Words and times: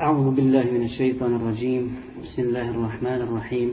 أعوذ 0.00 0.34
بالله 0.36 0.64
من 0.76 0.82
الشيطان 0.84 1.34
الرجيم. 1.34 1.96
بسم 2.22 2.42
الله 2.42 2.70
الرحمن 2.70 3.20
الرحيم. 3.26 3.70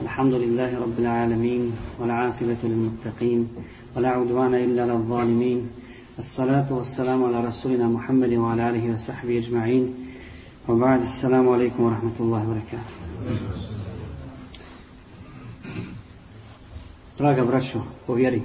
الحمد 0.00 0.34
لله 0.34 0.78
رب 0.78 0.98
العالمين 0.98 1.72
والعاقبة 1.98 2.60
للمتقين 2.62 3.48
ولا 3.96 4.08
عدوان 4.08 4.54
إلا 4.54 4.86
للظالمين 4.86 5.70
الصلاة 6.18 6.72
والسلام 6.72 7.24
على 7.24 7.38
رسولنا 7.50 7.88
محمد 7.88 8.32
وعلى 8.32 8.70
آله 8.70 8.84
وصحبه 8.92 9.38
أجمعين. 9.38 9.84
وبعد 10.68 11.00
السلام 11.02 11.48
عليكم 11.48 11.82
ورحمة 11.82 12.16
الله 12.20 12.40
وبركاته. 12.48 12.94
Draga 17.18 17.44
braćo, 17.44 17.82
po 18.06 18.14
vjeri, 18.14 18.42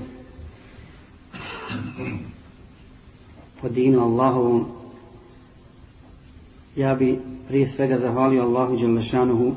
po 3.61 3.69
dinu 3.69 4.01
Allahovom, 4.01 4.78
ja 6.79 6.95
bi 6.95 7.19
prije 7.47 7.67
svega 7.67 7.97
zahvalio 7.97 8.43
Allahu 8.43 8.77
Đelešanuhu 8.77 9.51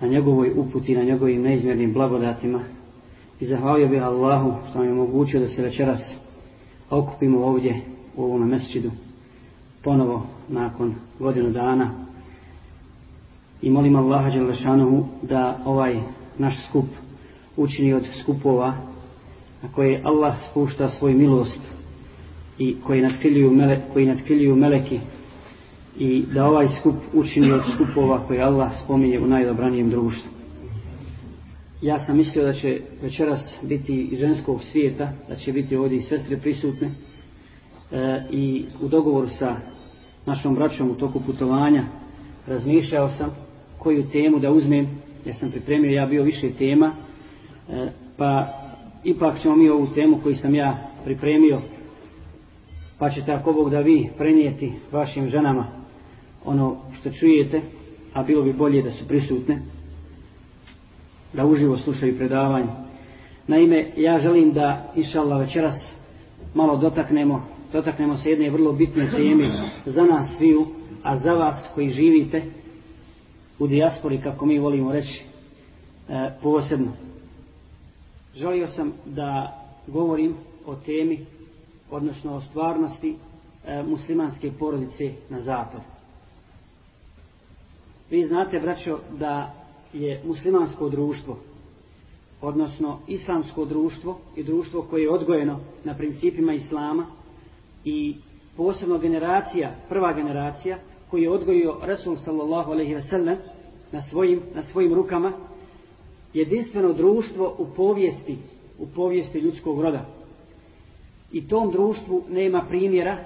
na 0.00 0.08
njegovoj 0.08 0.52
uputi, 0.56 0.94
na 0.94 1.02
njegovim 1.02 1.42
neizmjernim 1.42 1.92
blagodatima 1.92 2.60
i 3.40 3.46
zahvalio 3.46 3.88
bih 3.88 4.02
Allahu 4.02 4.52
što 4.68 4.78
nam 4.78 4.86
je 4.86 4.92
omogućio 4.92 5.40
da 5.40 5.48
se 5.48 5.62
večeras 5.62 6.14
okupimo 6.90 7.44
ovdje 7.44 7.80
u 8.16 8.24
ovom 8.24 8.48
mesčidu 8.48 8.90
ponovo 9.84 10.26
nakon 10.48 10.94
godinu 11.18 11.50
dana. 11.50 11.90
I 13.62 13.70
molim 13.70 13.96
Allaha 13.96 14.30
Đelešanuhu 14.30 15.04
da 15.22 15.60
ovaj 15.64 16.00
naš 16.38 16.68
skup 16.68 16.86
učini 17.56 17.94
od 17.94 18.06
skupova 18.22 18.74
na 19.62 19.68
koje 19.74 20.02
Allah 20.04 20.34
spušta 20.50 20.88
svoj 20.88 21.14
milost 21.14 21.60
i 22.58 22.76
koji 22.86 23.02
natkriljuju, 23.02 23.50
mele, 23.50 23.80
koji 23.92 24.06
natkriljuju 24.06 24.56
meleki 24.56 25.00
i 25.98 26.24
da 26.34 26.46
ovaj 26.46 26.68
skup 26.80 26.94
učini 27.14 27.52
od 27.52 27.62
skupova 27.74 28.26
koje 28.26 28.42
Allah 28.42 28.72
spominje 28.84 29.20
u 29.20 29.26
najdobranijem 29.26 29.90
društvu. 29.90 30.30
Ja 31.82 31.98
sam 31.98 32.16
mislio 32.16 32.44
da 32.44 32.52
će 32.52 32.80
večeras 33.02 33.56
biti 33.62 34.08
i 34.12 34.16
ženskog 34.16 34.62
svijeta, 34.62 35.12
da 35.28 35.36
će 35.36 35.52
biti 35.52 35.76
ovdje 35.76 35.98
i 35.98 36.02
sestre 36.02 36.36
prisutne 36.36 36.90
e, 37.92 38.26
i 38.30 38.64
u 38.80 38.88
dogovoru 38.88 39.28
sa 39.28 39.56
našom 40.26 40.54
braćom 40.54 40.90
u 40.90 40.94
toku 40.94 41.20
putovanja 41.26 41.86
razmišljao 42.46 43.08
sam 43.08 43.30
koju 43.78 44.08
temu 44.10 44.38
da 44.38 44.50
uzmem, 44.50 44.88
ja 45.24 45.34
sam 45.34 45.50
pripremio, 45.50 45.90
ja 45.90 46.06
bio 46.06 46.22
više 46.22 46.50
tema, 46.50 46.94
e, 47.68 47.88
pa 48.16 48.48
ipak 49.04 49.40
ćemo 49.40 49.56
mi 49.56 49.68
ovu 49.68 49.86
temu 49.94 50.20
koju 50.22 50.36
sam 50.36 50.54
ja 50.54 50.90
pripremio, 51.04 51.60
pa 52.98 53.10
ćete 53.10 53.32
ako 53.32 53.52
Bog 53.52 53.70
da 53.70 53.80
vi 53.80 54.08
prenijeti 54.18 54.72
vašim 54.92 55.28
ženama 55.28 55.75
ono 56.46 56.76
što 57.00 57.10
čujete, 57.10 57.60
a 58.12 58.22
bilo 58.22 58.42
bi 58.42 58.52
bolje 58.52 58.82
da 58.82 58.90
su 58.90 59.08
prisutne, 59.08 59.62
da 61.32 61.46
uživo 61.46 61.76
slušaju 61.76 62.16
predavanje. 62.16 62.68
Naime, 63.46 63.92
ja 63.96 64.18
želim 64.18 64.52
da, 64.52 64.92
inšallah, 64.96 65.40
večeras 65.40 65.92
malo 66.54 66.76
dotaknemo, 66.76 67.42
dotaknemo 67.72 68.16
se 68.16 68.30
jedne 68.30 68.50
vrlo 68.50 68.72
bitne 68.72 69.10
teme 69.10 69.48
za 69.86 70.02
nas 70.02 70.36
sviju, 70.36 70.66
a 71.02 71.16
za 71.16 71.32
vas 71.32 71.68
koji 71.74 71.90
živite 71.90 72.42
u 73.58 73.66
dijaspori, 73.66 74.18
kako 74.18 74.46
mi 74.46 74.58
volimo 74.58 74.92
reći, 74.92 75.24
e, 76.08 76.30
posebno. 76.42 76.92
Želio 78.34 78.66
sam 78.66 78.92
da 79.04 79.60
govorim 79.86 80.34
o 80.66 80.74
temi, 80.74 81.26
odnosno 81.90 82.36
o 82.36 82.40
stvarnosti 82.40 83.16
e, 83.66 83.82
muslimanske 83.82 84.52
porodice 84.58 85.12
na 85.30 85.40
zapadu. 85.40 85.95
Vi 88.10 88.24
znate, 88.24 88.60
braćo, 88.60 88.98
da 89.18 89.54
je 89.92 90.22
muslimansko 90.26 90.88
društvo, 90.88 91.38
odnosno 92.40 92.98
islamsko 93.08 93.64
društvo 93.64 94.18
i 94.36 94.42
društvo 94.42 94.82
koje 94.82 95.02
je 95.02 95.10
odgojeno 95.10 95.60
na 95.84 95.94
principima 95.94 96.52
islama 96.52 97.06
i 97.84 98.16
posebno 98.56 98.98
generacija, 98.98 99.74
prva 99.88 100.12
generacija, 100.12 100.78
koji 101.10 101.22
je 101.22 101.30
odgojio 101.30 101.76
Rasul 101.82 102.16
sallallahu 102.16 102.72
alaihi 102.72 102.94
ve 102.94 103.02
sellem 103.02 103.36
na 103.92 104.02
svojim, 104.02 104.40
na 104.54 104.62
svojim 104.62 104.94
rukama, 104.94 105.32
jedinstveno 106.34 106.92
društvo 106.92 107.56
u 107.58 107.66
povijesti, 107.76 108.36
u 108.78 108.86
povijesti 108.86 109.38
ljudskog 109.38 109.80
roda. 109.80 110.06
I 111.32 111.48
tom 111.48 111.70
društvu 111.70 112.22
nema 112.28 112.64
primjera 112.68 113.24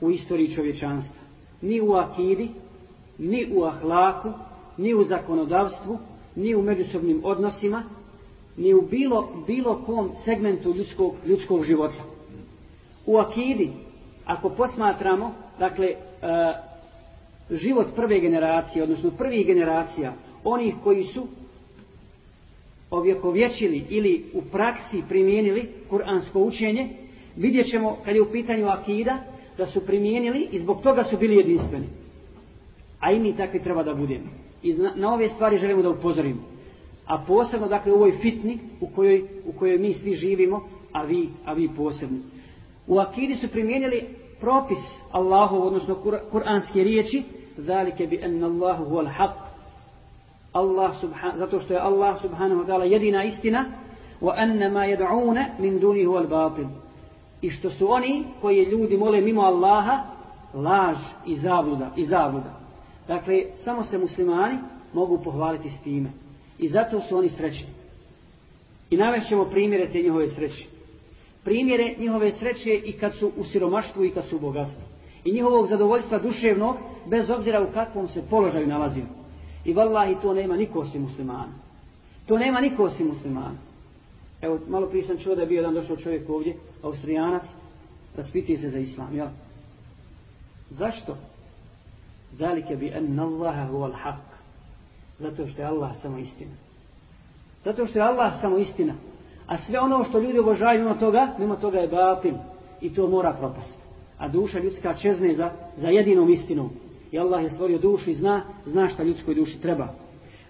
u 0.00 0.10
istoriji 0.10 0.54
čovječanstva. 0.54 1.20
Ni 1.62 1.80
u 1.80 1.92
akidi, 1.92 2.48
ni 3.18 3.46
u 3.52 3.64
ahlaku, 3.64 4.32
ni 4.76 4.94
u 4.94 5.02
zakonodavstvu, 5.02 5.98
ni 6.36 6.54
u 6.54 6.62
međusobnim 6.62 7.20
odnosima, 7.24 7.82
ni 8.56 8.74
u 8.74 8.82
bilo, 8.82 9.28
bilo 9.46 9.82
kom 9.86 10.10
segmentu 10.24 10.74
ljudskog, 10.74 11.14
ljudskog 11.26 11.64
života. 11.64 12.02
U 13.06 13.16
akidi, 13.16 13.70
ako 14.24 14.48
posmatramo, 14.48 15.34
dakle, 15.58 15.86
e, 15.86 15.96
život 17.50 17.86
prve 17.96 18.20
generacije, 18.20 18.82
odnosno 18.82 19.10
prvih 19.10 19.46
generacija, 19.46 20.12
onih 20.44 20.74
koji 20.84 21.04
su 21.04 21.26
ovjekovječili 22.90 23.84
ili 23.88 24.24
u 24.34 24.42
praksi 24.42 25.02
primijenili 25.08 25.68
kuransko 25.90 26.40
učenje, 26.40 26.88
vidjet 27.36 27.70
ćemo, 27.70 27.96
kad 28.04 28.14
je 28.14 28.22
u 28.22 28.32
pitanju 28.32 28.68
akida, 28.68 29.18
da 29.58 29.66
su 29.66 29.86
primijenili 29.86 30.48
i 30.52 30.58
zbog 30.58 30.82
toga 30.82 31.04
su 31.04 31.16
bili 31.18 31.36
jedinstveni 31.36 31.86
a 33.04 33.12
i 33.12 33.20
mi 33.20 33.36
takvi 33.36 33.62
treba 33.62 33.82
da 33.82 33.94
budemo. 33.94 34.26
I 34.62 34.72
na, 34.72 34.92
na 34.96 35.14
ove 35.14 35.28
stvari 35.28 35.58
želimo 35.58 35.82
da 35.82 35.90
upozorimo. 35.90 36.42
A 37.06 37.24
posebno, 37.26 37.68
dakle, 37.68 37.92
u 37.92 37.94
ovoj 37.94 38.12
fitni 38.12 38.58
u 38.80 38.86
kojoj, 38.86 39.24
u 39.46 39.52
kojoj 39.52 39.78
mi 39.78 39.92
svi 39.92 40.14
živimo, 40.14 40.60
a 40.92 41.02
vi, 41.02 41.28
a 41.44 41.52
vi 41.52 41.70
posebno. 41.76 42.18
U 42.86 42.98
akidi 42.98 43.34
su 43.34 43.48
primijenili 43.48 44.04
propis 44.40 44.78
Allahu, 45.12 45.56
odnosno 45.56 45.94
kur, 45.94 46.16
kuranske 46.30 46.84
riječi, 46.84 47.22
zalike 47.56 48.06
bi 48.06 48.20
enna 48.22 48.46
Allahu 48.46 48.84
huval 48.84 49.06
haq. 49.06 49.32
Allah 50.52 51.00
subhan, 51.00 51.32
zato 51.36 51.60
što 51.60 51.74
je 51.74 51.80
Allah 51.80 52.22
subhanahu 52.22 52.62
wa 52.62 52.66
ta'ala 52.66 52.84
jedina 52.84 53.24
istina, 53.24 53.64
wa 54.20 54.34
enna 54.36 54.68
ma 54.68 54.80
yad'una 54.80 55.44
min 55.58 55.78
duni 55.80 56.04
huval 56.04 56.26
batil. 56.26 56.66
I 57.42 57.50
što 57.50 57.70
su 57.70 57.92
oni 57.92 58.24
koji 58.40 58.64
ljudi 58.64 58.96
mole 58.96 59.20
mimo 59.20 59.42
Allaha, 59.42 60.02
laž 60.54 60.96
i 61.26 61.36
zabluda, 61.36 61.90
i 61.96 62.04
zabluda. 62.04 62.63
Dakle, 63.08 63.44
samo 63.56 63.84
se 63.84 63.98
muslimani 63.98 64.58
mogu 64.92 65.22
pohvaliti 65.24 65.70
s 65.70 65.82
time. 65.82 66.10
I 66.58 66.68
zato 66.68 67.00
su 67.00 67.16
oni 67.16 67.28
srećni. 67.28 67.68
I 68.90 68.96
navešćemo 68.96 69.44
primjere 69.44 69.88
te 69.92 70.02
njihove 70.02 70.30
sreće. 70.30 70.64
Primjere 71.44 71.94
njihove 71.98 72.32
sreće 72.32 72.74
i 72.74 72.92
kad 72.92 73.14
su 73.14 73.32
u 73.36 73.44
siromaštvu 73.44 74.04
i 74.04 74.10
kad 74.10 74.26
su 74.26 74.36
u 74.36 74.40
bogatstvu. 74.40 74.82
I 75.24 75.32
njihovog 75.32 75.66
zadovoljstva 75.66 76.18
duševnog, 76.18 76.76
bez 77.06 77.30
obzira 77.30 77.62
u 77.62 77.72
kakvom 77.72 78.08
se 78.08 78.22
položaju 78.30 78.66
nalazimo. 78.66 79.08
I 79.64 79.72
vallahi 79.72 80.16
to 80.22 80.34
nema 80.34 80.56
niko 80.56 80.80
osim 80.80 81.02
muslimana. 81.02 81.52
To 82.26 82.38
nema 82.38 82.60
niko 82.60 82.82
osim 82.82 83.06
muslimana. 83.06 83.56
Evo, 84.40 84.58
malo 84.68 84.86
prije 84.86 85.04
sam 85.04 85.18
čuo 85.18 85.34
da 85.34 85.40
je 85.40 85.46
bio 85.46 85.56
jedan 85.56 85.74
došao 85.74 85.96
čovjek 85.96 86.30
ovdje, 86.30 86.56
austrijanac, 86.82 87.42
raspituje 88.16 88.58
se 88.58 88.70
za 88.70 88.78
islam, 88.78 89.16
jel? 89.16 89.28
Zašto? 90.70 91.16
Zalike 92.38 92.76
bi 92.76 92.88
en 92.88 93.20
Allaha 93.20 93.68
huwa 93.70 93.90
al-haq. 93.90 94.20
Zato 95.18 95.46
što 95.46 95.62
je 95.62 95.66
Allah 95.66 95.90
samo 96.02 96.18
istina. 96.18 96.52
Zato 97.64 97.86
što 97.86 97.98
je 97.98 98.02
Allah 98.02 98.32
samo 98.40 98.58
istina. 98.58 98.94
A 99.46 99.58
sve 99.58 99.80
ono 99.80 100.04
što 100.04 100.18
ljudi 100.18 100.38
obožavaju 100.38 100.82
mimo 100.82 100.94
toga, 100.94 101.34
mimo 101.38 101.56
toga 101.56 101.78
je 101.78 101.88
batil. 101.88 102.34
I 102.80 102.94
to 102.94 103.08
mora 103.08 103.32
propasti. 103.32 103.78
A 104.18 104.28
duša 104.28 104.58
ljudska 104.58 104.94
čezne 104.94 105.34
za, 105.34 105.50
za 105.76 105.88
jedinom 105.88 106.30
istinom. 106.30 106.70
I 107.12 107.18
Allah 107.18 107.42
je 107.42 107.50
stvorio 107.50 107.78
dušu 107.78 108.10
i 108.10 108.14
zna, 108.14 108.42
zna 108.66 108.88
šta 108.88 109.02
ljudskoj 109.02 109.34
duši 109.34 109.60
treba. 109.60 109.88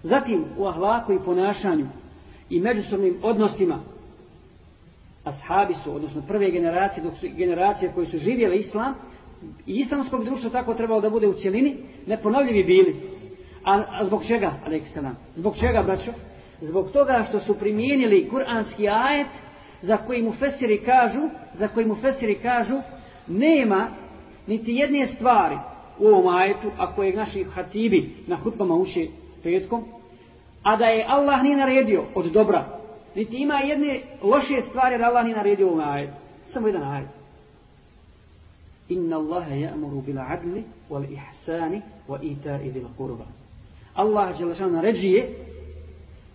Zatim 0.03 0.45
u 0.57 0.65
ahlaku 0.65 1.13
i 1.13 1.19
ponašanju 1.25 1.87
i 2.49 2.59
međusobnim 2.59 3.19
odnosima 3.23 3.79
ashabi 5.23 5.73
su, 5.73 5.95
odnosno 5.95 6.21
prve 6.27 6.51
generacije, 6.51 7.03
dok 7.03 7.17
su 7.17 7.27
generacije 7.37 7.91
koje 7.95 8.07
su 8.07 8.17
živjele 8.17 8.57
islam, 8.57 8.95
i 9.65 9.79
islamskog 9.79 10.23
društva 10.23 10.49
tako 10.49 10.73
trebalo 10.73 11.01
da 11.01 11.09
bude 11.09 11.27
u 11.27 11.33
cijelini, 11.33 11.75
neponovljivi 12.07 12.63
bili. 12.63 12.95
A, 13.63 13.83
a 13.89 14.05
zbog 14.05 14.25
čega, 14.27 14.53
Aleksana? 14.65 15.15
Zbog 15.35 15.55
čega, 15.57 15.83
braćo? 15.83 16.11
Zbog 16.61 16.91
toga 16.91 17.25
što 17.29 17.39
su 17.39 17.59
primijenili 17.59 18.29
kuranski 18.29 18.89
ajet 18.89 19.27
za 19.81 19.97
koji 19.97 20.21
mu 20.21 20.31
fesiri 20.31 20.81
kažu, 20.85 21.19
za 21.53 21.67
koji 21.67 21.85
mu 21.85 21.95
fesiri 21.95 22.35
kažu, 22.35 22.75
nema 23.27 23.87
niti 24.47 24.71
jedne 24.71 25.05
stvari 25.05 25.57
u 25.99 26.07
ovom 26.07 26.35
ajetu, 26.35 26.71
a 26.77 26.95
koje 26.95 27.15
naši 27.15 27.43
hatibi 27.43 28.15
na 28.27 28.35
hutbama 28.35 28.75
uče 28.75 29.07
petkom, 29.43 29.83
a 30.63 30.75
da 30.75 30.85
je 30.85 31.05
Allah 31.07 31.43
nije 31.43 31.57
naredio 31.57 32.03
od 32.15 32.25
dobra. 32.25 32.65
Niti 33.15 33.37
ima 33.37 33.55
jedne 33.55 33.99
loše 34.21 34.61
stvari 34.69 34.97
da 34.97 35.05
Allah 35.05 35.23
nije 35.23 35.37
naredio 35.37 35.67
u 35.67 35.69
ovom 35.69 35.89
ajetu. 35.89 36.13
Samo 36.45 36.67
jedan 36.67 36.83
ajet. 36.83 37.24
Inna 38.89 39.15
Allaha 39.15 39.55
ya'muru 39.55 40.01
bil 40.05 40.19
adli 40.19 40.63
wal 40.89 41.05
ihsani 41.09 41.81
wa 42.07 42.19
ita'i 42.21 42.71
dhil 42.71 42.87
qurba. 42.97 43.25
Allah 43.95 44.37
dželle 44.37 44.71
naređuje 44.71 45.29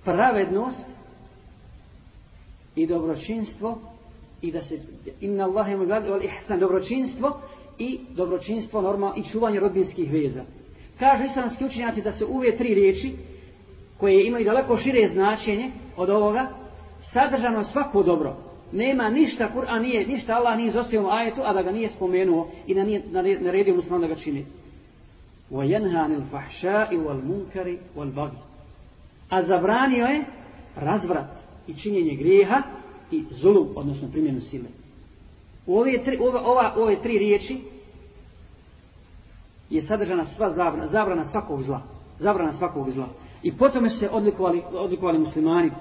pravednost 0.04 0.86
i 2.76 2.86
dobročinstvo 2.86 3.78
i 4.42 4.52
da 4.52 4.62
se 4.62 4.78
inna 5.20 5.44
Allaha 5.44 5.70
ya'muru 5.70 5.86
bil 5.86 5.94
adli 5.94 6.10
wal 6.10 6.24
ihsan 6.24 6.58
dobročinstvo 6.60 7.40
i 7.78 8.00
dobročinstvo 8.16 8.80
norma 8.80 9.14
i 9.16 9.24
čuvanje 9.24 9.60
rodbinskih 9.60 10.12
veza. 10.12 10.42
Kažu 10.98 11.24
islamski 11.24 11.64
učenjaci 11.64 12.02
da 12.02 12.12
se 12.12 12.24
uve 12.24 12.56
tri 12.56 12.74
riječi 12.74 13.12
koje 13.98 14.26
imaju 14.26 14.44
daleko 14.44 14.76
šire 14.76 15.08
značenje 15.08 15.70
od 15.96 16.10
ovoga, 16.10 16.48
sadržano 17.12 17.64
svako 17.64 18.02
dobro 18.02 18.49
Nema 18.71 19.09
ništa, 19.09 19.51
Kur'an 19.53 19.81
nije, 19.81 20.07
ništa 20.07 20.35
Allah 20.35 20.57
nije 20.57 20.67
izostavio 20.67 21.03
u 21.03 21.09
ajetu, 21.09 21.41
a 21.45 21.53
da 21.53 21.61
ga 21.61 21.71
nije 21.71 21.89
spomenuo 21.89 22.47
i 22.67 22.73
da 22.73 22.83
nije 22.83 23.03
naredio 23.39 23.75
musliman 23.75 24.01
da 24.01 24.07
ga 24.07 24.15
čini. 24.15 24.45
وَيَنْهَا 25.51 26.07
نِلْ 26.07 26.23
فَحْشَاءِ 26.31 26.89
وَالْمُنْكَرِ 27.05 27.77
وَالْبَغِ 27.95 28.29
A 29.29 29.41
zabranio 29.41 30.05
je 30.05 30.25
razvrat 30.75 31.27
i 31.67 31.73
činjenje 31.73 32.15
grijeha 32.15 32.61
i 33.11 33.23
zulum, 33.29 33.67
odnosno 33.75 34.11
primjenu 34.11 34.41
sile. 34.41 34.69
U 35.65 35.77
ove 35.77 36.03
tri, 36.03 36.17
ova, 36.21 36.41
ova, 36.45 36.73
ove 36.77 37.01
tri 37.01 37.17
riječi 37.17 37.57
je 39.69 39.81
sadržana 39.81 40.25
sva 40.25 40.49
zabrana, 40.49 40.87
zabrana 40.87 41.25
svakog 41.25 41.61
zla. 41.61 41.81
Zabrana 42.19 42.51
svakog 42.51 42.91
zla. 42.91 43.07
I 43.43 43.57
potom 43.57 43.89
su 43.89 43.99
se 43.99 44.09
odlikovali, 44.09 44.63
odlikovali 44.73 45.19
muslimani. 45.19 45.71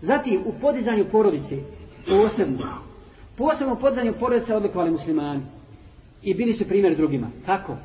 Zatim, 0.00 0.42
u 0.46 0.52
podizanju 0.60 1.04
porodice, 1.12 1.58
posebno, 2.07 2.67
posebno 3.37 3.75
podzanju 3.75 3.79
podizanju 3.79 4.13
porodice 4.19 4.55
odlikovali 4.55 4.91
muslimani. 4.91 5.41
I 6.23 6.33
bili 6.33 6.53
su 6.53 6.67
primjer 6.67 6.95
drugima. 6.95 7.27
Kako? 7.45 7.77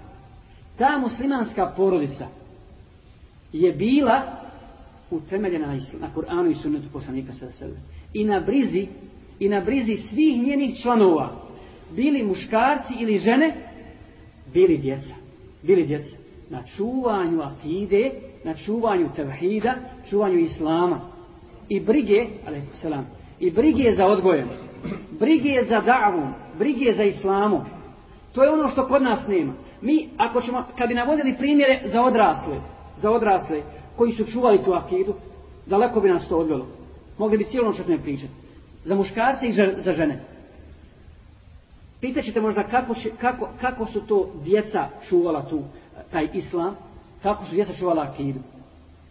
Ta 0.78 0.98
muslimanska 0.98 1.72
porodica 1.76 2.26
je 3.52 3.72
bila 3.72 4.22
utemeljena 5.10 5.66
na, 5.66 5.74
na 6.00 6.08
Kur'anu 6.14 6.50
i 6.50 6.54
sunnetu 6.54 6.88
poslanika 6.92 7.32
sa 7.32 7.50
sebe. 7.50 7.76
I 8.12 8.24
na 8.24 8.40
brizi, 8.40 8.86
i 9.38 9.48
na 9.48 9.60
brizi 9.60 9.96
svih 9.96 10.42
njenih 10.42 10.82
članova, 10.82 11.44
bili 11.96 12.22
muškarci 12.22 12.94
ili 13.00 13.18
žene, 13.18 13.54
bili 14.52 14.78
djeca. 14.78 15.14
Bili 15.62 15.86
djeca. 15.86 16.16
Na 16.50 16.62
čuvanju 16.76 17.42
akide, 17.42 18.12
na 18.44 18.54
čuvanju 18.54 19.08
tevhida, 19.16 19.74
čuvanju 20.10 20.38
islama. 20.38 21.00
I 21.68 21.80
brige, 21.80 22.26
selam, 22.80 23.06
i 23.44 23.50
brige 23.50 23.92
za 23.92 24.06
odgojem, 24.06 24.48
brige 25.20 25.62
za 25.68 25.80
davom, 25.80 26.34
brige 26.58 26.92
za 26.92 27.02
islamom. 27.02 27.64
To 28.32 28.42
je 28.42 28.50
ono 28.50 28.68
što 28.68 28.86
kod 28.86 29.02
nas 29.02 29.26
nema. 29.28 29.52
Mi, 29.80 30.08
ako 30.16 30.40
ćemo, 30.40 30.64
kad 30.78 30.88
bi 30.88 30.94
navodili 30.94 31.36
primjere 31.38 31.80
za 31.84 32.02
odrasle, 32.02 32.60
za 32.96 33.10
odrasle, 33.10 33.62
koji 33.96 34.12
su 34.12 34.24
čuvali 34.24 34.64
tu 34.64 34.72
akidu, 34.72 35.14
daleko 35.66 36.00
bi 36.00 36.08
nas 36.08 36.28
to 36.28 36.36
odvelo. 36.36 36.66
Mogli 37.18 37.38
bi 37.38 37.44
cijelo 37.44 37.66
noć 37.66 37.80
pričati. 38.02 38.32
Za 38.84 38.94
muškarce 38.94 39.46
i 39.46 39.52
za 39.76 39.92
žene. 39.92 40.20
Pitaćete 42.00 42.40
možda 42.40 42.62
kako, 42.62 42.94
će, 42.94 43.10
kako, 43.20 43.48
kako 43.60 43.86
su 43.86 44.00
to 44.00 44.30
djeca 44.44 44.88
čuvala 45.08 45.42
tu, 45.42 45.62
taj 46.12 46.28
islam, 46.32 46.76
kako 47.22 47.44
su 47.44 47.54
djeca 47.54 47.72
čuvala 47.72 48.02
akidu. 48.02 48.40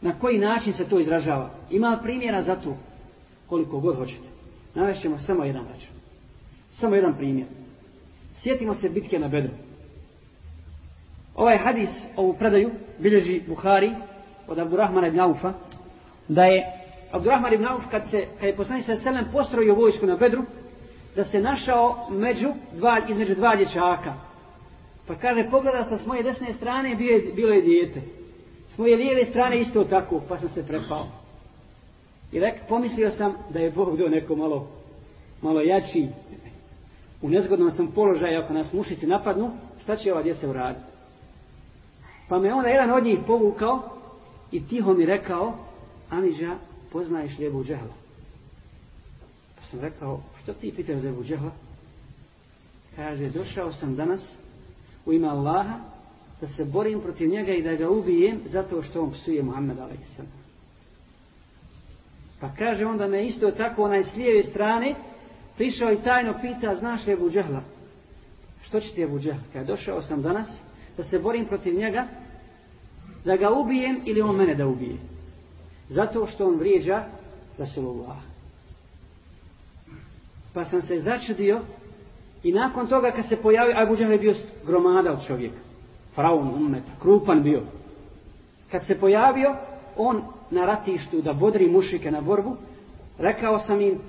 Na 0.02 0.20
koji 0.20 0.40
način 0.40 0.74
se 0.74 0.90
to 0.90 1.00
izražava. 1.00 1.50
Ima 1.70 2.00
primjera 2.04 2.42
za 2.42 2.56
to 2.56 2.78
koliko 3.54 3.80
god 3.80 3.96
hoćete. 3.96 4.28
Navešćemo 4.76 5.18
samo 5.18 5.44
jedan 5.44 5.66
račun. 5.68 5.96
Samo 6.72 6.96
jedan 6.96 7.14
primjer. 7.18 7.48
Sjetimo 8.36 8.74
se 8.74 8.90
bitke 8.90 9.20
na 9.20 9.28
Bedru. 9.28 9.52
Ovaj 11.36 11.58
hadis, 11.58 11.90
ovu 12.16 12.34
predaju, 12.34 12.72
bilježi 13.00 13.42
Buhari 13.48 13.92
od 14.48 14.60
Abdurrahmana 14.60 15.08
ibn 15.08 15.20
Aufa, 15.20 15.54
da 16.28 16.44
je 16.44 16.64
Abdurrahman 17.12 17.54
ibn 17.54 17.66
Auf, 17.66 17.84
kad, 17.92 18.04
se, 18.12 18.26
kad 18.40 18.48
je 18.50 18.56
poslani 18.56 18.82
sa 18.82 18.96
selem 18.96 19.26
postrojio 19.32 19.76
vojsku 19.76 20.06
na 20.06 20.16
Bedru, 20.18 20.44
da 21.16 21.24
se 21.24 21.42
našao 21.42 22.08
među 22.12 22.54
dva, 22.72 23.00
između 23.10 23.36
dva 23.36 23.56
dječaka. 23.56 24.14
Pa 25.08 25.16
kaže, 25.16 25.50
pogledao 25.52 25.84
sa 25.84 25.98
s 25.98 26.06
moje 26.06 26.24
desne 26.24 26.54
strane, 26.54 26.96
bio 26.96 27.12
je, 27.12 27.32
bilo 27.36 27.54
je 27.54 27.62
dijete. 27.62 28.02
S 28.70 28.78
moje 28.78 28.96
lijeve 28.96 29.26
strane 29.26 29.60
isto 29.60 29.84
tako, 29.84 30.22
pa 30.30 30.38
sam 30.38 30.50
se 30.50 30.68
prepao. 30.68 31.23
I 32.34 32.40
rek, 32.40 32.56
pomislio 32.70 33.12
sam 33.12 33.34
da 33.50 33.60
je 33.60 33.72
Bog 33.72 33.98
do 33.98 34.08
neko 34.08 34.36
malo, 34.36 34.68
malo 35.42 35.62
jači. 35.62 36.08
U 37.22 37.30
nezgodnom 37.30 37.72
sam 37.72 37.92
položaju, 37.92 38.40
ako 38.40 38.54
nas 38.54 38.74
mušici 38.74 39.08
napadnu, 39.08 39.52
šta 39.84 39.96
će 39.96 40.14
ova 40.14 40.24
djeca 40.24 40.50
uraditi? 40.50 40.86
Pa 42.30 42.40
me 42.40 42.54
onda 42.54 42.70
jedan 42.70 42.92
od 42.92 43.04
njih 43.04 43.20
povukao 43.28 43.82
i 44.52 44.68
tiho 44.68 44.94
mi 44.94 45.06
rekao, 45.06 45.54
Amiđa, 46.10 46.56
poznaješ 46.92 47.38
li 47.38 47.46
Ebu 47.46 47.64
Džehla? 47.64 47.94
Pa 49.56 49.64
sam 49.64 49.80
rekao, 49.80 50.20
što 50.44 50.54
ti 50.54 50.74
pitaš 50.76 50.98
za 50.98 51.10
Ebu 51.10 51.24
Džehla? 51.24 51.52
Kaže, 52.96 53.30
došao 53.30 53.72
sam 53.72 53.96
danas 53.96 54.36
u 55.06 55.14
ime 55.14 55.28
Allaha 55.28 55.80
da 56.42 56.48
se 56.48 56.66
borim 56.66 57.02
protiv 57.02 57.30
njega 57.30 57.52
i 57.52 57.64
da 57.64 57.76
ga 57.76 57.90
ubijem 57.90 58.40
zato 58.46 58.82
što 58.82 59.02
on 59.02 59.12
psuje 59.12 59.44
Muhammed 59.44 59.80
a.s. 59.80 60.43
Pa 62.44 62.50
kaže 62.58 62.86
onda 62.86 63.08
me 63.08 63.26
isto 63.26 63.52
tako 63.52 63.84
onaj 63.84 64.04
s 64.04 64.16
lijeve 64.16 64.44
strane 64.44 64.96
prišao 65.56 65.92
i 65.92 66.02
tajno 66.02 66.34
pita, 66.42 66.76
znaš 66.76 67.08
li 67.08 67.14
Ebu 67.14 67.30
Džehla? 67.30 67.62
Što 68.64 68.80
će 68.80 68.94
ti 68.94 69.02
Ebu 69.02 69.20
Džehla? 69.20 69.44
Kaže, 69.54 69.66
došao 69.66 70.02
sam 70.02 70.22
danas 70.22 70.62
da 70.98 71.04
se 71.04 71.20
borim 71.20 71.46
protiv 71.46 71.76
njega 71.76 72.08
da 73.26 73.36
ga 73.36 73.52
ubijem 73.52 74.02
ili 74.06 74.22
on 74.22 74.36
mene 74.36 74.56
da 74.56 74.68
ubije. 74.68 74.98
Zato 75.90 76.28
što 76.28 76.48
on 76.48 76.56
vrijeđa 76.56 77.04
Rasulullah. 77.58 78.18
Pa 80.54 80.64
sam 80.64 80.82
se 80.82 81.00
začudio 81.00 81.62
i 82.44 82.52
nakon 82.52 82.88
toga 82.88 83.12
kad 83.12 83.28
se 83.30 83.36
pojavio, 83.36 83.76
Abu 83.78 83.96
Džahl 83.96 84.12
je 84.12 84.20
bio 84.20 84.36
gromada 84.66 85.12
od 85.12 85.28
čovjeka. 85.28 85.60
Faraon, 86.16 86.48
umeta, 86.48 86.92
krupan 87.02 87.44
bio. 87.44 87.62
Kad 88.72 88.86
se 88.86 89.00
pojavio, 89.00 89.56
on 89.98 90.33
na 90.52 90.66
ratištu 90.66 91.22
da 91.22 91.34
bodri 91.34 91.70
mušike 91.70 92.12
na 92.12 92.22
borbu, 92.22 92.56
rekao 93.18 93.60
sam 93.60 93.82
im 93.82 94.00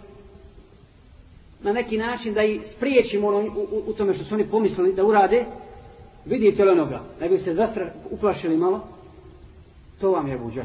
na 1.63 1.73
neki 1.73 1.99
način 1.99 2.35
da 2.35 2.43
ih 2.43 2.63
spriječimo 2.77 3.29
ono, 3.29 3.39
u, 3.39 3.61
u, 3.61 3.83
u 3.87 3.93
tome 3.93 4.15
što 4.15 4.25
su 4.25 4.35
oni 4.35 4.49
pomislili 4.49 4.93
da 4.93 5.05
urade, 5.05 5.47
vidite 6.25 6.65
li 6.65 6.71
onoga, 6.71 7.03
da 7.21 7.29
bi 7.29 7.39
se 7.39 7.55
zastra, 7.55 7.93
uplašili 8.11 8.57
malo, 8.57 8.81
to 10.01 10.11
vam 10.11 10.29
je 10.29 10.39
buđa. 10.39 10.65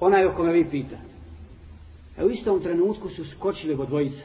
Ona 0.00 0.18
je 0.18 0.28
o 0.28 0.34
kome 0.36 0.52
vi 0.52 0.70
pita. 0.70 0.96
E 2.18 2.24
u 2.24 2.30
istom 2.30 2.60
trenutku 2.60 3.08
su 3.08 3.24
skočili 3.24 3.74
go 3.74 3.84
dvojica. 3.84 4.24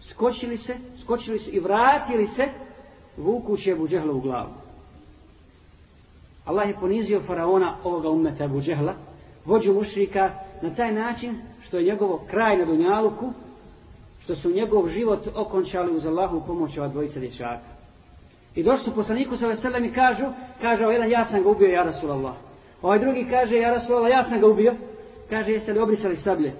Skočili 0.00 0.56
se, 0.58 0.76
skočili 1.02 1.38
su 1.38 1.50
i 1.50 1.60
vratili 1.60 2.26
se 2.26 2.48
vukući 3.16 3.70
Ebu 3.70 3.88
Džehla 3.88 4.12
u 4.12 4.20
glavu. 4.20 4.50
Allah 6.44 6.68
je 6.68 6.80
ponizio 6.80 7.20
faraona 7.20 7.76
ovoga 7.84 8.08
umeta 8.08 8.44
Ebu 8.44 8.60
Džehla, 8.60 8.94
vođu 9.44 9.72
mušrika, 9.72 10.30
na 10.62 10.74
taj 10.74 10.92
način 10.92 11.36
što 11.60 11.78
je 11.78 11.84
njegovo 11.84 12.24
kraj 12.30 12.58
na 12.58 12.64
Dunjaluku, 12.64 13.32
što 14.20 14.34
su 14.34 14.50
njegov 14.50 14.88
život 14.88 15.20
okončali 15.34 15.96
uz 15.96 16.06
Allahu 16.06 16.42
pomoć 16.46 16.78
ova 16.78 16.88
dvojica 16.88 17.20
dječaka. 17.20 17.74
I 18.54 18.62
došli 18.62 18.84
su 18.84 18.94
poslaniku 18.94 19.36
sa 19.36 19.46
veselem 19.46 19.84
i 19.84 19.92
kažu, 19.92 20.24
kaže 20.60 20.84
ovaj 20.84 20.94
jedan, 20.94 21.10
ja 21.10 21.24
sam 21.24 21.42
ga 21.42 21.48
ubio, 21.48 21.68
ja 21.68 21.82
Rasulallah. 21.82 22.34
Ovaj 22.82 22.98
drugi 22.98 23.26
kaže, 23.30 23.56
ja 23.56 23.70
Rasulallah, 23.70 24.10
ja 24.10 24.24
sam 24.24 24.40
ga 24.40 24.46
ubio. 24.46 24.74
Kaže, 25.30 25.52
jeste 25.52 25.72
li 25.72 25.80
obrisali 25.80 26.16
sablje? 26.16 26.52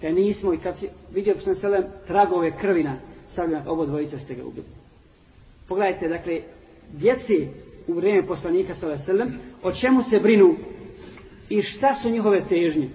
Te 0.00 0.12
nismo 0.12 0.54
i 0.54 0.58
kad 0.58 0.78
si 0.78 0.88
vidio 1.14 1.40
sam 1.40 1.54
selem 1.54 1.84
tragove 2.06 2.58
krvina, 2.58 2.96
sablja, 3.30 3.62
obo 3.66 3.86
dvojica 3.86 4.18
ste 4.18 4.34
ga 4.34 4.44
ubili. 4.44 4.66
Pogledajte, 5.68 6.08
dakle, 6.08 6.40
djeci 6.92 7.48
u 7.88 7.94
vrijeme 7.94 8.26
poslanika 8.26 8.74
sa 8.74 8.86
veselem, 8.86 9.38
o 9.62 9.72
čemu 9.72 10.02
se 10.02 10.18
brinu 10.18 10.56
i 11.52 11.62
šta 11.62 11.94
su 11.94 12.10
njihove 12.10 12.44
težnje. 12.44 12.88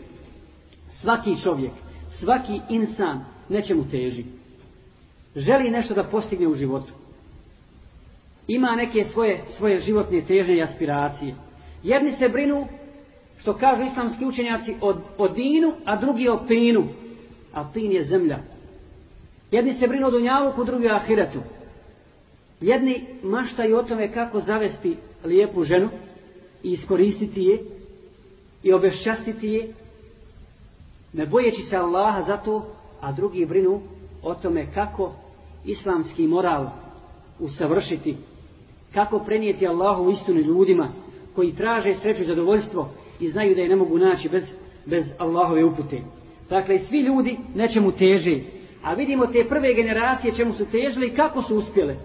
Svaki 1.02 1.42
čovjek, 1.44 1.72
svaki 2.10 2.60
insan 2.70 3.26
nečemu 3.50 3.90
teži. 3.90 4.24
Želi 5.36 5.70
nešto 5.70 5.94
da 5.94 6.04
postigne 6.04 6.48
u 6.48 6.56
životu 6.56 6.94
ima 8.48 8.76
neke 8.76 9.04
svoje, 9.04 9.44
svoje 9.48 9.80
životne 9.80 10.22
težnje 10.22 10.56
i 10.56 10.62
aspiracije. 10.62 11.36
Jedni 11.84 12.12
se 12.12 12.30
brinu, 12.30 12.68
što 13.38 13.54
kažu 13.54 13.84
islamski 13.84 14.26
učenjaci, 14.26 14.76
o, 14.82 14.94
o 15.18 15.28
dinu, 15.28 15.74
a 15.86 15.96
drugi 15.96 16.30
o 16.30 16.40
pinu. 16.48 16.88
A 17.54 17.70
pin 17.74 17.92
je 17.92 18.04
zemlja. 18.04 18.38
Jedni 19.52 19.74
se 19.74 19.88
brinu 19.88 20.08
o 20.08 20.12
dunjaluku, 20.12 20.64
drugi 20.64 20.88
o 20.88 20.96
ahiretu. 20.96 21.40
Jedni 22.62 23.06
maštaju 23.24 23.78
o 23.78 23.84
tome 23.84 24.14
kako 24.14 24.40
zavesti 24.40 24.96
lijepu 25.26 25.64
ženu 25.64 25.90
i 26.64 26.72
iskoristiti 26.72 27.44
je 27.44 27.77
i 28.64 28.74
obeščastiti 28.74 29.48
je, 29.48 29.74
ne 31.14 31.26
bojeći 31.26 31.62
se 31.62 31.78
Allaha 31.78 32.22
za 32.22 32.38
to, 32.38 32.66
a 33.02 33.12
drugi 33.12 33.46
brinu 33.46 33.82
o 34.24 34.36
tome 34.36 34.68
kako 34.74 35.14
islamski 35.66 36.28
moral 36.28 36.70
usavršiti, 37.40 38.18
kako 38.94 39.20
prenijeti 39.20 39.68
Allahu 39.68 40.10
istinu 40.10 40.40
ljudima 40.40 40.88
koji 41.36 41.56
traže 41.56 41.96
sreću 41.96 42.22
i 42.22 42.26
zadovoljstvo 42.26 42.90
i 43.20 43.32
znaju 43.32 43.56
da 43.56 43.62
je 43.62 43.70
ne 43.70 43.76
mogu 43.76 43.98
naći 43.98 44.30
bez, 44.30 44.44
bez 44.86 45.06
Allahove 45.18 45.64
upute. 45.64 46.02
Dakle, 46.50 46.80
svi 46.80 47.00
ljudi 47.00 47.38
nečemu 47.56 47.92
teže, 47.92 48.40
a 48.84 48.94
vidimo 48.94 49.28
te 49.28 49.46
prve 49.50 49.74
generacije 49.74 50.34
čemu 50.34 50.54
su 50.54 50.66
težili 50.66 51.08
i 51.08 51.16
kako 51.16 51.42
su 51.42 51.56
uspjele. 51.56 51.96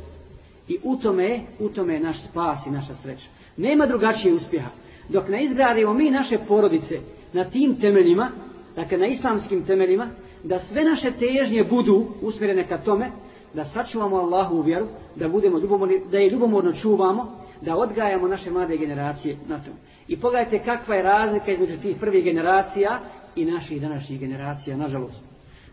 I 0.69 0.79
u 0.83 0.97
tome, 0.97 1.41
u 1.59 1.69
tome 1.69 1.95
je 1.95 2.01
naš 2.01 2.23
spas 2.31 2.67
i 2.67 2.71
naša 2.71 2.95
sreća. 2.95 3.27
Nema 3.57 3.87
drugačije 3.87 4.35
uspjeha. 4.35 4.71
Dok 5.09 5.29
ne 5.29 5.45
izgradimo 5.45 5.95
mi 5.95 6.11
naše 6.11 6.39
porodice 6.49 7.01
na 7.33 7.45
tim 7.45 7.77
temeljima, 7.81 8.31
dakle 8.77 8.99
na 8.99 9.07
islamskim 9.07 9.65
temeljima, 9.65 10.09
da 10.45 10.59
sve 10.59 10.85
naše 10.85 11.11
težnje 11.11 11.65
budu 11.65 12.07
usmjerene 12.23 12.69
ka 12.69 12.79
tome, 12.79 13.11
da 13.55 13.65
sačuvamo 13.65 14.17
Allahu 14.17 14.57
u 14.57 14.63
vjeru, 14.63 14.87
da, 15.17 15.29
budemo 15.29 15.59
ljubomorni, 15.59 16.01
da 16.11 16.19
je 16.19 16.31
ljubomorno 16.31 16.73
čuvamo, 16.73 17.39
da 17.61 17.77
odgajamo 17.77 18.29
naše 18.29 18.51
mlade 18.51 18.77
generacije 18.77 19.37
na 19.49 19.59
tom. 19.59 19.75
I 20.09 20.21
pogledajte 20.21 20.65
kakva 20.65 20.95
je 20.95 21.03
razlika 21.03 21.53
između 21.53 21.81
tih 21.83 21.97
prvih 22.01 22.25
generacija 22.25 23.01
i 23.37 23.45
naših 23.45 23.81
današnjih 23.81 24.21
generacija, 24.21 24.77
nažalost. 24.77 25.25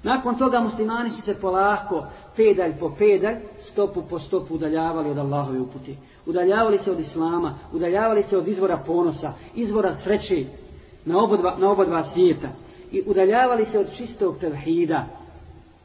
Nakon 0.04 0.38
toga 0.38 0.60
muslimani 0.60 1.10
su 1.10 1.22
se 1.22 1.36
polako, 1.42 2.08
pedalj 2.40 2.74
po 2.80 2.96
pedalj, 2.98 3.36
stopu 3.72 4.04
po 4.10 4.20
stopu 4.20 4.56
udaljavali 4.56 5.10
od 5.10 5.18
Allahove 5.18 5.60
upute. 5.60 5.96
Udaljavali 6.26 6.78
se 6.78 6.92
od 6.92 7.00
Islama, 7.00 7.60
udaljavali 7.74 8.24
se 8.24 8.38
od 8.38 8.48
izvora 8.48 8.84
ponosa, 8.86 9.34
izvora 9.56 9.96
sreće 9.96 10.46
na 11.06 11.24
oba, 11.24 11.56
na 11.58 11.72
oba 11.72 11.86
dva 11.86 12.04
svijeta. 12.04 12.50
I 12.92 13.04
udaljavali 13.06 13.66
se 13.66 13.80
od 13.80 13.88
čistog 13.98 14.38
tevhida 14.40 15.06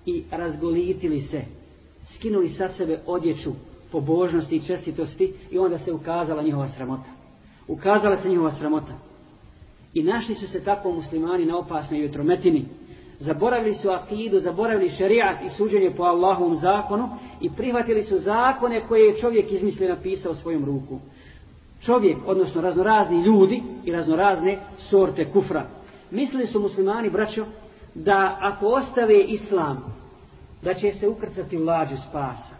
i 0.06 0.24
razgolitili 0.30 1.20
se, 1.20 1.42
skinuli 2.16 2.48
sa 2.48 2.68
sebe 2.68 2.98
odjeću 3.06 3.52
pobožnosti 3.92 4.56
i 4.56 4.62
čestitosti 4.62 5.32
i 5.50 5.58
onda 5.58 5.78
se 5.78 5.92
ukazala 5.92 6.42
njihova 6.42 6.68
sramota. 6.68 7.10
Ukazala 7.68 8.16
se 8.16 8.28
njihova 8.28 8.50
sramota. 8.50 8.92
I 9.94 10.02
našli 10.02 10.34
su 10.34 10.46
se 10.46 10.64
tako 10.64 10.92
muslimani 10.92 11.46
na 11.46 11.58
opasnoj 11.58 12.02
jutrometini. 12.02 12.64
Zaboravili 13.20 13.74
su 13.74 13.90
akidu, 13.90 14.38
zaboravili 14.40 14.90
šerijat 14.90 15.42
i 15.46 15.50
suđenje 15.50 15.90
po 15.96 16.02
Allahovom 16.02 16.54
zakonu 16.54 17.08
i 17.40 17.50
prihvatili 17.56 18.02
su 18.02 18.18
zakone 18.18 18.86
koje 18.88 19.06
je 19.06 19.16
čovjek 19.16 19.52
izmislio 19.52 19.94
napisao 19.94 20.34
svojom 20.34 20.64
ruku. 20.64 20.98
Čovjek, 21.84 22.16
odnosno 22.26 22.60
raznorazni 22.60 23.22
ljudi 23.22 23.62
i 23.84 23.92
raznorazne 23.92 24.58
sorte 24.78 25.30
kufra. 25.32 25.66
Mislili 26.10 26.46
su 26.46 26.60
muslimani, 26.60 27.10
braćo, 27.10 27.46
da 27.94 28.38
ako 28.40 28.66
ostave 28.66 29.20
islam, 29.20 29.94
da 30.62 30.74
će 30.74 30.92
se 30.92 31.08
ukrcati 31.08 31.56
u 31.56 31.64
lađu 31.64 31.96
spasa. 32.08 32.54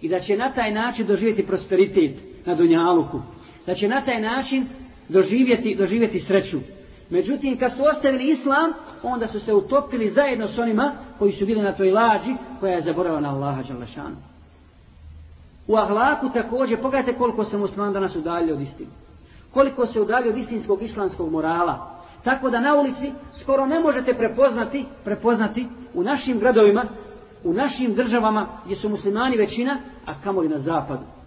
I 0.00 0.08
da 0.08 0.20
će 0.20 0.36
na 0.36 0.52
taj 0.52 0.72
način 0.72 1.06
doživjeti 1.06 1.46
prosperitet 1.46 2.16
na 2.46 2.54
Dunjaluku. 2.54 3.20
Da 3.66 3.74
će 3.74 3.88
na 3.88 4.04
taj 4.04 4.20
način 4.20 4.66
doživjeti, 5.08 5.74
doživjeti 5.74 6.20
sreću. 6.20 6.58
Međutim, 7.10 7.58
kad 7.58 7.72
su 7.76 7.84
ostavili 7.84 8.30
islam, 8.30 8.72
onda 9.02 9.26
su 9.26 9.40
se 9.40 9.54
utopili 9.54 10.10
zajedno 10.10 10.48
s 10.48 10.58
onima 10.58 10.92
koji 11.18 11.32
su 11.32 11.46
bili 11.46 11.62
na 11.62 11.72
toj 11.72 11.90
lađi 11.90 12.34
koja 12.60 12.72
je 12.72 12.80
zaboravila 12.80 13.20
na 13.20 13.30
Allaha 13.30 13.62
Đalešanu. 13.62 14.16
U 15.66 15.76
ahlaku 15.76 16.28
također, 16.34 16.82
pogledajte 16.82 17.18
koliko 17.18 17.44
se 17.44 17.58
musliman 17.58 17.92
danas 17.92 18.16
udalje 18.16 18.52
od 18.54 18.60
istine. 18.60 18.90
Koliko 19.52 19.86
se 19.86 20.00
udalje 20.00 20.28
od 20.28 20.36
istinskog 20.36 20.82
islamskog 20.82 21.32
morala. 21.32 21.98
Tako 22.24 22.50
da 22.50 22.60
na 22.60 22.74
ulici 22.74 23.12
skoro 23.42 23.66
ne 23.66 23.80
možete 23.80 24.14
prepoznati, 24.14 24.86
prepoznati 25.04 25.66
u 25.94 26.02
našim 26.02 26.38
gradovima, 26.38 26.84
u 27.44 27.52
našim 27.52 27.94
državama 27.94 28.48
gdje 28.64 28.76
su 28.76 28.88
muslimani 28.88 29.36
većina, 29.36 29.80
a 30.06 30.20
kamoli 30.20 30.48
na 30.48 30.58
zapadu 30.58 31.18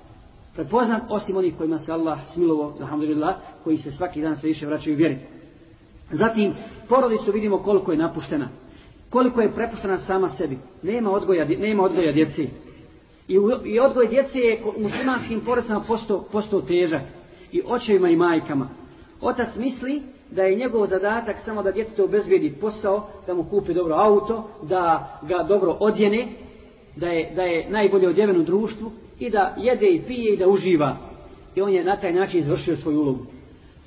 prepoznat 0.56 1.04
osim 1.10 1.38
onih 1.38 1.58
kojima 1.58 1.78
se 1.78 1.92
Allah 1.92 2.20
smilovo, 2.34 2.76
alhamdulillah, 2.82 3.36
koji 3.64 3.78
se 3.78 3.92
svaki 3.92 4.22
dan 4.22 4.36
sve 4.36 4.48
više 4.48 4.66
vraćaju 4.66 4.96
vjeri. 4.96 5.20
Zatim, 6.12 6.54
porodicu 6.90 7.32
vidimo 7.32 7.58
koliko 7.58 7.92
je 7.92 7.98
napuštena. 7.98 8.48
Koliko 9.10 9.42
je 9.42 9.52
prepuštena 9.52 9.98
sama 9.98 10.30
sebi. 10.30 10.58
Nema 10.84 11.12
odgoja, 11.12 11.46
nema 11.46 11.84
odgoja 11.84 12.12
djeci. 12.12 12.50
I, 13.28 13.38
I 13.66 13.80
odgoj 13.80 14.08
djece 14.08 14.40
je 14.40 14.62
u 14.66 14.82
muslimanskim 14.82 15.42
porodicama 15.46 15.84
postao, 15.88 16.24
postao 16.32 16.62
težak. 16.62 17.02
I 17.52 17.62
očevima 17.66 18.10
i 18.10 18.16
majkama. 18.16 18.70
Otac 19.22 19.56
misli 19.56 20.02
da 20.32 20.44
je 20.44 20.56
njegov 20.56 20.86
zadatak 20.86 21.36
samo 21.46 21.64
da 21.64 21.72
djetetu 21.72 22.04
obezbijedi 22.04 22.56
posao, 22.62 23.10
da 23.28 23.34
mu 23.34 23.44
kupi 23.44 23.74
dobro 23.74 23.96
auto, 23.96 24.50
da 24.64 25.20
ga 25.22 25.44
dobro 25.48 25.78
odjene, 25.80 26.28
da 26.96 27.08
je, 27.08 27.32
da 27.36 27.42
je 27.42 27.70
najbolje 27.70 28.10
odjeven 28.10 28.40
u 28.42 28.44
društvu 28.44 28.92
i 29.20 29.30
da 29.30 29.56
jede 29.58 29.88
i 29.88 30.02
pije 30.02 30.34
i 30.34 30.38
da 30.38 30.48
uživa. 30.48 30.98
I 31.56 31.62
on 31.62 31.74
je 31.74 31.84
na 31.84 31.96
taj 31.96 32.14
način 32.14 32.40
izvršio 32.40 32.76
svoju 32.76 33.00
ulogu. 33.00 33.26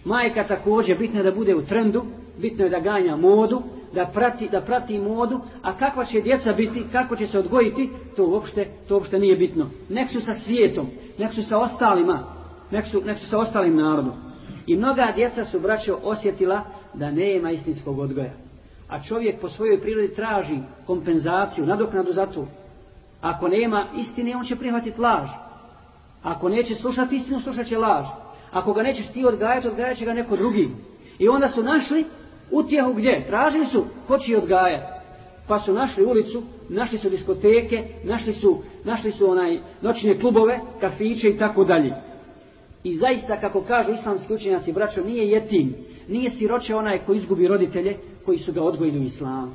Majka 0.04 0.44
također 0.46 0.98
bitno 0.98 1.20
je 1.20 1.24
da 1.24 1.36
bude 1.36 1.54
u 1.54 1.62
trendu, 1.62 2.04
bitno 2.38 2.64
je 2.64 2.70
da 2.70 2.80
ganja 2.80 3.16
modu, 3.16 3.62
da 3.94 4.10
prati, 4.14 4.48
da 4.48 4.60
prati 4.60 4.98
modu, 4.98 5.40
a 5.62 5.76
kakva 5.76 6.04
će 6.04 6.20
djeca 6.20 6.52
biti, 6.52 6.84
kako 6.92 7.16
će 7.16 7.26
se 7.26 7.38
odgojiti, 7.38 7.90
to 8.16 8.26
uopšte, 8.26 8.68
to 8.88 8.94
uopšte 8.94 9.18
nije 9.18 9.36
bitno. 9.36 9.70
Nek 9.88 10.10
su 10.10 10.20
sa 10.20 10.34
svijetom, 10.34 10.86
nek 11.18 11.32
su 11.32 11.42
sa 11.42 11.58
ostalima, 11.58 12.24
nek 12.70 12.86
su, 12.86 13.02
nek 13.04 13.18
su 13.18 13.26
sa 13.26 13.38
ostalim 13.38 13.76
narodom. 13.76 14.12
I 14.66 14.76
mnoga 14.76 15.12
djeca 15.14 15.44
su 15.44 15.60
braćo 15.60 15.98
osjetila 16.02 16.64
da 16.94 17.10
nema 17.10 17.50
istinskog 17.50 17.98
odgoja. 17.98 18.32
A 18.88 19.02
čovjek 19.02 19.40
po 19.40 19.48
svojoj 19.48 19.80
prirodi 19.80 20.14
traži 20.14 20.58
kompenzaciju, 20.86 21.66
nadoknadu 21.66 22.12
za 22.12 22.26
to. 22.26 22.48
Ako 23.20 23.48
nema 23.48 23.86
istine, 23.96 24.36
on 24.36 24.44
će 24.44 24.56
prihvatiti 24.56 25.00
laž. 25.00 25.28
Ako 26.22 26.48
neće 26.48 26.74
slušati 26.74 27.16
istinu, 27.16 27.40
slušat 27.40 27.66
će 27.66 27.78
laž. 27.78 28.06
Ako 28.54 28.72
ga 28.72 28.82
nećeš 28.82 29.08
ti 29.08 29.24
odgajati, 29.24 29.68
odgajat 29.68 29.98
će 29.98 30.04
ga 30.04 30.12
neko 30.12 30.36
drugi. 30.36 30.68
I 31.18 31.28
onda 31.28 31.48
su 31.48 31.62
našli 31.62 32.04
utjehu 32.50 32.92
gdje? 32.92 33.26
Tražili 33.26 33.66
su 33.66 33.84
ko 34.06 34.18
će 34.18 34.36
odgajati. 34.36 34.86
Pa 35.48 35.58
su 35.58 35.72
našli 35.72 36.04
ulicu, 36.04 36.42
našli 36.68 36.98
su 36.98 37.10
diskoteke, 37.10 37.84
našli 38.04 38.32
su, 38.32 38.62
našli 38.84 39.12
su 39.12 39.30
onaj 39.30 39.58
noćne 39.82 40.20
klubove, 40.20 40.60
kafiće 40.80 41.28
i 41.28 41.38
tako 41.38 41.64
dalje. 41.64 41.92
I 42.84 42.96
zaista, 42.96 43.40
kako 43.40 43.62
kažu 43.62 43.92
islamski 43.92 44.34
učenjaci, 44.34 44.72
braćo, 44.72 45.02
nije 45.02 45.28
jetim, 45.28 45.74
nije 46.08 46.30
siroče 46.30 46.74
onaj 46.74 46.98
ko 46.98 47.14
izgubi 47.14 47.48
roditelje 47.48 47.96
koji 48.26 48.38
su 48.38 48.52
ga 48.52 48.62
odgojili 48.62 48.98
u 48.98 49.02
islamu. 49.02 49.52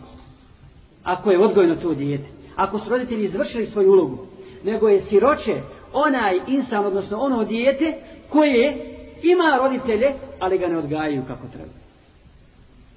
Ako 1.04 1.32
je 1.32 1.40
odgojeno 1.40 1.76
to 1.76 1.94
dijete 1.94 2.40
ako 2.60 2.80
su 2.80 2.90
roditelji 2.90 3.24
izvršili 3.24 3.66
svoju 3.66 3.92
ulogu, 3.92 4.18
nego 4.64 4.88
je 4.88 5.00
siroče 5.00 5.62
onaj 5.94 6.40
insan, 6.48 6.86
odnosno 6.86 7.18
ono 7.18 7.44
dijete, 7.44 7.98
koje 8.30 8.78
ima 9.24 9.58
roditelje, 9.62 10.14
ali 10.40 10.58
ga 10.58 10.68
ne 10.68 10.78
odgajaju 10.78 11.24
kako 11.28 11.48
treba. 11.48 11.72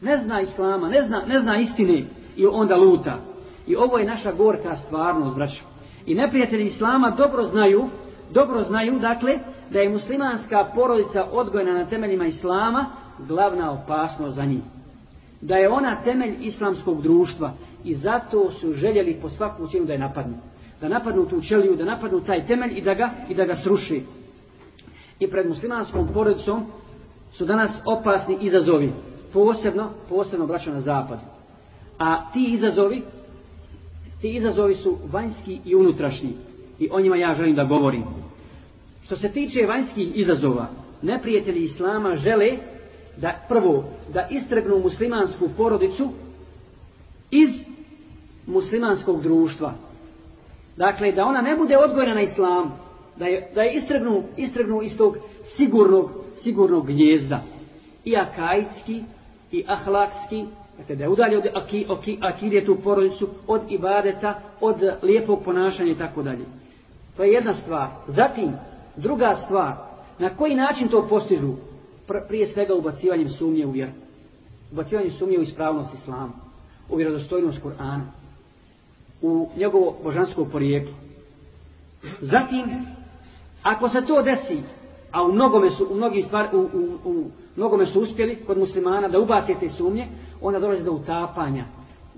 Ne 0.01 0.19
zna 0.19 0.41
islama, 0.41 0.89
ne 0.89 1.03
zna, 1.03 1.23
ne 1.27 1.39
zna 1.39 1.57
istine 1.57 2.03
i 2.37 2.47
onda 2.47 2.77
luta. 2.77 3.19
I 3.67 3.77
ovo 3.77 3.99
je 3.99 4.07
naša 4.07 4.33
gorka 4.33 4.77
stvarnost, 4.77 5.37
braćo. 5.37 5.65
I 6.07 6.15
neprijatelji 6.15 6.65
islama 6.65 7.11
dobro 7.11 7.45
znaju, 7.45 7.89
dobro 8.31 8.63
znaju, 8.63 8.99
dakle, 8.99 9.39
da 9.71 9.79
je 9.79 9.89
muslimanska 9.89 10.71
porodica 10.75 11.25
odgojena 11.33 11.73
na 11.73 11.87
temeljima 11.87 12.27
islama 12.27 12.87
glavna 13.19 13.73
opasnost 13.73 14.37
za 14.37 14.45
njih. 14.45 14.63
Da 15.41 15.57
je 15.57 15.69
ona 15.69 16.03
temelj 16.05 16.37
islamskog 16.41 17.03
društva 17.03 17.53
i 17.85 17.95
zato 17.95 18.51
su 18.51 18.73
željeli 18.73 19.19
po 19.23 19.29
svaku 19.29 19.67
cijenu 19.67 19.87
da 19.87 19.93
je 19.93 19.99
napadnu. 19.99 20.37
Da 20.81 20.89
napadnu 20.89 21.27
tu 21.27 21.41
čeliju, 21.41 21.77
da 21.77 21.85
napadnu 21.85 22.21
taj 22.21 22.47
temelj 22.47 22.79
i 22.79 22.83
da 22.83 22.95
ga, 22.95 23.11
i 23.29 23.35
da 23.35 23.45
ga 23.45 23.57
sruši. 23.57 24.03
I 25.23 25.31
pred 25.31 25.49
muslimanskom 25.49 26.09
porodicom 26.15 26.67
su 27.33 27.45
danas 27.45 27.71
opasni 27.85 28.39
izazovi. 28.41 28.93
Posebno, 29.33 29.91
posebno 30.09 30.47
braćo 30.47 30.71
na 30.71 30.81
zapad. 30.81 31.19
A 31.99 32.31
ti 32.33 32.47
izazovi, 32.53 33.03
ti 34.21 34.31
izazovi 34.35 34.75
su 34.75 34.99
vanjski 35.13 35.61
i 35.65 35.75
unutrašnji. 35.75 36.33
I 36.79 36.89
o 36.93 37.01
njima 37.01 37.17
ja 37.17 37.35
želim 37.35 37.57
da 37.57 37.65
govorim. 37.65 38.05
Što 39.05 39.17
se 39.17 39.29
tiče 39.29 39.67
vanjskih 39.67 40.17
izazova, 40.17 40.69
neprijatelji 41.03 41.63
Islama 41.63 42.17
žele 42.17 42.57
da 43.17 43.41
prvo, 43.49 43.85
da 44.15 44.29
istregnu 44.31 44.79
muslimansku 44.79 45.49
porodicu 45.57 46.11
iz 47.31 47.51
muslimanskog 48.47 49.23
društva. 49.23 49.73
Dakle, 50.77 51.13
da 51.13 51.25
ona 51.25 51.41
ne 51.41 51.57
bude 51.57 51.79
odgojena 51.79 52.15
na 52.15 52.21
islamu, 52.21 52.71
da 53.17 53.27
je, 53.27 53.51
da 53.55 53.63
je 53.63 53.75
istregnu, 53.75 54.23
istregnu 54.37 54.83
iz 54.83 54.97
tog 54.97 55.17
sigurnog, 55.57 56.11
sigurnog 56.43 56.87
gnjezda. 56.87 57.43
I 58.05 58.17
akajski, 58.17 59.03
i 59.53 59.65
ahlakski, 59.69 60.45
dakle, 60.79 60.97
da 60.97 61.05
je 61.05 61.11
udalje 61.11 61.39
od 61.39 61.47
aki, 61.55 61.87
aki, 61.89 62.19
akidije 62.21 62.65
tu 62.65 62.77
porodicu, 62.85 63.29
od 63.47 63.61
ibadeta, 63.69 64.41
od 64.61 64.77
lijepog 65.03 65.45
ponašanja 65.45 65.93
i 65.93 65.99
tako 65.99 66.23
dalje. 66.23 66.45
To 67.17 67.23
je 67.23 67.33
jedna 67.33 67.55
stvar. 67.55 67.89
Zatim, 68.07 68.53
druga 68.97 69.35
stvar, 69.45 69.75
na 70.19 70.37
koji 70.37 70.55
način 70.55 70.89
to 70.89 71.07
postižu? 71.09 71.53
Prije 72.29 72.47
svega 72.47 72.75
ubacivanjem 72.75 73.29
sumnje 73.29 73.67
u 73.67 73.71
vjeru. 73.71 73.93
Ubacivanjem 74.73 75.13
sumnje 75.13 75.39
u 75.39 75.43
ispravnost 75.43 75.95
islama 75.95 76.33
u 76.89 76.97
vjerodostojnost 76.97 77.59
Kur'ana, 77.63 78.07
u 79.23 79.49
njegovo 79.57 79.97
božansko 80.03 80.45
porijeklo. 80.45 80.95
Zatim, 82.21 82.65
ako 83.63 83.89
se 83.89 84.03
to 84.07 84.23
desi, 84.23 84.59
a 85.13 85.23
u 85.23 85.33
mnogome 85.33 85.71
su, 85.71 85.87
u 85.91 85.95
mnogim 85.95 86.23
stvar, 86.23 86.49
u, 86.53 86.59
u, 86.59 87.11
u 87.11 87.25
mnogome 87.57 87.87
su 87.87 88.01
uspjeli 88.01 88.37
kod 88.47 88.59
muslimana 88.59 89.09
da 89.09 89.19
ubace 89.19 89.55
te 89.61 89.69
sumnje, 89.69 90.07
onda 90.41 90.59
dolazi 90.59 90.85
do 90.85 90.93
utapanja. 90.93 91.65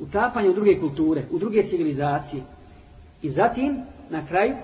Utapanja 0.00 0.50
u 0.50 0.54
druge 0.54 0.80
kulture, 0.80 1.22
u 1.30 1.38
druge 1.38 1.62
civilizacije. 1.62 2.42
I 3.22 3.30
zatim, 3.30 3.82
na 4.10 4.26
kraju, 4.26 4.54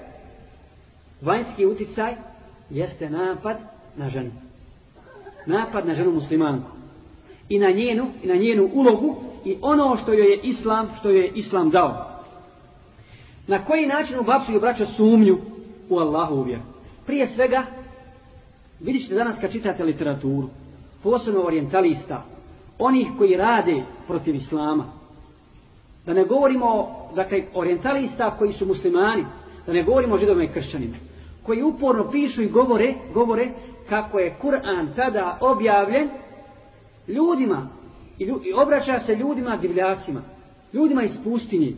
vanjski 1.22 1.66
uticaj 1.66 2.14
jeste 2.70 3.10
napad 3.10 3.56
na 3.96 4.08
ženu. 4.08 4.30
Napad 5.46 5.86
na 5.86 5.94
ženu 5.94 6.12
muslimanku. 6.12 6.70
I 7.48 7.58
na 7.58 7.70
njenu, 7.70 8.06
i 8.22 8.26
na 8.26 8.34
njenu 8.34 8.70
ulogu 8.74 9.16
i 9.44 9.56
ono 9.62 9.96
što 9.96 10.12
joj 10.12 10.30
je 10.30 10.40
islam, 10.42 10.88
što 10.98 11.10
joj 11.10 11.20
je 11.20 11.32
islam 11.34 11.70
dao. 11.70 12.06
Na 13.46 13.64
koji 13.64 13.86
način 13.86 14.18
ubacuju 14.18 14.60
braća 14.60 14.86
sumnju 14.86 15.38
u 15.90 15.98
Allahu 15.98 16.42
vjeru? 16.42 16.62
Prije 17.06 17.26
svega, 17.26 17.66
vidjet 18.80 19.02
ćete 19.02 19.14
danas 19.14 19.38
kad 19.40 19.52
čitate 19.52 19.84
literaturu, 19.84 20.48
posebno 21.02 21.40
orientalista, 21.40 22.24
onih 22.78 23.08
koji 23.18 23.36
rade 23.36 23.82
protiv 24.06 24.34
islama, 24.34 24.84
da 26.06 26.12
ne 26.12 26.24
govorimo, 26.24 26.88
dakle, 27.14 27.42
orientalista 27.54 28.36
koji 28.38 28.52
su 28.52 28.66
muslimani, 28.66 29.24
da 29.66 29.72
ne 29.72 29.82
govorimo 29.82 30.14
o 30.14 30.18
židovima 30.18 30.44
i 30.44 30.54
kršćanima, 30.54 30.96
koji 31.42 31.62
uporno 31.62 32.10
pišu 32.10 32.42
i 32.42 32.48
govore, 32.48 32.94
govore 33.14 33.48
kako 33.88 34.18
je 34.18 34.36
Kur'an 34.42 34.94
tada 34.96 35.38
objavljen 35.40 36.08
ljudima 37.08 37.68
i, 38.18 38.24
lju, 38.24 38.40
i 38.44 38.52
obraća 38.52 38.98
se 38.98 39.14
ljudima 39.14 39.56
divljacima, 39.56 40.22
ljudima 40.72 41.02
iz 41.02 41.18
pustinje. 41.24 41.72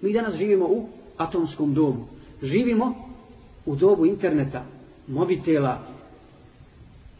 Mi 0.00 0.12
danas 0.12 0.34
živimo 0.34 0.64
u 0.64 0.86
atomskom 1.16 1.74
dobu. 1.74 2.04
Živimo 2.42 3.07
u 3.68 3.76
dobu 3.76 4.06
interneta, 4.06 4.64
mobitela, 5.06 5.78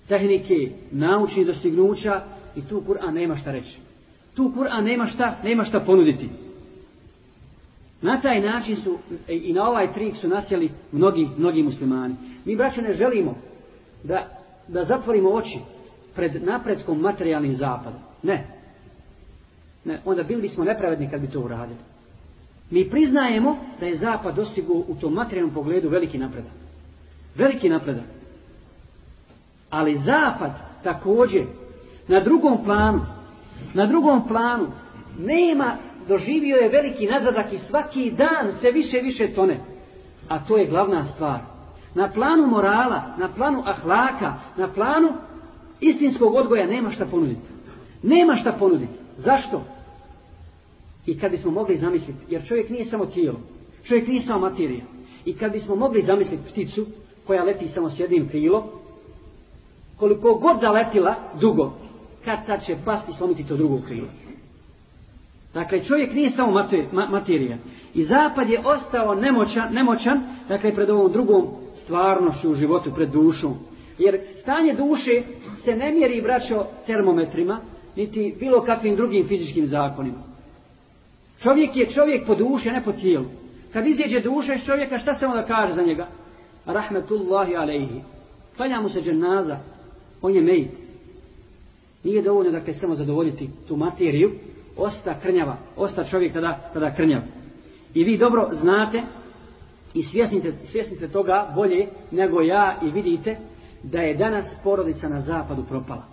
tehnike, 0.08 0.70
naučnih 0.90 1.46
dostignuća 1.46 2.22
i 2.56 2.62
tu 2.62 2.82
Kur'an 2.86 3.14
nema 3.14 3.36
šta 3.36 3.52
reći. 3.52 3.76
Tu 4.34 4.52
Kur'an 4.56 4.84
nema 4.84 5.06
šta, 5.06 5.38
nema 5.44 5.64
šta 5.64 5.80
ponuditi. 5.80 6.28
Na 8.02 8.20
taj 8.20 8.40
način 8.40 8.76
su 8.76 8.98
e, 9.28 9.36
i 9.36 9.52
na 9.52 9.68
ovaj 9.68 9.92
trik 9.92 10.16
su 10.16 10.28
nasjeli 10.28 10.70
mnogi, 10.92 11.28
mnogi 11.36 11.62
muslimani. 11.62 12.14
Mi, 12.44 12.56
braćo, 12.56 12.80
ne 12.80 12.92
želimo 12.92 13.34
da, 14.04 14.28
da 14.68 14.84
zatvorimo 14.84 15.30
oči 15.30 15.58
pred 16.14 16.44
napredkom 16.44 17.00
materijalnim 17.00 17.54
zapadom. 17.54 18.00
Ne. 18.22 18.46
ne. 19.84 20.00
Onda 20.04 20.22
bili 20.22 20.42
bismo 20.42 20.64
nepravedni 20.64 21.10
kad 21.10 21.20
bi 21.20 21.30
to 21.30 21.40
uradili. 21.40 21.78
Mi 22.70 22.90
priznajemo 22.90 23.56
da 23.80 23.86
je 23.86 23.96
zapad 23.96 24.36
dostigo 24.36 24.72
u 24.72 24.96
tom 25.00 25.12
materijalnom 25.12 25.54
pogledu 25.54 25.88
veliki 25.88 26.18
napredak. 26.18 26.52
Veliki 27.34 27.68
napredak. 27.68 28.04
Ali 29.70 29.94
zapad 29.94 30.50
također 30.82 31.42
na 32.08 32.20
drugom 32.20 32.64
planu, 32.64 33.00
na 33.74 33.86
drugom 33.86 34.28
planu 34.28 34.66
nema, 35.18 35.76
doživio 36.08 36.56
je 36.56 36.68
veliki 36.68 37.06
nazadak 37.06 37.52
i 37.52 37.58
svaki 37.58 38.10
dan 38.10 38.52
sve 38.60 38.72
više 38.72 38.98
i 38.98 39.02
više 39.02 39.34
tone. 39.34 39.56
A 40.28 40.44
to 40.44 40.56
je 40.56 40.66
glavna 40.66 41.04
stvar. 41.04 41.40
Na 41.94 42.10
planu 42.12 42.46
morala, 42.46 43.14
na 43.18 43.28
planu 43.28 43.62
ahlaka, 43.66 44.34
na 44.56 44.68
planu 44.72 45.08
istinskog 45.80 46.34
odgoja 46.34 46.66
nema 46.66 46.90
šta 46.90 47.06
ponuditi. 47.06 47.40
Nema 48.02 48.36
šta 48.36 48.52
ponuditi. 48.52 48.92
Zašto? 49.16 49.62
I 51.08 51.18
kad 51.18 51.30
bismo 51.30 51.50
mogli 51.50 51.76
zamisliti, 51.76 52.18
jer 52.28 52.46
čovjek 52.46 52.70
nije 52.70 52.84
samo 52.84 53.06
tijelo, 53.06 53.40
čovjek 53.84 54.08
nije 54.08 54.22
samo 54.22 54.40
materija. 54.40 54.84
I 55.24 55.32
kad 55.32 55.52
bismo 55.52 55.76
mogli 55.76 56.02
zamisliti 56.02 56.42
pticu 56.50 56.86
koja 57.26 57.44
leti 57.44 57.68
samo 57.68 57.90
s 57.90 58.00
jednim 58.00 58.28
krilom, 58.28 58.62
koliko 59.96 60.34
god 60.34 60.60
da 60.60 60.70
letila 60.70 61.14
dugo, 61.40 61.72
kad 62.24 62.46
tad 62.46 62.64
će 62.64 62.76
pasti 62.84 63.10
i 63.10 63.14
slomiti 63.14 63.46
to 63.46 63.56
drugo 63.56 63.80
krilo. 63.86 64.06
Dakle, 65.54 65.84
čovjek 65.84 66.14
nije 66.14 66.30
samo 66.30 66.64
materija. 67.10 67.58
I 67.94 68.04
zapad 68.04 68.50
je 68.50 68.62
ostao 68.64 69.14
nemoćan, 69.14 69.72
nemoćan 69.72 70.20
dakle, 70.48 70.74
pred 70.74 70.90
ovom 70.90 71.12
drugom 71.12 71.46
stvarnošću 71.74 72.50
u 72.50 72.54
životu, 72.54 72.90
pred 72.94 73.10
dušom. 73.10 73.54
Jer 73.98 74.20
stanje 74.40 74.74
duše 74.74 75.22
se 75.64 75.76
ne 75.76 75.92
mjeri, 75.92 76.22
braćo, 76.22 76.64
termometrima, 76.86 77.60
niti 77.96 78.36
bilo 78.40 78.62
kakvim 78.62 78.96
drugim 78.96 79.28
fizičkim 79.28 79.66
zakonima. 79.66 80.27
Čovjek 81.42 81.76
je 81.76 81.86
čovjek 81.86 82.26
po 82.26 82.34
duši, 82.34 82.68
a 82.68 82.72
ne 82.72 82.82
po 82.84 82.92
tijelu. 82.92 83.26
Kad 83.72 83.86
izjeđe 83.86 84.20
duša 84.20 84.54
iz 84.54 84.64
čovjeka, 84.64 84.98
šta 84.98 85.14
se 85.14 85.26
onda 85.26 85.42
kaže 85.42 85.72
za 85.72 85.82
njega? 85.82 86.06
Rahmetullahi 86.66 87.56
alaihi. 87.56 88.00
Klanja 88.56 88.80
mu 88.80 88.88
se 88.88 89.00
dženaza. 89.00 89.56
On 90.22 90.34
je 90.34 90.42
mejt. 90.42 90.70
Nije 92.04 92.22
dovoljno, 92.22 92.50
dakle, 92.50 92.74
samo 92.74 92.94
zadovoljiti 92.94 93.50
tu 93.68 93.76
materiju. 93.76 94.30
Osta 94.76 95.20
krnjava. 95.20 95.56
Osta 95.76 96.04
čovjek 96.04 96.32
tada, 96.32 96.70
tada 96.72 96.94
krnjav. 96.94 97.22
I 97.94 98.04
vi 98.04 98.18
dobro 98.18 98.48
znate 98.52 99.02
i 99.94 100.02
svjesnite, 100.02 100.52
svjesnite 100.52 101.08
toga 101.08 101.52
bolje 101.54 101.86
nego 102.10 102.40
ja 102.40 102.78
i 102.82 102.90
vidite 102.90 103.36
da 103.82 104.00
je 104.00 104.14
danas 104.14 104.56
porodica 104.64 105.08
na 105.08 105.20
zapadu 105.20 105.64
propala. 105.64 106.04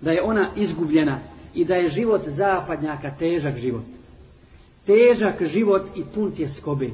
Da 0.00 0.10
je 0.10 0.22
ona 0.22 0.50
izgubljena 0.56 1.20
i 1.54 1.64
da 1.64 1.74
je 1.74 1.88
život 1.88 2.22
zapadnjaka 2.26 3.16
težak 3.18 3.56
život 3.56 3.97
težak 4.88 5.42
život 5.42 5.82
i 5.96 6.04
pun 6.14 6.32
tjeskobe. 6.32 6.90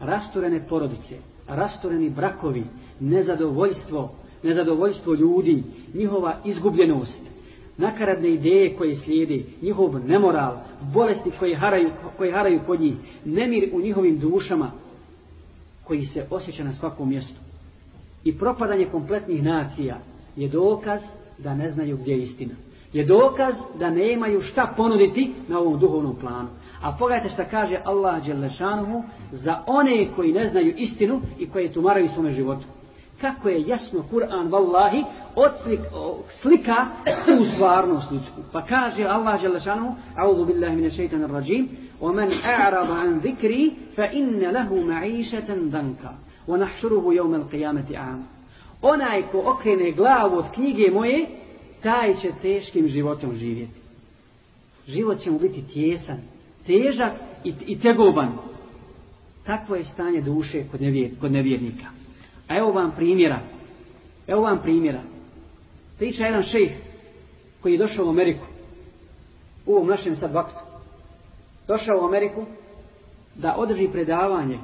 Rasturene 0.00 0.62
porodice, 0.68 1.16
rastureni 1.48 2.10
brakovi, 2.10 2.64
nezadovoljstvo, 3.00 4.10
nezadovoljstvo 4.42 5.14
ljudi, 5.14 5.62
njihova 5.94 6.36
izgubljenost, 6.44 7.20
nakaradne 7.76 8.30
ideje 8.30 8.76
koje 8.76 8.96
slijedi, 8.96 9.46
njihov 9.62 9.98
nemoral, 10.06 10.56
bolesti 10.94 11.30
koje 11.38 11.56
haraju, 11.56 11.90
koje 12.16 12.32
haraju 12.32 12.60
kod 12.66 12.80
njih, 12.80 12.94
nemir 13.24 13.70
u 13.72 13.80
njihovim 13.80 14.18
dušama, 14.18 14.70
koji 15.84 16.06
se 16.06 16.26
osjeća 16.30 16.64
na 16.64 16.72
svakom 16.72 17.08
mjestu. 17.08 17.40
I 18.24 18.38
propadanje 18.38 18.84
kompletnih 18.84 19.42
nacija 19.42 19.98
je 20.36 20.48
dokaz 20.48 21.00
da 21.38 21.54
ne 21.54 21.70
znaju 21.70 21.96
gdje 21.96 22.12
je 22.12 22.22
istina. 22.22 22.54
Je 22.92 23.04
dokaz 23.04 23.54
da 23.78 23.90
nemaju 23.90 24.40
šta 24.40 24.74
ponuditi 24.76 25.32
na 25.48 25.58
ovom 25.58 25.80
duhovnom 25.80 26.16
planu. 26.20 26.48
A 26.81 26.91
pogledajte 26.99 27.29
šta 27.29 27.45
kaže 27.45 27.81
Allah 27.85 28.25
Đelešanuhu 28.25 29.03
za 29.31 29.63
one 29.67 30.07
koji 30.15 30.33
ne 30.33 30.47
znaju 30.47 30.73
istinu 30.77 31.21
i 31.39 31.49
koji 31.49 31.73
tumaraju 31.73 32.07
svome 32.07 32.31
životu. 32.31 32.65
Kako 33.21 33.49
je 33.49 33.67
jasno 33.67 34.03
Kur'an 34.11 34.51
vallahi 34.51 35.03
odslik, 35.35 35.79
slika 36.41 36.85
tu 37.25 37.45
stvarnost 37.53 38.11
ljudsku. 38.11 38.41
Pa 38.51 38.61
kaže 38.61 39.03
Allah 39.03 39.41
Đelešanuhu 39.41 39.95
A'udhu 40.15 40.45
billahi 40.45 40.75
mine 40.75 40.89
šeitana 40.89 41.27
rajim 41.27 41.69
وَمَنْ 42.01 42.31
أَعْرَضَ 42.43 42.91
عَنْ 42.91 43.19
ذِكْرِي 43.19 43.71
فَإِنَّ 43.95 44.39
لَهُ 44.39 44.69
مَعِيشَةً 44.83 45.49
دَنْكَ 45.75 46.03
وَنَحْشُرُهُ 46.47 47.13
يَوْمَ 47.13 47.35
الْقِيَامَةِ 47.35 47.89
عَامَ 47.95 48.23
Onaj 48.81 49.21
ko 49.31 49.41
okrene 49.45 49.91
glavu 49.91 50.37
od 50.37 50.45
knjige 50.53 50.91
moje, 50.91 51.27
taj 51.83 52.13
će 52.13 52.31
teškim 52.41 52.87
životom 52.87 53.35
živjeti. 53.35 53.79
Život 54.87 55.17
će 55.17 55.31
mu 55.31 55.39
biti 55.39 55.67
tjesan, 55.67 56.17
težak 56.70 57.12
i, 57.44 57.54
i 57.66 57.78
tegoban. 57.78 58.38
Takvo 59.46 59.76
je 59.76 59.84
stanje 59.84 60.20
duše 60.20 60.64
kod, 60.70 60.80
nevjer, 60.80 61.10
kod 61.20 61.32
nevjernika. 61.32 61.86
A 62.48 62.56
evo 62.58 62.72
vam 62.72 62.92
primjera. 62.96 63.40
Evo 64.26 64.42
vam 64.42 64.58
primjera. 64.62 65.02
Priča 65.98 66.24
jedan 66.24 66.42
šejh 66.42 66.72
koji 67.60 67.72
je 67.72 67.78
došao 67.78 68.06
u 68.06 68.10
Ameriku. 68.10 68.44
U 69.66 69.74
ovom 69.74 69.88
našem 69.88 70.16
sad 70.16 70.32
vaktu. 70.32 70.60
Došao 71.68 72.00
u 72.02 72.06
Ameriku 72.06 72.46
da 73.34 73.56
održi 73.56 73.88
predavanje 73.92 74.58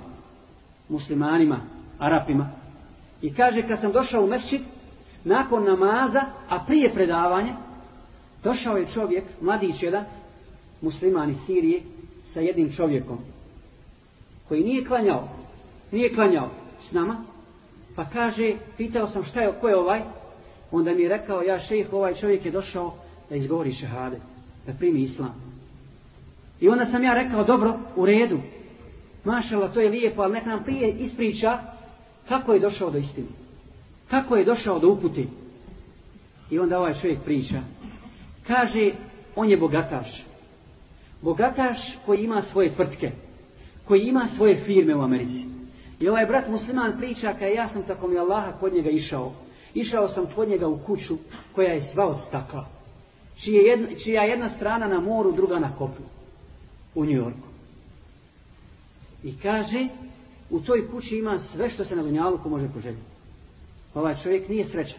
muslimanima, 0.88 1.61
arapima. 1.99 2.51
I 3.23 3.35
kaže 3.35 3.69
kad 3.69 3.81
sam 3.81 3.92
došao 3.92 4.25
u 4.25 4.27
mesčit, 4.27 4.62
nakon 5.25 5.64
namaza, 5.64 6.21
a 6.49 6.64
prije 6.66 6.95
predavanja, 6.95 7.57
došao 8.45 8.77
je 8.77 8.87
čovjek, 8.95 9.25
mladić 9.40 9.83
jedan, 9.83 10.05
musliman 10.83 11.31
iz 11.31 11.37
Sirije 11.47 11.83
sa 12.37 12.40
jednim 12.40 12.72
čovjekom 12.72 13.18
koji 14.49 14.64
nije 14.64 14.85
klanjao, 14.85 15.29
nije 15.92 16.14
klanjao 16.14 16.51
s 16.88 16.92
nama, 16.92 17.25
pa 17.94 18.05
kaže, 18.05 18.55
pitao 18.77 19.07
sam 19.07 19.25
šta 19.25 19.40
je, 19.40 19.53
ko 19.61 19.68
je 19.68 19.77
ovaj, 19.77 20.03
onda 20.70 20.94
mi 20.94 21.03
je 21.03 21.09
rekao, 21.09 21.42
ja 21.42 21.61
šejh, 21.61 21.92
ovaj 21.92 22.14
čovjek 22.14 22.44
je 22.44 22.51
došao 22.51 22.94
da 23.31 23.37
izgovori 23.37 23.72
šehade, 23.72 24.16
da 24.66 24.72
primi 24.72 25.01
islam. 25.01 25.35
I 26.61 26.68
onda 26.68 26.85
sam 26.85 27.05
ja 27.05 27.14
rekao, 27.14 27.44
dobro, 27.44 27.79
u 27.96 28.07
redu, 28.07 28.38
mašala, 29.25 29.68
to 29.68 29.81
je 29.81 29.90
lijepo, 29.90 30.22
ali 30.22 30.33
nek 30.33 30.46
nam 30.46 30.64
prije 30.64 30.90
ispriča 30.90 31.59
kako 32.29 32.53
je 32.53 32.61
došao 32.61 32.90
do 32.90 32.99
istine. 32.99 33.29
Kako 34.11 34.37
je 34.37 34.44
došao 34.44 34.79
do 34.79 34.88
uputi. 34.88 35.29
I 36.51 36.59
onda 36.59 36.79
ovaj 36.79 36.94
čovjek 36.94 37.20
priča. 37.25 37.61
Kaže, 38.46 38.92
on 39.37 39.49
je 39.49 39.57
bogataš 39.57 40.27
bogataš 41.27 41.99
koji 42.07 42.25
ima 42.25 42.43
svoje 42.43 42.75
tvrtke, 42.75 43.11
koji 43.85 44.01
ima 44.01 44.27
svoje 44.27 44.57
firme 44.57 44.97
u 44.97 45.03
Americi. 45.03 45.45
I 46.01 46.09
ovaj 46.09 46.27
brat 46.27 46.49
musliman 46.49 46.99
priča 46.99 47.33
kada 47.33 47.47
ja 47.47 47.69
sam 47.69 47.83
tako 47.83 48.09
mi 48.09 48.19
Allaha 48.19 48.53
kod 48.53 48.75
njega 48.75 48.91
išao. 48.91 49.33
Išao 49.75 50.09
sam 50.09 50.27
kod 50.35 50.49
njega 50.49 50.69
u 50.69 50.79
kuću 50.79 51.17
koja 51.55 51.73
je 51.73 51.81
sva 51.81 52.07
od 52.07 52.21
stakla. 52.29 52.67
Čija 53.45 53.62
jedna, 53.62 53.89
čija 54.05 54.23
jedna 54.23 54.51
strana 54.51 54.89
na 54.89 55.01
moru, 55.01 55.33
druga 55.33 55.59
na 55.59 55.77
kopnu. 55.77 56.07
U 56.95 57.05
Njujorku. 57.05 57.49
I 59.23 59.39
kaže, 59.43 59.89
u 60.51 60.61
toj 60.61 60.91
kući 60.91 61.17
ima 61.17 61.39
sve 61.39 61.71
što 61.71 61.85
se 61.85 61.97
na 61.97 62.03
Dunjaluku 62.03 62.49
može 62.49 62.69
poželjeti. 62.75 63.11
Ovaj 63.95 64.17
čovjek 64.23 64.49
nije 64.49 64.65
srećan. 64.65 64.99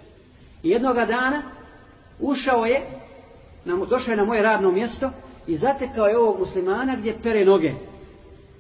I 0.64 0.70
jednoga 0.70 1.06
dana 1.06 1.44
ušao 2.20 2.66
je, 2.66 2.82
na, 3.66 3.86
došao 3.86 4.12
je 4.12 4.18
na 4.18 4.26
moje 4.26 4.42
radno 4.42 4.72
mjesto 4.72 5.12
i 5.48 5.58
zatekao 5.58 6.08
je 6.08 6.18
ovog 6.18 6.40
muslimana 6.40 6.96
gdje 6.96 7.22
pere 7.24 7.46
noge. 7.46 7.74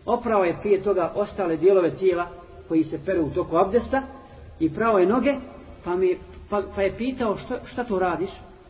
Oprao 0.06 0.43
je 0.43 0.58
prije 0.62 0.84
toga 0.84 1.12
ostale 1.15 1.58
dijelove 1.58 1.97
tijela 1.97 2.28
koji 2.67 2.84
se 2.84 3.00
peru 3.06 3.26
u 3.26 3.30
toku 3.30 3.58
abdesta 3.58 4.04
i 4.60 4.73
prao 4.73 5.00
je 5.00 5.06
noge, 5.06 5.36
pa, 5.84 5.95
mi, 5.95 6.17
pa, 6.50 6.63
pa 6.76 6.82
je 6.82 6.97
pitao 6.97 7.38
što, 7.38 7.56
šta 7.65 7.84
to 7.84 8.00
radiš? 8.00 8.30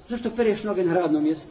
Zašto 0.09 0.29
pereš 0.35 0.63
noge 0.63 0.83
na 0.83 0.93
radnom 0.93 1.23
mjestu? 1.23 1.47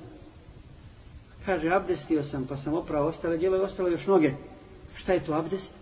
Kaže, 1.46 1.70
abdestio 1.70 2.22
sam, 2.22 2.46
pa 2.48 2.56
sam 2.56 2.74
oprao 2.74 3.06
ostale 3.06 3.36
dijelove, 3.36 3.64
ostale 3.64 3.90
još 3.90 4.06
noge. 4.06 4.32
Šta 4.94 5.12
je 5.12 5.24
to 5.24 5.34
abdest? 5.34 5.72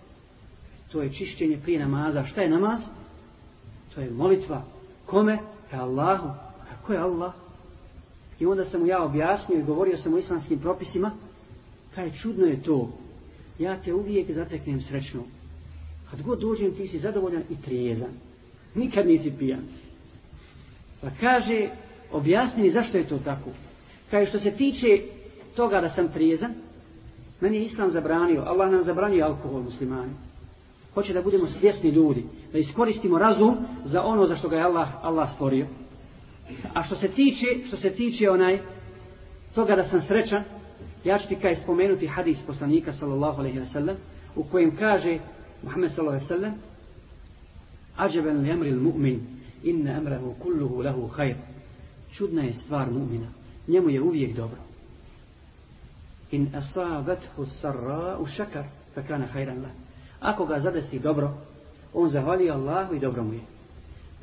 To 0.93 1.03
je 1.03 1.13
čišćenje 1.13 1.59
prije 1.63 1.79
namaza. 1.79 2.25
Šta 2.25 2.41
je 2.41 2.51
namaz? 2.51 2.81
To 3.95 4.01
je 4.01 4.11
molitva. 4.11 4.63
Kome? 5.07 5.39
Ka 5.71 5.77
Allahu. 5.77 6.29
A 6.61 6.87
ko 6.87 6.93
je 6.93 6.99
Allah? 6.99 7.44
I 8.45 8.47
onda 8.47 8.65
sam 8.65 8.81
mu 8.81 8.87
ja 8.87 9.05
objasnio 9.05 9.59
i 9.59 9.63
govorio 9.63 9.97
sam 9.97 10.15
o 10.15 10.19
islamskim 10.19 10.59
propisima. 10.59 11.11
Kaj 11.95 12.11
čudno 12.11 12.47
je 12.47 12.63
to. 12.63 12.91
Ja 13.59 13.81
te 13.83 13.95
uvijek 13.95 14.31
zateknem 14.31 14.81
srećno. 14.81 15.23
Kad 16.11 16.23
god 16.23 16.41
dođem 16.41 16.75
ti 16.75 16.87
si 16.89 16.99
zadovoljan 16.99 17.43
i 17.51 17.57
trijezan. 17.65 18.11
Nikad 18.75 19.07
nisi 19.07 19.33
pijan. 19.39 19.63
Pa 21.01 21.09
kaže, 21.21 21.69
objasni 22.13 22.63
mi 22.63 22.71
zašto 22.71 22.99
je 22.99 23.09
to 23.09 23.19
tako. 23.19 23.51
Kaže, 24.11 24.27
što 24.27 24.39
se 24.39 24.51
tiče 24.51 25.03
toga 25.57 25.81
da 25.81 25.89
sam 25.89 26.13
trijezan, 26.13 26.55
meni 27.41 27.57
je 27.57 27.65
Islam 27.65 27.91
zabranio, 27.91 28.43
Allah 28.47 28.71
nam 28.71 28.83
zabranio 28.83 29.25
alkohol 29.25 29.63
muslimani. 29.63 30.13
Hoće 30.95 31.13
da 31.13 31.23
budemo 31.23 31.47
svjesni 31.47 31.91
ljudi, 31.91 32.25
da 32.53 32.59
iskoristimo 32.59 33.19
razum 33.19 33.57
za 33.85 34.03
ono 34.03 34.27
za 34.27 34.37
što 34.37 34.49
ga 34.49 34.57
je 34.57 34.63
Allah, 34.63 34.89
Allah 35.03 35.31
stvorio. 35.35 35.67
A 36.75 36.83
što 36.83 36.97
se 36.97 37.09
tiče, 37.09 37.47
što 37.67 37.77
se 37.77 37.91
tiče 37.91 38.31
onaj 38.31 38.59
toga 39.55 39.77
da 39.77 39.85
sam 39.85 40.01
srećan, 40.01 40.45
ja 41.05 41.19
ću 41.19 41.29
ti 41.29 41.37
kaj 41.37 41.55
spomenuti 41.55 42.07
hadis 42.07 42.43
poslanika 42.47 42.93
sallallahu 42.93 43.41
alejhi 43.41 43.59
ve 43.59 43.67
sellem 43.67 43.97
u 44.37 44.45
kojem 44.45 44.77
kaže 44.77 45.19
Muhammed 45.63 45.91
sallallahu 45.91 46.17
alejhi 46.17 46.33
ve 46.33 46.37
sellem 46.37 46.55
Ajaban 47.97 48.43
li 48.43 48.51
amri 48.51 48.71
al-mu'min 48.71 49.21
inna 49.63 49.97
amrahu 49.97 50.35
kulluhu 50.43 50.83
lahu 50.83 51.09
khair. 51.09 51.37
Čudna 52.13 52.43
je 52.43 52.53
stvar 52.53 52.91
mu'mina. 52.91 53.27
Njemu 53.69 53.91
je 53.91 54.03
uvijek 54.03 54.37
dobro. 54.37 54.59
In 56.31 56.49
asabathu 56.55 57.47
sarra'u 57.47 58.27
shakar 58.27 58.65
fa 58.95 59.03
kana 59.03 59.27
khairan 59.27 59.63
lahu. 59.63 59.75
Ako 60.21 60.47
ga 60.47 60.59
zadesi 60.59 60.99
dobro, 60.99 61.35
on 61.93 62.09
zahvali 62.09 62.51
Allahu 62.51 62.95
i 62.95 63.01
dobro 63.01 63.23
mu 63.23 63.33
je. 63.33 63.41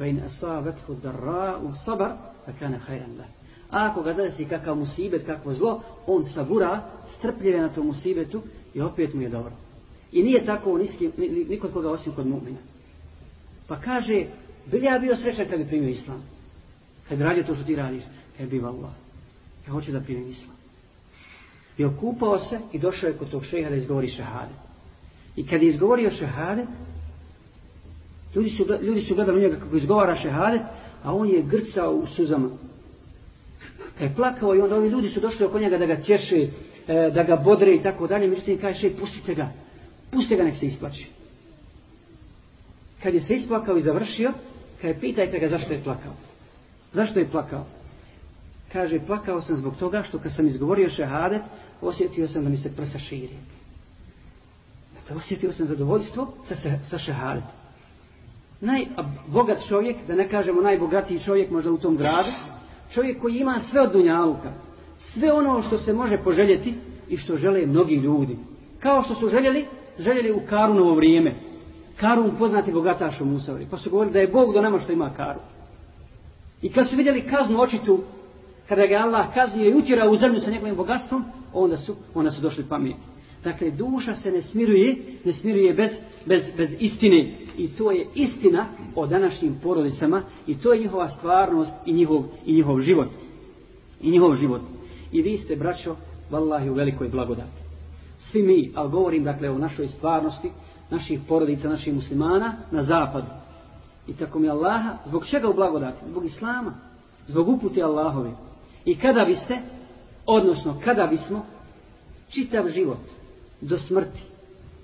Wa 0.02 0.08
in 0.08 0.20
asabathu 0.20 0.96
darra'u 1.04 1.76
sabar 1.86 2.18
fa 2.46 2.52
kana 2.60 2.80
khairan. 2.80 3.22
A 3.70 3.86
ako 3.86 4.02
ga 4.02 4.14
zadesi 4.14 4.46
kakav 4.46 4.76
musibet, 4.76 5.26
kakvo 5.26 5.54
zlo, 5.54 5.84
on 6.08 6.26
sabura, 6.26 6.82
strpljive 7.18 7.62
na 7.62 7.70
tom 7.70 7.86
musibetu 7.86 8.42
i 8.74 8.82
opet 8.82 9.14
mu 9.14 9.22
je 9.22 9.30
dobro. 9.30 9.52
I 10.12 10.24
nije 10.24 10.46
tako 10.46 10.78
niski, 10.78 11.10
nikod 11.50 11.74
koga 11.74 11.92
osim 11.92 12.14
kod 12.14 12.28
mu'mina. 12.28 12.58
Pa 13.68 13.76
kaže, 13.76 14.26
bil 14.72 14.84
ja 14.84 15.00
bio 15.00 15.16
srećan 15.16 15.50
kad 15.50 15.60
bi 15.60 15.68
primio 15.68 15.90
islam? 15.90 16.24
Kad 17.10 17.18
bi 17.18 17.24
radio 17.24 17.44
to 17.44 17.56
što 17.56 17.64
ti 17.64 17.76
radiš? 17.76 18.04
Kad 18.38 18.50
bi 18.50 18.60
Allah. 18.60 18.92
Ja 19.68 19.74
hoću 19.74 19.92
da 19.92 20.02
primim 20.02 20.30
islam. 20.30 20.56
I 21.78 21.86
okupao 21.86 22.40
se 22.40 22.60
i 22.72 22.80
došao 22.80 23.08
je 23.08 23.18
kod 23.18 23.32
tog 23.32 23.46
šeha 23.46 23.70
da 23.70 23.76
izgovori 23.76 24.08
šehade. 24.08 24.54
I 25.36 25.48
kad 25.48 25.62
je 25.62 25.70
izgovorio 25.70 26.10
šehade, 26.10 26.66
ljudi 28.36 28.50
su, 28.50 28.66
ljudi 28.82 29.02
su 29.02 29.16
gledali 29.16 29.42
njega 29.42 29.60
kako 29.60 29.78
izgovara 29.78 30.16
šehadet, 30.16 30.62
a 31.04 31.14
on 31.16 31.30
je 31.30 31.42
grcao 31.42 31.92
u 31.94 32.08
suzama. 32.08 32.50
Kad 33.98 34.10
je 34.10 34.16
plakao 34.16 34.56
i 34.56 34.62
onda 34.62 34.76
ovi 34.76 34.90
ljudi 34.90 35.10
su 35.10 35.20
došli 35.20 35.46
oko 35.46 35.60
njega 35.60 35.78
da 35.78 35.86
ga 35.86 36.02
tješe, 36.02 36.48
e, 36.88 37.12
da 37.14 37.24
ga 37.24 37.36
bodre 37.36 37.76
i 37.76 37.84
tako 37.84 38.08
dalje, 38.08 38.28
međutim 38.28 38.58
kaže, 38.62 38.80
še, 38.80 38.96
pustite 39.00 39.36
ga, 39.36 39.50
pustite 40.12 40.36
ga 40.36 40.44
nek 40.44 40.58
se 40.58 40.66
isplači. 40.66 41.08
Kad 43.04 43.14
je 43.14 43.22
se 43.22 43.34
isplakao 43.34 43.78
i 43.78 43.82
završio, 43.82 44.34
kad 44.82 44.90
je 44.90 45.00
pitajte 45.00 45.40
ga 45.40 45.48
zašto 45.48 45.74
je 45.74 45.84
plakao. 45.84 46.14
Zašto 46.94 47.20
je 47.20 47.30
plakao? 47.32 47.66
Kaže, 48.72 49.00
plakao 49.08 49.42
sam 49.42 49.56
zbog 49.56 49.78
toga 49.78 50.04
što 50.04 50.20
kad 50.20 50.36
sam 50.36 50.48
izgovorio 50.48 50.90
šehadet, 50.90 51.42
osjetio 51.82 52.28
sam 52.28 52.44
da 52.44 52.50
mi 52.50 52.58
se 52.58 52.76
prsa 52.76 53.00
širi. 53.00 53.36
Dakle, 54.96 55.16
osjetio 55.16 55.54
sam 55.54 55.68
zadovoljstvo 55.68 56.34
sa, 56.48 56.56
sa 56.90 56.98
šehadetom. 56.98 57.61
Najbogat 58.62 59.68
čovjek, 59.68 59.98
da 60.08 60.16
ne 60.16 60.30
kažemo 60.30 60.62
najbogatiji 60.62 61.20
čovjek 61.20 61.52
možda 61.52 61.72
u 61.72 61.78
tom 61.78 61.98
gradu, 61.98 62.30
čovjek 62.94 63.22
koji 63.22 63.38
ima 63.38 63.60
sve 63.60 63.82
od 63.82 63.92
dunjaluka, 63.92 64.54
sve 64.96 65.32
ono 65.32 65.62
što 65.62 65.78
se 65.78 65.94
može 65.94 66.18
poželjeti 66.18 66.74
i 67.10 67.18
što 67.18 67.36
žele 67.36 67.66
mnogi 67.66 67.96
ljudi. 67.96 68.38
Kao 68.80 69.02
što 69.02 69.16
su 69.16 69.28
željeli, 69.28 69.66
željeli 70.00 70.32
u 70.32 70.42
Karunovo 70.50 70.96
vrijeme. 70.96 71.36
Karun 72.00 72.32
poznati 72.38 72.72
bogataš 72.72 73.22
u 73.22 73.26
Musavari. 73.26 73.68
Pa 73.72 73.78
su 73.78 73.90
govorili 73.90 74.14
da 74.14 74.20
je 74.20 74.28
Bog 74.28 74.54
do 74.54 74.62
nama 74.62 74.80
što 74.80 74.92
ima 74.92 75.10
Karun. 75.18 75.44
I 76.62 76.72
kad 76.72 76.90
su 76.90 76.96
vidjeli 76.96 77.22
kaznu 77.22 77.62
očitu, 77.62 78.00
kada 78.70 78.86
ga 78.86 78.96
Allah 78.96 79.34
kaznio 79.34 79.70
i 79.70 79.74
utjerao 79.74 80.12
u 80.12 80.16
zemlju 80.16 80.40
sa 80.40 80.52
njegovim 80.52 80.76
bogatstvom, 80.76 81.24
onda 81.54 81.78
su, 81.78 81.96
onda 82.14 82.32
su 82.32 82.42
došli 82.42 82.66
pamijeti. 82.70 83.02
Dakle, 83.44 83.72
duša 83.72 84.16
se 84.16 84.32
ne 84.32 84.42
smiruje, 84.42 84.96
ne 85.26 85.34
smiruje 85.34 85.74
bez, 85.74 85.92
bez, 86.26 86.42
bez 86.58 86.70
istine. 86.80 87.32
I 87.58 87.68
to 87.68 87.92
je 87.92 88.08
istina 88.16 88.66
o 88.96 89.08
današnjim 89.08 89.56
porodicama 89.64 90.24
i 90.48 90.58
to 90.58 90.74
je 90.74 90.80
njihova 90.80 91.10
stvarnost 91.10 91.74
i 91.86 91.94
njihov, 91.94 92.24
i 92.46 92.54
njihov 92.54 92.80
život. 92.80 93.08
I 94.02 94.12
njihov 94.12 94.36
život. 94.36 94.62
I 95.12 95.22
vi 95.22 95.38
ste, 95.38 95.56
braćo, 95.56 95.96
vallahi 96.30 96.70
u 96.70 96.74
velikoj 96.74 97.10
blagodati. 97.10 97.62
Svi 98.20 98.44
mi, 98.44 98.72
ali 98.76 98.92
govorim 98.92 99.24
dakle 99.24 99.50
o 99.50 99.58
našoj 99.58 99.88
stvarnosti, 99.88 100.52
naših 100.90 101.20
porodica, 101.28 101.70
naših 101.70 101.94
muslimana 101.94 102.56
na 102.72 102.84
zapadu. 102.84 103.28
I 104.08 104.14
tako 104.14 104.40
mi 104.40 104.50
Allaha, 104.50 104.98
zbog 105.06 105.26
čega 105.26 105.50
u 105.50 105.54
blagodati? 105.54 106.06
Zbog 106.08 106.26
Islama. 106.26 106.74
Zbog 107.28 107.50
upute 107.50 107.82
Allahove. 107.82 108.32
I 108.86 108.96
kada 108.96 109.26
biste, 109.26 109.62
odnosno 110.26 110.82
kada 110.84 111.08
bismo, 111.08 111.46
čitav 112.30 112.68
život, 112.68 113.00
do 113.62 113.78
smrti, 113.78 114.22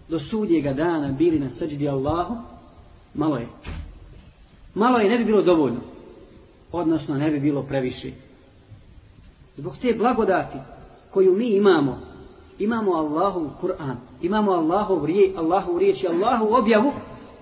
do 0.10 0.19
sudjega 0.19 0.73
dana 0.73 1.12
bili 1.12 1.39
na 1.39 1.49
srđdi 1.49 1.89
Allahu, 1.89 2.36
malo 3.13 3.38
je. 3.38 3.48
Malo 4.76 4.98
je 5.00 5.10
ne 5.10 5.17
bi 5.17 5.26
bilo 5.26 5.41
dovoljno. 5.41 5.80
Odnosno 6.72 7.15
ne 7.15 7.32
bi 7.32 7.39
bilo 7.39 7.63
previše. 7.63 8.12
Zbog 9.56 9.78
te 9.82 9.93
blagodati 9.93 10.58
koju 11.13 11.34
mi 11.34 11.48
imamo, 11.48 12.00
imamo 12.60 12.91
Allahu 12.91 13.50
Kur'an, 13.62 13.98
imamo 14.22 14.52
Allahu 14.52 15.06
rije, 15.06 15.34
Allahu 15.38 15.78
riječ 15.78 16.04
i 16.04 16.08
Allahu 16.08 16.48
objavu 16.54 16.91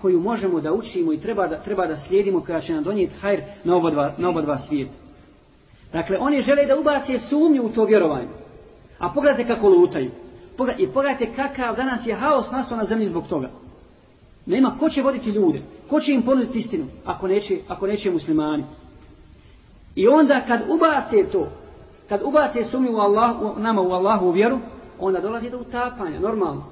koju 0.01 0.19
možemo 0.19 0.62
da 0.62 0.73
učimo 0.73 1.13
i 1.13 1.19
treba 1.19 1.47
da, 1.47 1.60
treba 1.60 1.88
da 1.88 1.97
slijedimo 1.97 2.41
koja 2.41 2.62
će 2.62 2.73
nam 2.73 2.84
donijeti 2.84 3.15
hajr 3.21 3.41
na 3.63 3.75
oba 3.75 3.91
dva, 3.91 4.13
na 4.17 4.30
oba 4.30 4.41
dva 4.41 4.58
svijeta. 4.58 4.93
Dakle, 5.93 6.17
oni 6.19 6.41
žele 6.41 6.65
da 6.65 6.80
ubace 6.80 7.19
sumnju 7.30 7.63
u 7.63 7.69
to 7.69 7.86
vjerovanje. 7.86 8.28
A 8.99 9.10
pogledajte 9.10 9.54
kako 9.54 9.69
lutaju. 9.69 10.12
I 10.78 10.88
pogledajte 10.88 11.34
kakav 11.36 11.75
danas 11.75 12.08
je 12.08 12.15
haos 12.15 12.51
nastao 12.51 12.78
na 12.78 12.84
zemlji 12.84 13.08
zbog 13.08 13.28
toga. 13.28 13.49
Nema 14.45 14.77
ko 14.79 14.89
će 14.89 15.01
voditi 15.01 15.29
ljude. 15.29 15.62
Ko 15.89 15.99
će 15.99 16.13
im 16.13 16.21
ponuditi 16.21 16.60
istinu 16.60 16.86
ako 17.05 17.27
neće, 17.27 17.58
ako 17.67 17.88
neće 17.88 18.12
muslimani. 18.12 18.63
I 19.95 20.08
onda 20.08 20.41
kad 20.47 20.62
ubace 20.69 21.31
to, 21.31 21.47
kad 22.10 22.21
ubace 22.23 22.63
sumnju 22.63 22.91
u 22.91 22.99
Allah, 22.99 23.41
u, 23.41 23.60
nama 23.60 23.81
u 23.81 23.91
Allahu 23.91 24.27
u 24.27 24.31
vjeru, 24.31 24.60
onda 24.99 25.19
dolazi 25.19 25.49
do 25.49 25.58
utapanja, 25.58 26.19
normalno. 26.19 26.63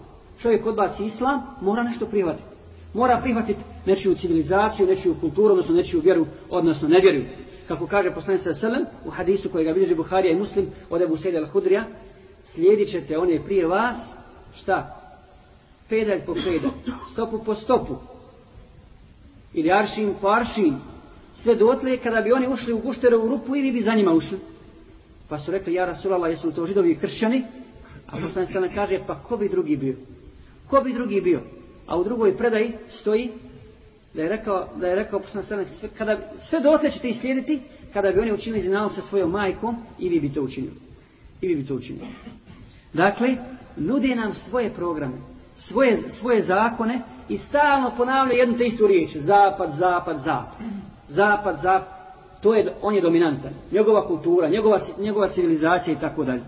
Čovjek 0.41 0.65
odbaci 0.65 1.05
islam, 1.05 1.41
mora 1.61 1.83
nešto 1.83 2.05
prihvatiti. 2.05 2.47
Mora 2.93 3.19
prihvatiti 3.21 3.59
nečiju 3.85 4.15
civilizaciju, 4.15 4.87
nečiju 4.87 5.15
kulturu, 5.19 5.51
odnosno 5.51 5.75
nečiju 5.75 6.01
vjeru, 6.01 6.25
odnosno 6.49 6.87
nevjeru. 6.87 7.23
Kako 7.67 7.87
kaže 7.87 8.11
poslanik 8.11 8.41
sa 8.41 8.53
selem 8.53 8.85
u 9.05 9.09
hadisu 9.09 9.49
kojega 9.49 9.73
bilježi 9.73 9.95
Buharija 9.95 10.33
i 10.33 10.39
Muslim 10.39 10.67
od 10.89 11.01
Ebu 11.01 11.17
Sejda 11.17 11.39
al-Hudrija, 11.39 11.83
slijedit 12.45 12.89
ćete 12.91 13.17
one 13.17 13.43
prije 13.45 13.67
vas, 13.67 14.13
šta? 14.55 15.02
Pedalj 15.89 16.25
po 16.25 16.33
pedalj, 16.33 16.71
stopu 17.11 17.43
po 17.43 17.55
stopu. 17.55 17.97
Ili 19.53 19.71
aršin 19.71 20.13
po 20.21 20.27
aršin. 20.27 20.75
Sve 21.35 21.55
dotle 21.55 21.97
kada 21.97 22.21
bi 22.21 22.31
oni 22.31 22.47
ušli 22.47 22.73
u 22.73 22.79
gušterovu 22.79 23.27
rupu 23.27 23.55
i 23.55 23.61
vi 23.61 23.71
bi 23.71 23.81
za 23.81 23.93
njima 23.93 24.11
ušli. 24.11 24.39
Pa 25.29 25.37
su 25.37 25.51
rekli, 25.51 25.73
ja 25.73 25.85
Rasulallah, 25.85 26.31
jesu 26.31 26.51
to 26.51 26.65
židovi 26.65 26.95
kršćani? 26.95 27.43
A 28.07 28.17
poslanik 28.21 28.51
se 28.51 28.75
kaže, 28.75 28.99
pa 29.07 29.19
ko 29.19 29.37
bi 29.37 29.49
drugi 29.49 29.77
bio? 29.77 29.95
Ko 30.69 30.81
bi 30.81 30.93
drugi 30.93 31.21
bio? 31.21 31.41
A 31.87 31.97
u 31.97 32.03
drugoj 32.03 32.37
predaji 32.37 32.73
stoji 32.89 33.31
da 34.13 34.21
je 34.21 34.29
rekao, 34.29 34.67
da 34.75 34.87
je 34.87 34.95
rekao 34.95 35.19
poslanik 35.19 35.67
sve, 35.69 35.89
kada 35.97 36.19
sve 36.49 36.59
dotle 36.59 36.91
ćete 36.91 37.09
islijediti 37.09 37.59
kada 37.93 38.11
bi 38.11 38.19
oni 38.19 38.33
učinili 38.33 38.61
zinalog 38.61 38.93
sa 38.93 39.01
svojom 39.01 39.31
majkom 39.31 39.77
i 39.99 40.09
vi 40.09 40.19
bi 40.19 40.33
to 40.33 40.41
učinili. 40.41 40.73
I 41.41 41.47
vi 41.47 41.55
bi 41.55 41.65
to 41.65 41.75
učinili. 41.75 42.05
Dakle, 42.93 43.37
nude 43.77 44.15
nam 44.15 44.33
svoje 44.33 44.73
programe, 44.73 45.17
svoje, 45.55 45.97
svoje 45.97 46.41
zakone 46.41 47.01
i 47.29 47.37
stalno 47.37 47.91
ponavlja 47.97 48.33
jednu 48.33 48.57
te 48.57 48.63
istu 48.63 48.87
riječ. 48.87 49.17
Zapad, 49.17 49.73
zapad, 49.73 50.19
zapad. 50.19 50.57
Zapad, 51.07 51.59
zapad. 51.61 52.03
To 52.41 52.53
je, 52.55 52.73
on 52.81 52.95
je 52.95 53.01
dominantan. 53.01 53.51
Njegova 53.71 54.07
kultura, 54.07 54.49
njegova, 54.49 54.79
njegova 54.99 55.29
civilizacija 55.29 55.93
i 55.93 55.99
tako 55.99 56.23
dalje. 56.23 56.43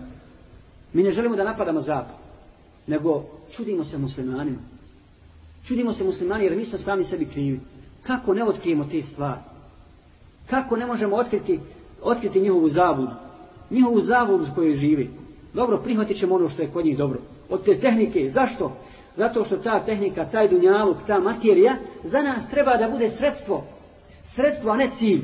Mi 0.92 1.02
ne 1.02 1.10
želimo 1.10 1.36
da 1.36 1.44
napadamo 1.44 1.80
zapad. 1.80 2.14
Nego 2.86 3.24
čudimo 3.50 3.84
se 3.84 3.98
muslimanima. 3.98 4.58
Čudimo 5.66 5.92
se 5.92 6.04
muslimani 6.04 6.44
jer 6.44 6.56
mi 6.56 6.64
smo 6.64 6.78
sami 6.78 7.04
sebi 7.04 7.24
krivi. 7.24 7.60
Kako 8.02 8.34
ne 8.34 8.44
otkrijemo 8.44 8.84
te 8.84 9.02
stvari? 9.02 9.40
Kako 10.50 10.76
ne 10.76 10.86
možemo 10.86 11.16
otkriti, 11.16 11.60
otkriti 12.02 12.40
njihovu 12.40 12.68
zabudu? 12.68 13.12
Njihovu 13.70 14.00
zabudu 14.00 14.46
kojoj 14.54 14.74
živi. 14.74 15.10
Dobro, 15.54 15.78
prihvatit 15.78 16.18
ćemo 16.18 16.34
ono 16.34 16.48
što 16.48 16.62
je 16.62 16.68
kod 16.68 16.84
njih 16.84 16.98
dobro. 16.98 17.18
Od 17.50 17.64
te 17.64 17.78
tehnike. 17.78 18.30
Zašto? 18.30 18.76
Zato 19.16 19.44
što 19.44 19.56
ta 19.56 19.84
tehnika, 19.84 20.24
taj 20.24 20.48
dunjaluk, 20.48 20.96
ta 21.06 21.18
materija, 21.18 21.76
za 22.04 22.22
nas 22.22 22.50
treba 22.50 22.76
da 22.76 22.88
bude 22.88 23.10
sredstvo. 23.10 23.64
Sredstvo, 24.34 24.70
a 24.70 24.76
ne 24.76 24.90
cilj. 24.98 25.20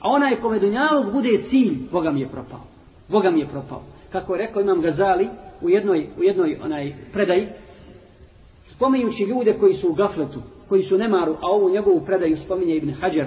A 0.00 0.08
onaj 0.08 0.36
kome 0.36 0.58
dunjaluk 0.58 1.12
bude 1.12 1.38
cilj, 1.50 1.74
Boga 1.92 2.10
mi 2.10 2.20
je 2.20 2.28
propao. 2.28 2.60
Boga 3.08 3.30
mi 3.30 3.40
je 3.40 3.48
propao. 3.48 3.82
Kako 4.12 4.34
je 4.34 4.38
rekao 4.38 4.62
Imam 4.62 4.80
Gazali 4.80 5.28
u 5.60 5.70
jednoj, 5.70 6.06
u 6.18 6.22
jednoj 6.22 6.58
onaj 6.62 6.94
predaji, 7.12 7.48
spominjući 8.64 9.22
ljude 9.22 9.56
koji 9.60 9.74
su 9.74 9.88
u 9.88 9.94
gafletu, 9.94 10.40
koji 10.68 10.82
su 10.82 10.98
nemaru, 10.98 11.32
a 11.32 11.46
ovu 11.46 11.70
njegovu 11.70 12.00
predaju 12.00 12.36
spominje 12.36 12.76
Ibn 12.76 12.90
Hajar 12.90 13.26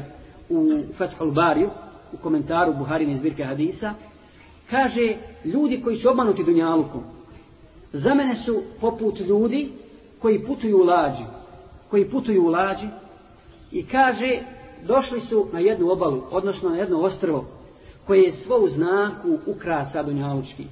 u 0.49 0.83
Fethul 0.97 1.31
Bariju, 1.31 1.69
u 2.13 2.17
komentaru 2.17 2.73
Buharine 2.73 3.17
zbirke 3.17 3.43
hadisa, 3.43 3.93
kaže 4.69 5.15
ljudi 5.45 5.81
koji 5.83 5.95
su 5.95 6.09
obmanuti 6.09 6.43
dunjalukom, 6.43 7.03
za 7.93 8.13
mene 8.13 8.35
su 8.35 8.61
poput 8.81 9.19
ljudi 9.19 9.71
koji 10.21 10.45
putuju 10.45 10.77
u 10.77 10.83
lađi, 10.83 11.23
koji 11.89 12.09
putuju 12.09 12.45
u 12.45 12.49
lađi 12.49 12.87
i 13.71 13.85
kaže 13.85 14.39
došli 14.87 15.19
su 15.19 15.47
na 15.53 15.59
jednu 15.59 15.91
obalu, 15.91 16.23
odnosno 16.31 16.69
na 16.69 16.77
jedno 16.77 16.99
ostrvo 16.99 17.45
koje 18.07 18.21
je 18.21 18.31
svo 18.31 18.57
u 18.57 18.67
znaku 18.67 19.37
ukrasa 19.45 20.03
dunjalučki. 20.03 20.65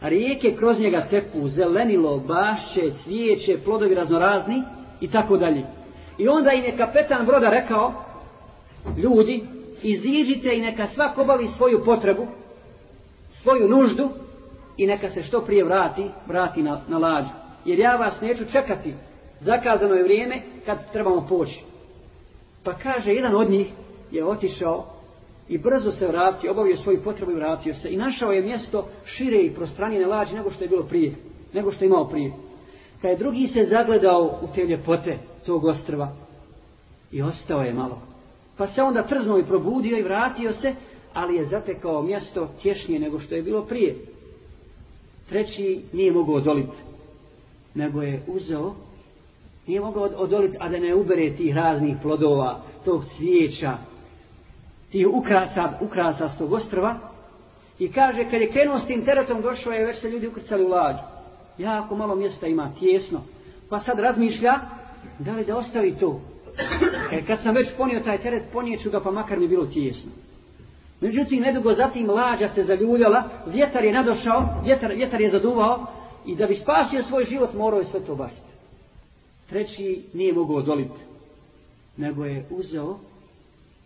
A 0.00 0.08
rijeke 0.08 0.56
kroz 0.56 0.80
njega 0.80 1.06
teku, 1.10 1.48
zelenilo, 1.48 2.18
bašće, 2.18 2.90
cvijeće, 3.04 3.58
plodovi 3.64 3.94
raznorazni 3.94 4.62
i 5.00 5.10
tako 5.10 5.36
dalje. 5.36 5.62
I 6.18 6.28
onda 6.28 6.52
im 6.52 6.64
je 6.64 6.76
kapetan 6.76 7.26
broda 7.26 7.50
rekao, 7.50 7.92
ljudi, 8.96 9.44
iziđite 9.82 10.56
i 10.56 10.60
neka 10.60 10.86
svak 10.86 11.18
obavi 11.18 11.48
svoju 11.48 11.84
potrebu, 11.84 12.26
svoju 13.30 13.68
nuždu 13.68 14.08
i 14.76 14.86
neka 14.86 15.10
se 15.10 15.22
što 15.22 15.40
prije 15.40 15.64
vrati, 15.64 16.10
vrati 16.26 16.62
na, 16.62 16.80
na 16.88 16.98
lađu. 16.98 17.47
Jer 17.64 17.78
ja 17.78 17.96
vas 17.96 18.20
neću 18.20 18.44
čekati, 18.52 18.94
zakazano 19.40 19.94
je 19.94 20.02
vrijeme 20.02 20.42
kad 20.66 20.92
trebamo 20.92 21.26
poći. 21.28 21.60
Pa 22.64 22.72
kaže, 22.72 23.10
jedan 23.12 23.34
od 23.34 23.50
njih 23.50 23.66
je 24.10 24.24
otišao 24.24 24.86
i 25.48 25.58
brzo 25.58 25.92
se 25.92 26.06
vratio, 26.06 26.50
obavio 26.50 26.76
svoju 26.76 27.02
potrebu 27.02 27.32
i 27.32 27.34
vratio 27.34 27.74
se. 27.74 27.92
I 27.92 27.96
našao 27.96 28.32
je 28.32 28.42
mjesto 28.42 28.88
šire 29.04 29.38
i 29.38 29.54
prostranije 29.54 30.06
lađe 30.06 30.36
nego 30.36 30.50
što 30.50 30.64
je 30.64 30.68
bilo 30.68 30.82
prije, 30.82 31.14
nego 31.52 31.72
što 31.72 31.84
je 31.84 31.86
imao 31.86 32.08
prije. 32.08 32.32
Kad 33.02 33.10
je 33.10 33.16
drugi 33.16 33.46
se 33.46 33.64
zagledao 33.64 34.38
u 34.42 34.54
te 34.54 34.64
ljepote 34.64 35.18
tog 35.46 35.64
ostrva 35.64 36.12
i 37.12 37.22
ostao 37.22 37.60
je 37.60 37.74
malo. 37.74 37.98
Pa 38.56 38.66
se 38.66 38.82
onda 38.82 39.02
trznuo 39.02 39.38
i 39.38 39.46
probudio 39.46 39.98
i 39.98 40.02
vratio 40.02 40.52
se, 40.52 40.74
ali 41.12 41.36
je 41.36 41.46
zatekao 41.46 42.02
mjesto 42.02 42.48
tješnije 42.62 43.00
nego 43.00 43.18
što 43.18 43.34
je 43.34 43.42
bilo 43.42 43.64
prije. 43.64 43.94
Treći 45.28 45.80
nije 45.92 46.12
mogao 46.12 46.34
odoliti, 46.34 46.76
nego 47.78 48.02
je 48.02 48.22
uzeo, 48.26 48.74
nije 49.66 49.80
mogao 49.80 50.02
odoliti, 50.02 50.56
a 50.60 50.68
da 50.68 50.78
ne 50.78 50.94
ubere 50.94 51.36
tih 51.36 51.56
raznih 51.56 51.96
plodova, 52.02 52.60
tog 52.84 53.04
cvijeća, 53.16 53.78
tih 54.90 55.06
ukrasa, 55.08 55.72
ukrasa 55.80 56.28
s 56.28 56.38
tog 56.38 56.52
ostrva, 56.52 56.98
i 57.78 57.92
kaže, 57.92 58.30
kad 58.30 58.40
je 58.40 58.52
krenuo 58.52 58.78
s 58.78 58.86
tim 58.86 59.04
teretom, 59.04 59.42
došao 59.42 59.72
je, 59.72 59.86
već 59.86 60.00
se 60.00 60.10
ljudi 60.10 60.26
ukrcali 60.26 60.64
u 60.64 60.68
lađu. 60.68 61.02
Jako 61.58 61.96
malo 61.96 62.14
mjesta 62.14 62.46
ima, 62.46 62.70
tjesno. 62.78 63.20
Pa 63.70 63.78
sad 63.78 63.98
razmišlja, 63.98 64.54
da 65.18 65.32
li 65.32 65.44
da 65.44 65.56
ostavi 65.56 65.94
to. 66.00 66.20
E, 67.12 67.24
kad 67.26 67.42
sam 67.42 67.54
već 67.54 67.68
ponio 67.76 68.00
taj 68.00 68.18
teret, 68.18 68.42
ponijeću 68.52 68.90
ga, 68.90 69.00
pa 69.00 69.10
makar 69.10 69.38
mi 69.38 69.48
bilo 69.48 69.66
tjesno. 69.66 70.10
Međutim, 71.00 71.42
nedugo 71.42 71.72
zatim 71.72 72.10
lađa 72.10 72.48
se 72.48 72.62
zaljuljala, 72.62 73.28
vjetar 73.46 73.84
je 73.84 73.92
nadošao, 73.92 74.48
vjetar, 74.64 74.92
vjetar 74.92 75.20
je 75.20 75.30
zaduvao 75.30 75.86
i 76.26 76.36
da 76.36 76.46
bi 76.46 76.54
spasio 76.54 77.02
svoj 77.02 77.24
život 77.24 77.54
morao 77.54 77.78
je 77.78 77.84
sve 77.84 78.00
to 78.00 78.14
baciti. 78.14 78.48
Treći 79.48 80.02
nije 80.14 80.32
mogao 80.32 80.56
odoliti, 80.56 81.00
nego 81.96 82.24
je 82.24 82.46
uzeo, 82.50 82.98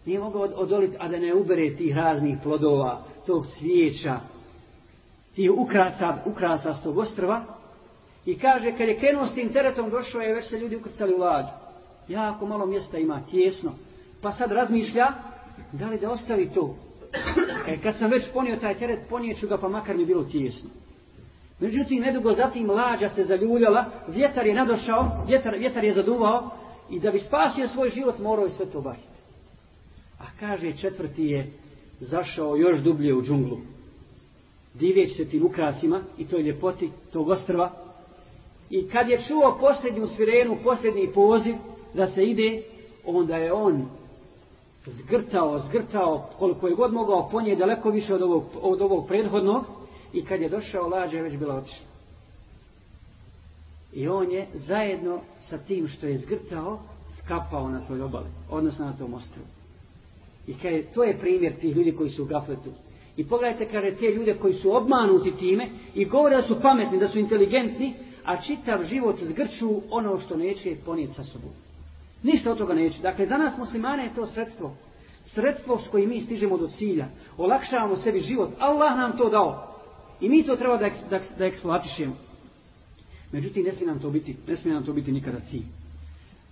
nije 0.07 0.21
mogao 0.21 0.43
odoliti, 0.43 0.97
a 1.01 1.09
da 1.09 1.19
ne 1.19 1.35
ubere 1.35 1.77
tih 1.77 1.97
raznih 1.97 2.37
plodova, 2.43 3.03
tog 3.27 3.47
cvijeća, 3.47 4.21
tih 5.35 5.51
ukrasa, 5.51 6.19
ukrasa 6.27 6.75
s 6.75 6.83
tog 6.83 6.99
ostrva 6.99 7.45
i 8.27 8.39
kaže, 8.39 8.73
kad 8.77 8.89
je 8.89 8.99
krenuo 8.99 9.27
s 9.27 9.35
tim 9.35 9.53
teretom, 9.53 9.91
došao 9.91 10.21
je, 10.21 10.35
već 10.35 10.49
se 10.49 10.59
ljudi 10.59 10.77
ukrcali 10.77 11.15
u 11.15 11.19
lađu. 11.19 11.49
Jako 12.09 12.47
malo 12.47 12.67
mjesta 12.67 12.99
ima, 12.99 13.23
tjesno. 13.31 13.73
Pa 14.23 14.33
sad 14.33 14.53
razmišlja, 14.53 15.07
da 15.73 15.87
li 15.89 15.99
da 15.99 16.11
ostavi 16.11 16.51
to, 16.55 16.75
E, 17.69 17.79
kad 17.83 17.97
sam 17.99 18.11
već 18.11 18.23
ponio 18.33 18.57
taj 18.57 18.79
teret, 18.79 19.01
ponijeću 19.09 19.49
ga, 19.49 19.59
pa 19.59 19.69
makar 19.69 19.97
mi 19.97 20.05
bilo 20.05 20.25
tjesno. 20.25 20.71
Međutim, 21.63 22.03
nedugo 22.03 22.33
zatim 22.33 22.71
lađa 22.71 23.09
se 23.09 23.25
zaljuljala, 23.25 23.85
vjetar 24.09 24.47
je 24.47 24.55
nadošao, 24.55 25.25
vjetar, 25.27 25.55
vjetar 25.59 25.85
je 25.85 25.93
zaduvao 25.93 26.51
i 26.91 27.01
da 27.01 27.11
bi 27.11 27.19
spasio 27.19 27.69
svoj 27.69 27.89
život, 27.89 28.19
morao 28.19 28.45
je 28.45 28.51
sve 28.51 28.67
to 28.67 28.81
baciti. 28.81 29.19
A 30.19 30.25
kaže, 30.41 30.77
četvrti 30.77 31.25
je 31.25 31.53
zašao 32.01 32.57
još 32.57 32.79
dublje 32.79 33.15
u 33.15 33.23
džunglu. 33.23 33.59
Divjeć 34.75 35.17
se 35.17 35.29
tim 35.29 35.47
ukrasima 35.47 36.01
i 36.19 36.27
toj 36.27 36.43
ljepoti 36.43 36.91
tog 37.13 37.29
ostrva. 37.29 37.71
I 38.71 38.89
kad 38.89 39.09
je 39.09 39.23
čuo 39.29 39.59
posljednju 39.61 40.07
svirenu, 40.07 40.57
posljednji 40.65 41.13
poziv 41.15 41.55
da 41.95 42.07
se 42.07 42.25
ide, 42.25 42.63
onda 43.07 43.37
je 43.37 43.53
on 43.53 43.89
zgrtao, 44.87 45.59
zgrtao, 45.59 46.29
koliko 46.39 46.69
je 46.69 46.75
god 46.75 46.93
mogao 46.93 47.29
ponije 47.29 47.57
daleko 47.57 47.91
više 47.91 48.15
od 48.15 48.23
ovog, 48.23 48.45
od 48.63 48.83
ovog 48.83 49.07
prethodnog 49.09 49.82
i 50.13 50.25
kad 50.25 50.41
je 50.41 50.49
došao 50.49 50.89
lađa 50.89 51.17
je 51.17 51.23
već 51.23 51.37
bila 51.37 51.55
otišla. 51.55 51.87
I 53.93 54.09
on 54.09 54.31
je 54.31 54.47
zajedno 54.55 55.21
sa 55.41 55.59
tim 55.59 55.89
što 55.89 56.07
je 56.07 56.19
zgrtao 56.19 56.81
skapao 57.19 57.69
na 57.69 57.81
toj 57.81 58.03
obali, 58.03 58.27
odnosno 58.51 58.87
na 58.87 58.93
tom 58.93 59.15
ostrovu. 59.15 59.47
I 60.47 60.55
kaže, 60.55 60.83
to 60.95 61.05
je 61.05 61.19
primjer 61.19 61.61
tih 61.61 61.77
ljudi 61.77 61.93
koji 61.93 62.11
su 62.11 62.23
u 62.23 62.27
gafletu. 62.27 62.71
I 63.17 63.29
pogledajte, 63.29 63.69
kaže, 63.69 63.97
te 63.97 64.07
ljude 64.07 64.35
koji 64.35 64.55
su 64.55 64.77
obmanuti 64.77 65.37
time 65.37 65.69
i 65.95 66.05
govore 66.05 66.37
da 66.37 66.43
su 66.43 66.61
pametni, 66.63 66.99
da 66.99 67.09
su 67.09 67.19
inteligentni, 67.19 67.95
a 68.25 68.43
čitav 68.43 68.85
život 68.85 69.17
zgrču 69.23 69.71
ono 69.91 70.21
što 70.21 70.37
neće 70.37 70.77
ponijeti 70.85 71.15
sa 71.15 71.25
sobom. 71.25 71.51
Ništa 72.23 72.53
od 72.53 72.59
toga 72.59 72.75
neće. 72.75 73.03
Dakle, 73.03 73.27
za 73.27 73.37
nas 73.37 73.59
muslimane 73.59 74.05
je 74.05 74.15
to 74.15 74.27
sredstvo. 74.27 74.75
Sredstvo 75.25 75.79
s 75.79 75.89
kojim 75.89 76.09
mi 76.09 76.21
stižemo 76.21 76.59
do 76.59 76.69
cilja. 76.69 77.09
Olakšavamo 77.37 77.97
sebi 77.97 78.21
život. 78.21 78.51
Allah 78.59 78.97
nam 78.97 79.17
to 79.17 79.29
dao. 79.29 79.72
I 80.23 80.29
mi 80.29 80.43
to 80.43 80.57
treba 80.57 80.77
da, 80.77 80.91
da, 81.11 81.21
da 81.39 81.45
eksploatišemo. 81.45 82.17
Međutim, 83.33 83.65
ne 83.65 83.73
smije 83.73 83.87
nam 83.87 83.99
to 83.99 84.11
biti, 84.11 84.37
ne 84.49 84.57
smije 84.57 84.75
nam 84.75 84.85
to 84.85 84.93
biti 84.93 85.13
nikada 85.13 85.41
cilj. 85.41 85.65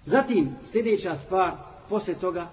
Zatim, 0.04 0.50
sljedeća 0.64 1.16
stvar, 1.16 1.56
posle 1.88 2.14
toga, 2.14 2.50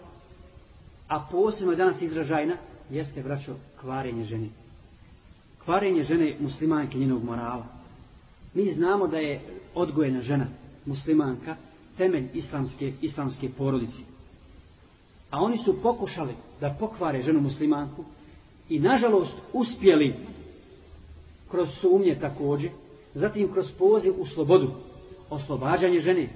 a 1.08 1.28
posebno 1.32 1.74
je 1.74 1.78
danas 1.78 2.02
izražajna, 2.02 2.58
jeste, 2.90 3.24
braćo, 3.24 3.56
kvarenje 3.82 4.24
žene. 4.24 4.48
Kvarenje 5.66 6.04
žene 6.04 6.38
muslimanke 6.40 6.98
njenog 6.98 7.24
morala. 7.24 7.66
Mi 8.54 8.72
znamo 8.72 9.08
da 9.08 9.18
je 9.18 9.40
odgojena 9.76 10.22
žena 10.22 10.46
muslimanka, 10.86 11.56
temelj 11.98 12.30
islamske, 12.34 12.94
islamske 13.02 13.50
porodice. 13.58 13.98
A 15.30 15.42
oni 15.42 15.58
su 15.58 15.82
pokušali 15.82 16.34
da 16.62 16.76
pokvare 16.80 17.22
ženu 17.22 17.42
muslimanku 17.42 18.04
i 18.70 18.80
nažalost 18.80 19.36
uspjeli 19.54 20.16
kroz 21.52 21.70
sumnje 21.82 22.18
također, 22.22 22.72
zatim 23.14 23.54
kroz 23.54 23.72
poziv 23.80 24.14
u 24.18 24.26
slobodu, 24.26 24.72
oslobađanje 25.30 26.00
žene, 26.00 26.30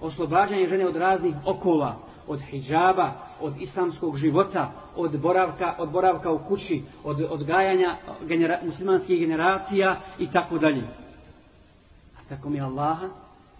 oslobađanje 0.00 0.66
žene 0.66 0.86
od 0.86 0.96
raznih 0.96 1.34
okova, 1.46 1.96
od 2.26 2.40
hijjaba, 2.40 3.12
od 3.40 3.52
islamskog 3.60 4.16
života, 4.16 4.72
od 4.96 5.20
boravka, 5.20 5.74
od 5.78 5.90
boravka 5.90 6.30
u 6.30 6.38
kući, 6.38 6.82
od 7.04 7.20
odgajanja 7.30 7.96
genera, 8.22 8.60
muslimanskih 8.64 9.18
generacija 9.18 10.00
i 10.18 10.30
tako 10.30 10.58
dalje. 10.58 10.82
A 12.16 12.28
tako 12.28 12.50
mi 12.50 12.60
Allaha, 12.60 13.08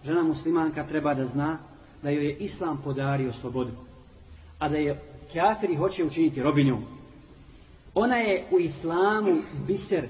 žena 0.05 0.23
muslimanka 0.23 0.87
treba 0.87 1.13
da 1.13 1.25
zna 1.25 1.57
da 2.03 2.09
joj 2.09 2.25
je 2.25 2.37
islam 2.37 2.81
podario 2.83 3.33
slobodu, 3.33 3.71
a 4.59 4.69
da 4.69 4.77
je 4.77 4.99
kafiri 5.33 5.75
hoće 5.75 6.03
učiniti 6.03 6.43
robinjom. 6.43 6.83
Ona 7.93 8.15
je 8.15 8.45
u 8.51 8.59
islamu 8.59 9.31
biser, 9.67 10.07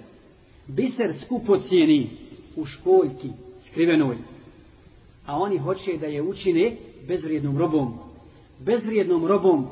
biser 0.68 1.14
skupocijeni 1.26 2.10
u 2.56 2.66
školjki 2.66 3.30
skrivenoj, 3.60 4.18
a 5.26 5.38
oni 5.38 5.58
hoće 5.58 5.98
da 5.98 6.06
je 6.06 6.22
učine 6.22 6.76
bezvrijednom 7.08 7.58
robom, 7.58 8.00
bezvrijednom 8.60 9.26
robom 9.26 9.68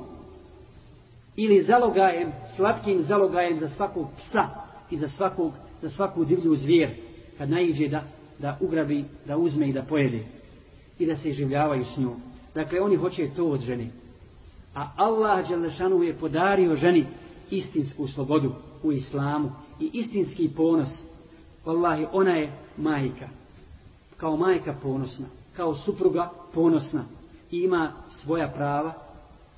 ili 1.35 1.63
zalogajem, 1.63 2.31
slatkim 2.55 3.01
zalogajem 3.01 3.59
za 3.59 3.67
svakog 3.67 4.07
psa 4.17 4.47
i 4.91 4.97
za, 4.97 5.07
svakog, 5.07 5.51
za 5.81 5.89
svaku 5.89 6.25
divlju 6.25 6.55
zvijer 6.55 6.95
kad 7.37 7.49
naiđe 7.49 7.87
da, 7.87 8.03
da 8.39 8.57
ugrabi, 8.61 9.05
da 9.25 9.37
uzme 9.37 9.69
i 9.69 9.73
da 9.73 9.83
pojede 9.83 10.19
i 10.99 11.05
da 11.05 11.15
se 11.15 11.31
življavaju 11.31 11.85
s 11.85 11.97
njom. 11.97 12.21
Dakle, 12.55 12.81
oni 12.81 12.95
hoće 12.95 13.29
to 13.35 13.45
od 13.45 13.61
žene. 13.61 13.87
A 14.75 14.91
Allah 14.95 15.49
Đelešanu 15.49 16.03
je 16.03 16.13
podario 16.13 16.75
ženi 16.75 17.05
istinsku 17.49 18.07
slobodu 18.07 18.53
u 18.83 18.91
islamu 18.91 19.51
i 19.81 19.89
istinski 19.93 20.49
ponos. 20.55 20.89
Wallahi, 21.65 22.07
ona 22.11 22.31
je 22.31 22.51
majka. 22.77 23.27
Kao 24.17 24.37
majka 24.37 24.75
ponosna. 24.83 25.25
Kao 25.55 25.77
supruga 25.77 26.31
ponosna. 26.53 27.03
I 27.51 27.57
ima 27.57 27.91
svoja 28.07 28.47
prava 28.47 28.93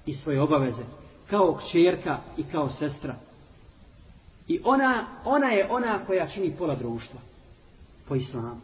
i 0.05 0.13
svoje 0.13 0.41
obaveze. 0.41 0.83
Kao 1.29 1.53
kćerka 1.53 2.17
i 2.37 2.43
kao 2.43 2.69
sestra. 2.69 3.15
I 4.47 4.59
ona, 4.63 5.05
ona 5.25 5.47
je 5.47 5.67
ona 5.71 6.05
koja 6.05 6.27
čini 6.27 6.55
pola 6.57 6.75
društva. 6.75 7.19
Po 8.07 8.15
islamu. 8.15 8.61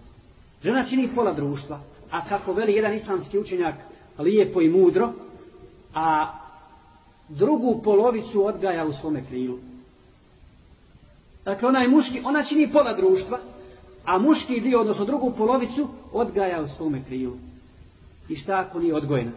Žena 0.64 0.84
čini 0.84 1.10
pola 1.16 1.34
društva. 1.34 1.80
A 2.12 2.26
kako 2.26 2.54
veli 2.54 2.74
jedan 2.74 2.94
islamski 2.94 3.40
učenjak 3.40 3.76
lijepo 4.18 4.62
i 4.62 4.70
mudro, 4.70 5.14
a 5.94 6.34
drugu 7.30 7.82
polovicu 7.84 8.46
odgaja 8.46 8.86
u 8.86 8.94
svome 8.94 9.26
krilu. 9.26 9.60
Dakle, 11.50 11.68
ona 11.68 11.80
je 11.80 11.88
muški, 11.88 12.22
ona 12.26 12.44
čini 12.44 12.72
pola 12.72 12.94
društva, 12.94 13.40
a 14.06 14.18
muški 14.20 14.60
dio, 14.60 14.80
odnosno 14.80 15.06
drugu 15.06 15.32
polovicu, 15.38 15.88
odgaja 16.14 16.62
u 16.62 16.68
svome 16.68 17.04
kriju. 17.04 17.34
I 18.30 18.36
šta 18.36 18.60
ako 18.60 18.80
nije 18.80 18.96
odgojena? 18.96 19.32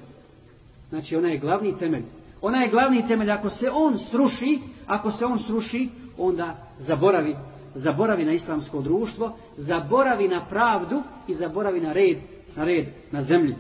Znači, 0.89 1.17
ona 1.17 1.29
je 1.29 1.39
glavni 1.39 1.79
temelj. 1.79 2.03
Ona 2.43 2.63
je 2.63 2.71
glavni 2.71 3.07
temelj. 3.09 3.31
Ako 3.31 3.51
se 3.51 3.71
on 3.71 3.99
sruši, 3.99 4.59
ako 4.87 5.11
se 5.11 5.25
on 5.25 5.39
sruši, 5.39 5.89
onda 6.19 6.57
zaboravi, 6.79 7.37
zaboravi 7.75 8.25
na 8.25 8.33
islamsko 8.33 8.81
društvo, 8.81 9.37
zaboravi 9.57 10.29
na 10.29 10.45
pravdu 10.45 11.03
i 11.29 11.35
zaboravi 11.35 11.81
na 11.81 11.93
red, 11.93 12.19
na 12.57 12.65
red 12.65 12.87
na 13.11 13.23
zemlji. 13.23 13.55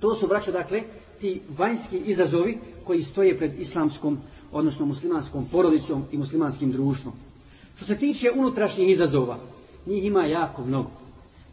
To 0.00 0.14
su, 0.14 0.26
braćo, 0.26 0.52
dakle, 0.52 0.82
ti 1.20 1.42
vanjski 1.58 1.98
izazovi 1.98 2.58
koji 2.84 3.02
stoje 3.02 3.38
pred 3.38 3.60
islamskom, 3.60 4.18
odnosno 4.52 4.86
muslimanskom 4.86 5.46
porodicom 5.52 6.04
i 6.12 6.18
muslimanskim 6.18 6.72
društvom. 6.72 7.14
Što 7.82 7.94
se 7.94 7.98
tiče 7.98 8.30
unutrašnjih 8.36 8.90
izazova, 8.90 9.38
njih 9.86 10.04
ima 10.04 10.24
jako 10.24 10.64
mnogo. 10.64 10.90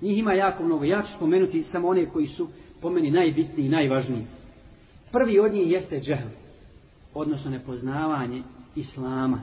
Njih 0.01 0.17
ima 0.17 0.33
jako 0.33 0.63
mnogo. 0.63 0.83
Ja 0.83 1.01
ću 1.01 1.13
spomenuti 1.15 1.63
samo 1.63 1.87
one 1.87 2.05
koji 2.05 2.27
su 2.27 2.47
po 2.81 2.89
meni 2.89 3.11
najbitniji 3.11 3.65
i 3.65 3.69
najvažniji. 3.69 4.25
Prvi 5.11 5.39
od 5.39 5.53
njih 5.53 5.71
jeste 5.71 5.99
džehl, 5.99 6.27
odnosno 7.13 7.51
nepoznavanje 7.51 8.43
islama, 8.75 9.41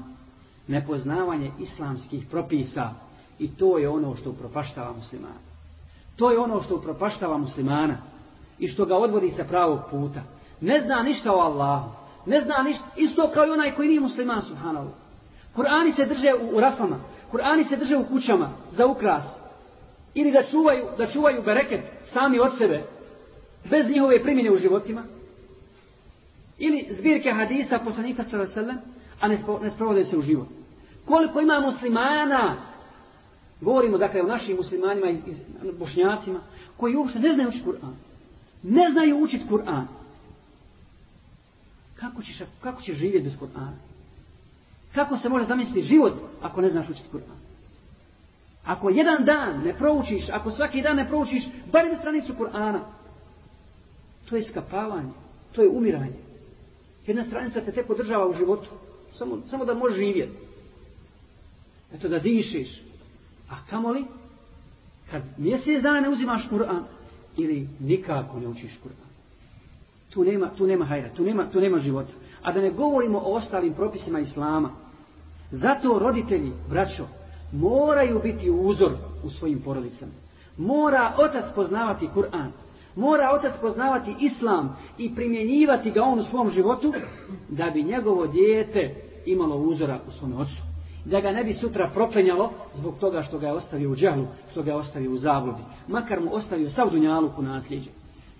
nepoznavanje 0.68 1.50
islamskih 1.60 2.26
propisa 2.30 2.90
i 3.38 3.48
to 3.48 3.78
je 3.78 3.88
ono 3.88 4.16
što 4.16 4.30
upropaštava 4.30 4.92
muslimana. 4.92 5.40
To 6.16 6.30
je 6.30 6.38
ono 6.38 6.62
što 6.62 6.76
upropaštava 6.76 7.38
muslimana 7.38 7.96
i 8.58 8.68
što 8.68 8.84
ga 8.84 8.96
odvodi 8.96 9.30
sa 9.30 9.44
pravog 9.44 9.80
puta. 9.90 10.22
Ne 10.60 10.80
zna 10.80 11.02
ništa 11.02 11.32
o 11.32 11.38
Allahu. 11.38 11.90
Ne 12.26 12.40
zna 12.40 12.62
ništa. 12.62 12.86
Isto 12.96 13.30
kao 13.34 13.46
i 13.46 13.50
onaj 13.50 13.74
koji 13.74 13.88
nije 13.88 14.00
musliman, 14.00 14.42
subhanallah. 14.42 15.05
Kur'ani 15.56 15.92
se 15.92 16.04
drže 16.04 16.34
u, 16.34 16.56
u 16.56 16.60
rafama. 16.60 17.00
Kur'ani 17.32 17.64
se 17.64 17.76
drže 17.76 17.96
u 17.96 18.04
kućama 18.04 18.50
za 18.70 18.86
ukras. 18.86 19.24
Ili 20.14 20.32
da 20.32 20.42
čuvaju, 20.42 20.86
da 20.98 21.06
čuvaju 21.06 21.42
bereket 21.42 21.80
sami 22.04 22.38
od 22.38 22.58
sebe. 22.58 22.84
Bez 23.70 23.88
njihove 23.90 24.22
primjene 24.22 24.50
u 24.50 24.56
životima. 24.56 25.04
Ili 26.58 26.86
zbirke 26.90 27.30
hadisa 27.30 27.78
poslanika 27.78 28.24
sallallahu 28.24 28.80
a 29.20 29.28
ne, 29.28 29.38
spo, 29.38 29.58
ne 29.62 29.70
sprovode 29.70 30.04
se 30.04 30.16
u 30.16 30.22
život. 30.22 30.48
Koliko 31.04 31.40
ima 31.40 31.60
muslimana, 31.60 32.56
govorimo 33.60 33.98
dakle 33.98 34.22
o 34.22 34.26
našim 34.26 34.56
muslimanima 34.56 35.10
i 35.10 35.18
bošnjacima, 35.78 36.40
koji 36.76 36.96
uopšte 36.96 37.18
ne 37.18 37.32
znaju 37.32 37.48
učiti 37.48 37.64
Kur'an. 37.64 37.94
Ne 38.62 38.90
znaju 38.90 39.18
učiti 39.18 39.44
Kur'an. 39.50 39.86
Kako 41.94 42.22
ćeš, 42.22 42.38
kako 42.60 42.82
ćeš 42.82 42.96
živjeti 42.96 43.24
bez 43.24 43.38
Kur'ana? 43.38 43.95
Kako 44.96 45.16
se 45.16 45.28
može 45.28 45.44
zamisliti 45.44 45.88
život 45.88 46.12
ako 46.42 46.60
ne 46.60 46.70
znaš 46.70 46.88
učiti 46.88 47.08
Kur'an? 47.12 47.36
Ako 48.64 48.90
jedan 48.90 49.24
dan 49.24 49.62
ne 49.64 49.74
proučiš, 49.74 50.28
ako 50.32 50.50
svaki 50.50 50.82
dan 50.82 50.96
ne 50.96 51.08
proučiš, 51.08 51.42
barem 51.72 51.96
stranicu 51.98 52.32
Kur'ana, 52.38 52.80
to 54.28 54.36
je 54.36 54.42
skapavanje, 54.42 55.10
to 55.52 55.62
je 55.62 55.68
umiranje. 55.68 56.16
Jedna 57.06 57.24
stranica 57.24 57.60
te 57.60 57.72
te 57.72 57.86
podržava 57.86 58.28
u 58.28 58.34
životu, 58.34 58.68
samo, 59.12 59.38
samo 59.46 59.64
da 59.64 59.74
možeš 59.74 59.96
živjeti. 59.96 60.32
Eto 61.94 62.08
da 62.08 62.18
dišeš. 62.18 62.82
A 63.50 63.54
kamo 63.70 63.90
li? 63.90 64.04
Kad 65.10 65.22
mjesec 65.38 65.82
dana 65.82 66.00
ne 66.00 66.08
uzimaš 66.08 66.48
Kur'an, 66.48 66.84
ili 67.36 67.68
nikako 67.80 68.40
ne 68.40 68.48
učiš 68.48 68.78
Kur'an. 68.82 69.06
Tu 70.10 70.24
nema, 70.24 70.50
tu 70.56 70.66
nema 70.66 70.84
hajra, 70.84 71.08
tu 71.16 71.24
nema, 71.24 71.50
tu 71.50 71.60
nema 71.60 71.78
života. 71.78 72.12
A 72.42 72.52
da 72.52 72.60
ne 72.60 72.70
govorimo 72.70 73.18
o 73.18 73.34
ostalim 73.34 73.74
propisima 73.74 74.20
Islama. 74.20 74.85
Zato 75.50 75.98
roditelji, 75.98 76.52
braćo, 76.68 77.04
moraju 77.52 78.20
biti 78.22 78.50
uzor 78.50 78.92
u 79.24 79.30
svojim 79.30 79.60
porodicama. 79.60 80.12
Mora 80.56 81.14
otac 81.18 81.44
poznavati 81.54 82.08
Kur'an. 82.14 82.50
Mora 82.96 83.30
otac 83.34 83.52
poznavati 83.60 84.14
Islam 84.20 84.76
i 84.98 85.14
primjenjivati 85.14 85.90
ga 85.90 86.02
on 86.02 86.18
u 86.18 86.22
svom 86.22 86.50
životu 86.50 86.92
da 87.48 87.70
bi 87.70 87.82
njegovo 87.82 88.26
dijete 88.26 88.94
imalo 89.26 89.56
uzora 89.56 90.00
u 90.08 90.10
svom 90.10 90.40
ocu. 90.40 90.62
Da 91.04 91.20
ga 91.20 91.30
ne 91.30 91.44
bi 91.44 91.54
sutra 91.54 91.90
proklenjalo 91.94 92.52
zbog 92.72 92.94
toga 93.00 93.22
što 93.22 93.38
ga 93.38 93.46
je 93.46 93.52
ostavio 93.52 93.90
u 93.90 93.96
džahlu, 93.96 94.26
što 94.50 94.62
ga 94.62 94.70
je 94.70 94.76
ostavio 94.76 95.12
u 95.12 95.16
zabludi. 95.16 95.62
Makar 95.88 96.20
mu 96.20 96.34
ostavio 96.34 96.70
sav 96.70 96.90
dunjaluku 96.90 97.40
u 97.40 97.44
nasljeđe 97.44 97.90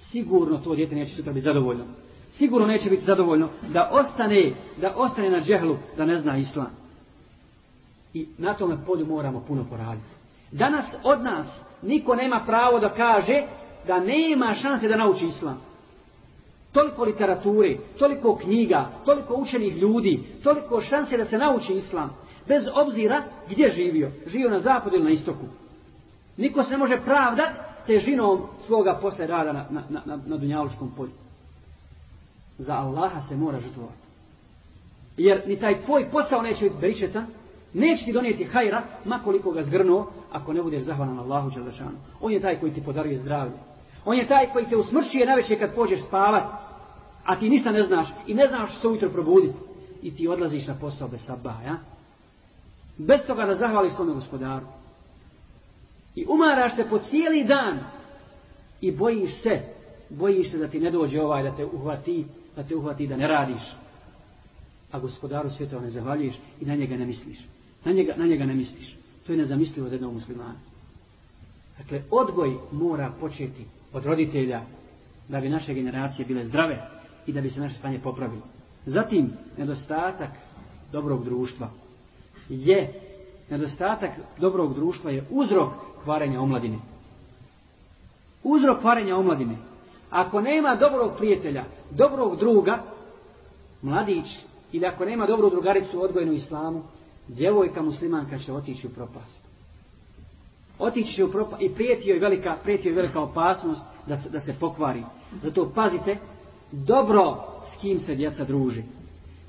sigurno 0.01 0.59
to 0.59 0.75
dijete 0.75 0.95
neće 0.95 1.14
sutra 1.14 1.33
biti 1.33 1.45
zadovoljno. 1.45 1.85
Sigurno 2.31 2.66
neće 2.66 2.90
biti 2.90 3.05
zadovoljno 3.05 3.49
da 3.73 3.90
ostane, 3.92 4.53
da 4.81 4.95
ostane 4.97 5.31
na 5.31 5.40
džehlu, 5.40 5.77
da 5.97 6.05
ne 6.05 6.19
zna 6.19 6.38
islam. 6.38 6.71
I 8.17 8.27
na 8.39 8.55
tome 8.55 8.77
polju 8.87 9.07
moramo 9.07 9.45
puno 9.49 9.65
poraditi. 9.71 10.07
Danas 10.53 10.97
od 11.05 11.23
nas 11.23 11.47
niko 11.83 12.15
nema 12.15 12.43
pravo 12.47 12.81
da 12.81 12.95
kaže 12.95 13.43
da 13.87 14.01
nema 14.01 14.55
šanse 14.55 14.89
da 14.89 14.97
nauči 14.97 15.27
islam. 15.27 15.61
Toliko 16.73 17.05
literature, 17.05 17.77
toliko 17.99 18.37
knjiga, 18.37 18.91
toliko 19.05 19.35
učenih 19.35 19.77
ljudi, 19.77 20.23
toliko 20.45 20.81
šanse 20.81 21.17
da 21.17 21.25
se 21.25 21.39
nauči 21.39 21.73
islam. 21.73 22.11
Bez 22.49 22.63
obzira 22.75 23.23
gdje 23.51 23.69
živio. 23.69 24.11
Živio 24.27 24.51
na 24.51 24.61
zapadu 24.61 24.97
ili 24.97 25.05
na 25.05 25.11
istoku. 25.11 25.47
Niko 26.37 26.63
se 26.63 26.71
ne 26.71 26.79
može 26.79 27.01
pravdat 27.05 27.51
težinom 27.87 28.43
svoga 28.67 28.99
posle 29.03 29.27
rada 29.27 29.53
na, 29.53 29.67
na, 29.71 30.01
na, 30.05 30.19
na 30.27 30.37
dunjaluškom 30.37 30.93
polju. 30.97 31.13
Za 32.59 32.75
Allaha 32.75 33.21
se 33.21 33.37
mora 33.37 33.61
žrtvovati. 33.61 34.07
Jer 35.17 35.43
ni 35.47 35.57
taj 35.57 35.81
tvoj 35.81 36.11
posao 36.11 36.43
neće 36.43 36.65
biti 36.65 36.77
beričetan, 36.81 37.27
neće 37.73 38.05
ti 38.05 38.13
donijeti 38.13 38.45
hajra, 38.45 38.83
makoliko 39.05 39.51
ga 39.51 39.63
zgrnuo, 39.63 40.13
ako 40.33 40.53
ne 40.53 40.63
budeš 40.63 40.83
zahvalan 40.83 41.19
Allahu 41.19 41.51
Đalešanu. 41.51 41.99
On 42.21 42.33
je 42.33 42.41
taj 42.41 42.61
koji 42.61 42.73
ti 42.73 42.83
podaruje 42.85 43.19
zdravlje. 43.19 43.57
On 44.05 44.17
je 44.17 44.29
taj 44.29 44.53
koji 44.53 44.67
te 44.67 44.77
usmršuje 44.77 45.27
najveće 45.27 45.59
kad 45.59 45.75
pođeš 45.75 46.05
spavat, 46.05 46.45
a 47.25 47.39
ti 47.39 47.49
ništa 47.49 47.73
ne 47.73 47.83
znaš 47.83 48.09
i 48.27 48.35
ne 48.35 48.49
znaš 48.49 48.71
što 48.71 48.81
se 48.81 48.89
ujutro 48.89 49.11
probuditi. 49.11 49.59
I 50.03 50.17
ti 50.17 50.29
odlaziš 50.29 50.67
na 50.67 50.75
posao 50.81 51.09
bez 51.09 51.21
sabaha. 51.27 51.77
Bez 52.99 53.27
toga 53.27 53.47
da 53.47 53.55
zahvališ 53.55 53.93
svome 53.93 54.12
gospodaru. 54.12 54.67
I 56.14 56.27
umaraš 56.29 56.77
se 56.77 56.87
po 56.91 56.99
cijeli 56.99 57.45
dan 57.45 57.79
i 58.81 58.93
bojiš 58.93 59.43
se, 59.43 59.61
bojiš 60.11 60.51
se 60.51 60.59
da 60.59 60.69
ti 60.69 60.81
ne 60.81 60.91
dođe 60.91 61.23
ovaj 61.23 61.43
da 61.43 61.57
te 61.57 61.64
uhvati, 61.64 62.27
da 62.57 62.62
te 62.62 62.77
uhvati 62.77 63.07
da 63.07 63.17
ne 63.17 63.29
radiš. 63.29 63.77
A 64.93 64.99
gospodaru 64.99 65.51
svjetova 65.51 65.83
ne 65.83 65.91
zahvaljiš 65.91 66.35
i 66.61 66.64
na 66.64 66.75
njega 66.75 66.97
ne 66.97 67.07
misliš. 67.07 67.39
Na 67.87 67.93
njega, 67.93 68.14
na 68.16 68.26
njega 68.26 68.45
ne 68.45 68.55
misliš. 68.55 68.97
To 69.26 69.32
je 69.32 69.39
nezamislivo 69.39 69.87
od 69.87 69.93
jednog 69.93 70.12
muslimana. 70.12 70.55
Dakle, 71.78 72.03
odgoj 72.11 72.57
mora 72.72 73.12
početi 73.20 73.64
od 73.93 74.07
roditelja 74.07 74.62
da 75.28 75.41
bi 75.41 75.49
naše 75.49 75.74
generacije 75.74 76.26
bile 76.26 76.45
zdrave 76.45 76.89
i 77.26 77.32
da 77.32 77.41
bi 77.41 77.51
se 77.51 77.61
naše 77.61 77.76
stanje 77.76 77.99
popravilo. 77.99 78.43
Zatim, 78.87 79.32
nedostatak 79.59 80.30
dobrog 80.93 81.24
društva 81.24 81.70
je, 82.49 82.93
nedostatak 83.51 84.11
dobrog 84.39 84.74
društva 84.74 85.11
je 85.11 85.24
uzrok 85.30 85.72
kvarenja 86.05 86.41
omladine. 86.41 86.78
uzrok 88.43 88.80
kvarenja 88.80 89.16
omladine. 89.16 89.57
Ako 90.11 90.41
nema 90.41 90.76
dobrog 90.76 91.12
prijatelja, 91.16 91.64
dobrog 91.91 92.39
druga, 92.39 92.82
mladić, 93.82 94.26
ili 94.72 94.87
ako 94.87 95.05
nema 95.05 95.26
dobru 95.26 95.51
drugaricu 95.51 96.03
odgojenu 96.03 96.32
islamu, 96.32 96.82
djevojka 97.29 97.83
muslimanka 97.83 98.39
će 98.39 98.53
otići 98.53 98.87
u 98.87 98.91
propast. 98.91 99.41
Otići 100.79 101.12
će 101.12 101.24
u 101.24 101.31
propast 101.31 101.62
i 101.62 101.74
prijeti 101.74 102.09
joj 102.09 102.18
velika, 102.18 102.57
prijeti 102.62 102.89
joj 102.89 102.95
velika 102.95 103.20
opasnost 103.20 103.81
da 104.07 104.16
se, 104.16 104.31
da 104.31 104.41
se 104.41 104.55
pokvari. 104.61 105.05
Zato 105.43 105.72
pazite, 105.74 106.18
dobro 106.72 107.37
s 107.68 107.81
kim 107.81 107.99
se 107.99 108.14
djeca 108.14 108.45
druže. 108.45 108.83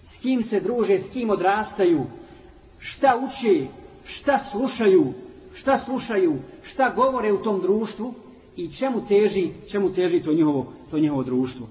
S 0.05 0.21
kim 0.21 0.43
se 0.43 0.59
druže, 0.59 0.99
s 0.99 1.09
kim 1.09 1.29
odrastaju, 1.29 2.05
šta 2.79 3.19
uči, 3.27 3.67
šta 4.05 4.37
slušaju, 4.51 5.13
šta 5.53 5.77
slušaju, 5.77 6.35
šta 6.63 6.93
govore 6.95 7.33
u 7.33 7.43
tom 7.43 7.61
društvu 7.61 8.13
i 8.55 8.71
čemu 8.71 9.07
teži, 9.07 9.51
čemu 9.71 9.93
teži 9.93 10.21
to 10.21 10.33
njihovo, 10.33 10.73
to 10.91 10.99
njihovo 10.99 11.23
društvo. 11.23 11.67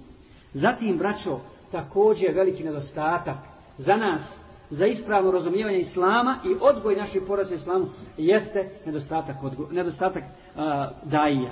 Zatim, 0.55 0.99
braćo, 0.99 1.41
također 1.71 2.35
veliki 2.35 2.65
nedostatak 2.65 3.37
za 3.79 3.97
nas, 3.97 4.39
za 4.71 4.87
ispravno 4.87 5.31
razumijevanje 5.31 5.79
Islama 5.79 6.39
i 6.45 6.57
odgoj 6.61 6.97
naših 6.97 7.23
poraca 7.27 7.55
Islamu, 7.55 7.87
jeste 8.17 8.71
nedostatak, 8.87 9.37
odgoj, 9.43 9.67
nedostatak 9.71 10.23
uh, 10.23 10.63
daija. 11.11 11.51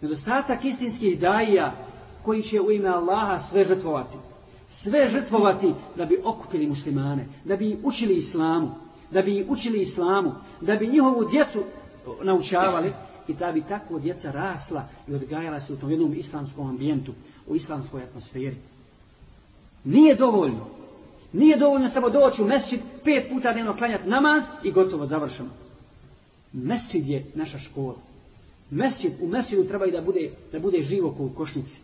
Nedostatak 0.00 0.64
istinskih 0.64 1.20
daija 1.20 1.72
koji 2.24 2.42
će 2.42 2.60
u 2.60 2.70
ime 2.70 2.88
Allaha 2.88 3.38
sve 3.38 3.64
žrtvovati. 3.64 4.16
Sve 4.68 5.08
žrtvovati 5.08 5.74
da 5.96 6.04
bi 6.04 6.20
okupili 6.24 6.66
muslimane, 6.66 7.26
da 7.44 7.56
bi 7.56 7.78
učili 7.82 8.14
Islamu, 8.14 8.70
da 9.10 9.22
bi 9.22 9.46
učili 9.48 9.80
Islamu, 9.80 10.32
da 10.60 10.76
bi 10.76 10.88
njihovu 10.88 11.24
djecu 11.30 11.64
naučavali 12.22 12.92
i 13.28 13.34
da 13.34 13.52
bi 13.52 13.62
tako 13.62 13.98
djeca 13.98 14.30
rasla 14.30 14.84
i 15.08 15.14
odgajala 15.14 15.60
se 15.60 15.72
u 15.72 15.76
tom 15.76 15.90
jednom 15.90 16.14
islamskom 16.14 16.68
ambijentu, 16.68 17.12
u 17.46 17.56
islamskoj 17.56 18.02
atmosferi. 18.02 18.56
Nije 19.84 20.14
dovoljno. 20.14 20.66
Nije 21.36 21.56
dovoljno 21.56 21.88
samo 21.88 22.10
doći 22.10 22.42
u 22.42 22.46
mesčid, 22.46 22.80
pet 23.04 23.28
puta 23.30 23.52
dnevno 23.52 23.76
klanjati 23.76 24.08
namaz 24.08 24.42
i 24.64 24.70
gotovo 24.70 25.06
završeno. 25.06 25.48
Mesčid 26.52 27.08
je 27.08 27.24
naša 27.34 27.58
škola. 27.58 27.94
Mesčid, 28.70 29.12
u 29.20 29.28
mesčidu 29.28 29.64
treba 29.64 29.86
i 29.86 29.90
da 29.90 30.00
bude, 30.00 30.30
da 30.52 30.58
bude 30.58 30.80
živo 30.80 31.14
ko 31.16 31.22
u 31.22 31.30
košnici. 31.30 31.80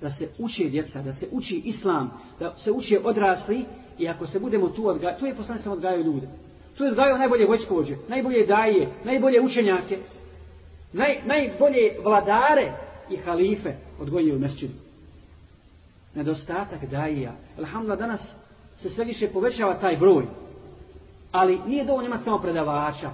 Da 0.00 0.10
se 0.10 0.28
uči 0.38 0.68
djeca, 0.68 1.02
da 1.02 1.12
se 1.12 1.28
uči 1.32 1.62
islam, 1.64 2.10
da 2.38 2.54
se 2.58 2.70
uči 2.70 2.98
odrasli 3.04 3.64
i 3.98 4.08
ako 4.08 4.26
se 4.26 4.40
budemo 4.40 4.68
tu 4.68 4.86
odgajati, 4.86 5.20
tu 5.20 5.26
je 5.26 5.34
poslanje 5.34 5.62
sam 5.62 5.72
odgajao 5.72 6.02
ljude. 6.02 6.28
Tu 6.76 6.84
je 6.84 6.90
odgajao 6.90 7.18
najbolje 7.18 7.46
vojskovođe, 7.46 7.96
najbolje 8.08 8.46
daje, 8.46 8.88
najbolje 9.04 9.40
učenjake, 9.40 9.98
naj, 10.92 11.20
najbolje 11.26 11.96
vladare 12.04 12.72
i 13.10 13.16
halife 13.16 13.74
odgojio 14.00 14.36
u 14.36 14.38
mesčidu 14.38 14.89
nedostatak 16.14 16.84
daija. 16.90 17.32
Alhamdulillah, 17.58 17.98
danas 17.98 18.36
se 18.76 18.88
sve 18.88 19.04
više 19.04 19.28
povećava 19.28 19.74
taj 19.74 19.96
broj. 19.96 20.26
Ali 21.32 21.60
nije 21.66 21.84
dovoljno 21.84 22.06
imati 22.06 22.24
samo 22.24 22.38
predavača. 22.38 23.10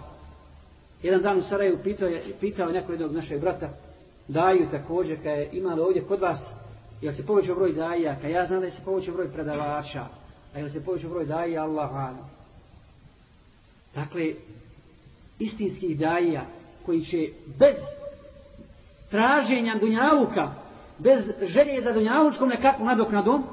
Jedan 1.03 1.22
dan 1.22 1.38
u 1.38 1.42
Sarajevu 1.42 1.78
pitao 1.82 2.09
je, 2.09 2.22
pitao 2.40 2.66
je 2.66 2.72
neko 2.72 2.92
jednog 2.92 3.12
našeg 3.12 3.40
brata, 3.40 3.68
daju 4.28 4.68
također, 4.70 5.16
kada 5.16 5.30
je 5.30 5.51
imali 5.53 5.80
ovdje 5.80 6.03
kod 6.03 6.20
vas, 6.20 6.53
jel 7.03 7.12
se 7.12 7.26
povećao 7.26 7.57
broj 7.57 7.72
daija, 7.72 8.14
kada 8.14 8.28
ja 8.28 8.47
znam 8.47 8.61
da 8.61 8.66
je 8.66 8.72
se 8.72 8.84
povećao 8.84 9.14
broj 9.14 9.32
predavača, 9.32 10.07
a 10.55 10.59
jel 10.59 10.68
se 10.68 10.84
povećao 10.84 11.11
broj 11.11 11.24
daija, 11.24 11.62
Allah 11.62 11.92
vana. 11.92 12.28
Dakle, 13.94 14.32
istinskih 15.38 15.99
daija, 15.99 16.47
koji 16.86 17.01
će 17.01 17.28
bez 17.59 17.76
traženja 19.11 19.78
dunjavuka 19.80 20.65
bez 20.99 21.30
želje 21.42 21.82
za 21.82 21.92
dunjalučkom 21.92 22.49
nekakvom 22.49 22.88
nadoknadom, 22.88 23.44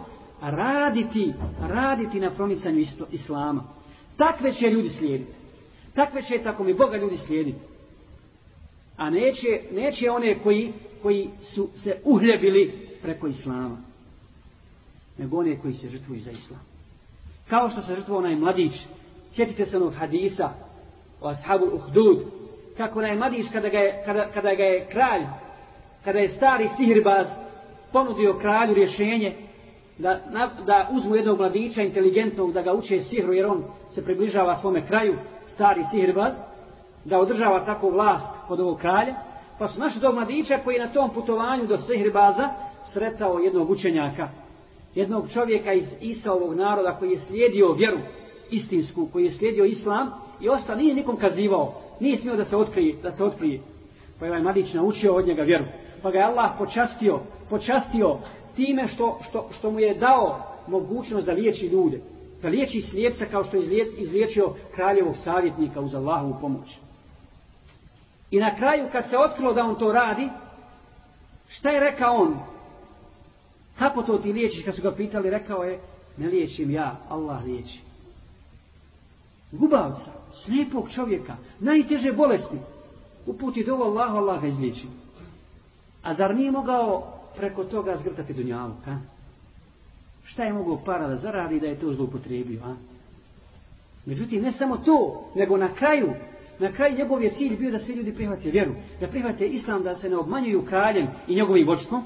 raditi, 0.42 1.34
raditi 1.62 2.20
na 2.20 2.32
promicanju 2.32 2.80
isto, 2.80 3.06
islama. 3.12 3.64
Takve 4.18 4.52
će 4.52 4.70
ljudi 4.70 4.90
slijediti. 4.90 5.32
Takve 5.96 6.22
će, 6.22 6.44
tako 6.44 6.64
mi 6.64 6.74
Boga, 6.74 6.98
ljudi 6.98 7.18
slijediti. 7.18 7.60
A 8.98 9.10
neće, 9.10 9.62
neće 9.72 10.12
one 10.12 10.40
koji, 10.40 10.74
koji 11.02 11.30
su 11.42 11.70
se 11.76 11.98
uhljebili 12.04 12.88
preko 13.02 13.28
islama. 13.28 13.78
Nego 15.18 15.38
one 15.38 15.60
koji 15.62 15.74
se 15.74 15.90
žrtvuju 15.90 16.22
za 16.22 16.32
islam. 16.32 16.62
Kao 17.50 17.70
što 17.70 17.82
se 17.82 17.96
žrtvuo 17.96 18.18
onaj 18.18 18.36
mladić. 18.36 18.74
Sjetite 19.32 19.66
se 19.66 19.78
onog 19.78 19.94
hadisa 19.94 20.50
o 21.22 21.28
ashabu 21.28 21.66
uhdud. 21.66 22.24
Kako 22.78 23.00
onaj 23.00 23.16
mladić 23.16 23.46
kada 23.52 23.70
ga 23.70 23.78
je, 23.78 24.04
kada, 24.06 24.32
kada 24.34 24.56
ga 24.56 24.64
je 24.64 24.88
kralj 24.92 25.24
kada 26.04 26.20
je 26.20 26.28
stari 26.28 26.70
sihirbaz 26.78 27.28
ponudio 27.92 28.38
kralju 28.42 28.74
rješenje 28.74 29.36
da, 29.98 30.20
na, 30.32 30.50
da 30.66 30.90
uzmu 30.92 31.16
jednog 31.16 31.38
mladića 31.38 31.82
inteligentnog 31.82 32.54
da 32.54 32.62
ga 32.62 32.74
uče 32.74 33.00
sihru 33.00 33.34
jer 33.34 33.46
on 33.46 33.64
se 33.90 34.04
približava 34.04 34.56
svome 34.56 34.88
kraju, 34.88 35.18
stari 35.54 35.84
sihirbaz, 35.92 36.34
da 37.06 37.20
održava 37.20 37.66
takvu 37.66 37.90
vlast 37.90 38.28
kod 38.48 38.60
ovog 38.60 38.80
kralja, 38.80 39.16
pa 39.60 39.68
su 39.68 39.80
našli 39.80 40.02
tog 40.02 40.16
mladića 40.16 40.60
koji 40.64 40.76
je 40.76 40.86
na 40.86 40.94
tom 40.94 41.10
putovanju 41.14 41.68
do 41.68 41.78
sihirbaza 41.78 42.50
sretao 42.94 43.40
jednog 43.40 43.70
učenjaka, 43.70 44.30
jednog 44.96 45.30
čovjeka 45.30 45.74
iz 45.74 45.86
Isaovog 46.02 46.56
naroda 46.56 46.96
koji 47.00 47.12
je 47.12 47.18
slijedio 47.18 47.74
vjeru 47.74 47.98
istinsku, 48.52 49.08
koji 49.14 49.26
je 49.26 49.32
slijedio 49.32 49.66
islam 49.66 50.12
i 50.42 50.50
ostao, 50.50 50.76
nije 50.76 50.96
nikom 50.96 51.18
kazivao, 51.18 51.74
nije 52.00 52.18
smio 52.18 52.36
da 52.36 52.46
se 52.46 52.58
otkrije, 52.58 52.96
da 53.04 53.12
se 53.12 53.24
otkrije. 53.24 53.62
Pa 54.20 54.26
je 54.26 54.32
ovaj 54.32 54.44
mladić 54.44 54.74
naučio 54.74 55.16
od 55.16 55.28
njega 55.28 55.42
vjeru 55.42 55.66
pa 56.04 56.12
ga 56.12 56.18
je 56.20 56.26
Allah 56.26 56.52
počastio, 56.58 57.20
počastio 57.50 58.18
time 58.56 58.88
što, 58.88 59.20
što, 59.30 59.50
što 59.52 59.72
mu 59.72 59.80
je 59.80 59.96
dao 59.96 60.54
mogućnost 60.68 61.26
da 61.26 61.34
liječi 61.34 61.68
ljude. 61.68 62.02
Da 62.42 62.50
liječi 62.50 62.82
slijepca 62.82 63.26
kao 63.26 63.44
što 63.44 63.58
je 63.58 63.88
izliječio 63.98 64.54
kraljevog 64.76 65.16
savjetnika 65.24 65.82
uz 65.82 65.96
Allahovu 65.96 66.36
pomoć. 66.42 66.78
I 68.32 68.40
na 68.40 68.56
kraju 68.56 68.88
kad 68.92 69.10
se 69.10 69.18
otkrilo 69.18 69.54
da 69.54 69.64
on 69.64 69.76
to 69.76 69.92
radi, 69.92 70.30
šta 71.48 71.70
je 71.70 71.80
rekao 71.80 72.16
on? 72.16 72.40
Kako 73.80 74.02
to 74.02 74.18
ti 74.18 74.34
liječiš? 74.34 74.66
Kad 74.66 74.76
su 74.76 74.82
ga 74.82 74.96
pitali, 74.96 75.30
rekao 75.30 75.64
je, 75.64 75.80
ne 76.18 76.28
liječim 76.28 76.72
ja, 76.72 76.96
Allah 77.10 77.44
liječi. 77.46 77.80
Gubavca, 79.52 80.12
slijepog 80.46 80.90
čovjeka, 80.90 81.36
najteže 81.60 82.12
bolesti, 82.12 82.58
uputi 83.26 83.64
do 83.64 83.76
Allah, 83.76 84.14
Allah 84.14 84.42
ga 84.42 84.48
izliječi. 84.48 84.88
A 86.04 86.14
zar 86.14 86.36
nije 86.36 86.52
mogao 86.52 87.14
preko 87.36 87.64
toga 87.64 87.96
zgrtati 87.96 88.34
dunjalu, 88.34 88.74
ha? 88.86 88.98
Šta 90.24 90.44
je 90.44 90.54
mogao 90.54 90.84
para 90.86 91.08
da 91.08 91.16
zaradi 91.16 91.60
da 91.60 91.68
je 91.68 91.80
to 91.80 91.94
zloupotrijebio, 91.94 92.60
a? 92.64 92.76
Međutim, 94.06 94.42
ne 94.42 94.52
samo 94.52 94.78
to, 94.78 95.26
nego 95.36 95.58
na 95.58 95.74
kraju, 95.74 96.14
na 96.60 96.72
kraju 96.72 96.98
njegov 96.98 97.24
je 97.24 97.32
cilj 97.32 97.58
bio 97.58 97.72
da 97.72 97.80
svi 97.80 97.94
ljudi 97.94 98.14
prihvate 98.14 98.52
vjeru, 98.52 98.72
da 99.00 99.08
prihvate 99.08 99.48
islam, 99.48 99.84
da 99.84 99.96
se 99.96 100.10
ne 100.10 100.18
obmanjuju 100.18 100.66
kraljem 100.66 101.08
i 101.28 101.36
njegovim 101.36 101.68
vočstvom, 101.68 102.04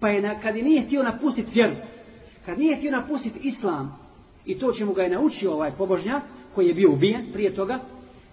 pa 0.00 0.08
je, 0.08 0.22
na, 0.22 0.40
kad 0.40 0.56
je 0.56 0.62
nije 0.62 0.82
htio 0.82 1.02
napustiti 1.02 1.50
vjeru, 1.54 1.76
kad 2.46 2.58
nije 2.58 2.76
htio 2.76 2.90
napustiti 2.90 3.38
islam, 3.42 3.98
i 4.46 4.58
to 4.58 4.72
čemu 4.72 4.92
ga 4.92 5.02
je 5.02 5.10
naučio 5.10 5.52
ovaj 5.52 5.70
pobožnjak, 5.70 6.22
koji 6.54 6.66
je 6.66 6.74
bio 6.74 6.92
ubijen 6.92 7.32
prije 7.32 7.54
toga, 7.54 7.78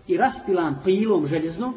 i 0.08 0.18
raspilan 0.18 0.76
pilom 0.84 1.28
željeznom, 1.28 1.76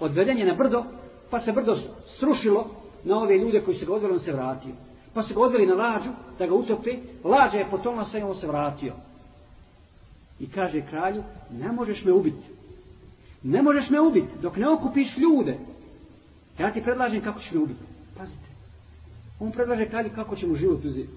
odveden 0.00 0.38
je 0.38 0.46
na 0.46 0.54
brdo, 0.54 0.84
pa 1.32 1.40
se 1.40 1.52
brdo 1.52 1.76
srušilo 2.06 2.70
na 3.04 3.18
ove 3.18 3.38
ljude 3.38 3.60
koji 3.60 3.76
su 3.76 3.86
ga 3.86 3.94
odveli, 3.94 4.14
on 4.14 4.20
se 4.20 4.32
vratio. 4.32 4.72
Pa 5.14 5.22
su 5.22 5.34
ga 5.34 5.40
odveli 5.40 5.66
na 5.66 5.74
lađu 5.74 6.10
da 6.38 6.46
ga 6.46 6.54
utopi, 6.54 6.98
lađa 7.24 7.58
je 7.58 7.70
potonula 7.70 8.04
se 8.04 8.18
i 8.18 8.22
on 8.22 8.34
se 8.34 8.46
vratio. 8.46 8.94
I 10.40 10.46
kaže 10.46 10.86
kralju, 10.86 11.22
ne 11.50 11.72
možeš 11.72 12.04
me 12.04 12.12
ubiti. 12.12 12.46
Ne 13.42 13.62
možeš 13.62 13.90
me 13.90 14.00
ubiti 14.00 14.32
dok 14.42 14.56
ne 14.56 14.68
okupiš 14.68 15.16
ljude. 15.18 15.58
Ja 16.58 16.72
ti 16.72 16.82
predlažem 16.82 17.24
kako 17.24 17.40
ćeš 17.40 17.52
me 17.52 17.60
ubiti. 17.60 17.84
Pazite. 18.18 18.48
On 19.40 19.52
predlaže 19.52 19.88
kralju 19.88 20.10
kako 20.14 20.36
će 20.36 20.46
mu 20.46 20.54
život 20.54 20.84
uzeti. 20.84 21.08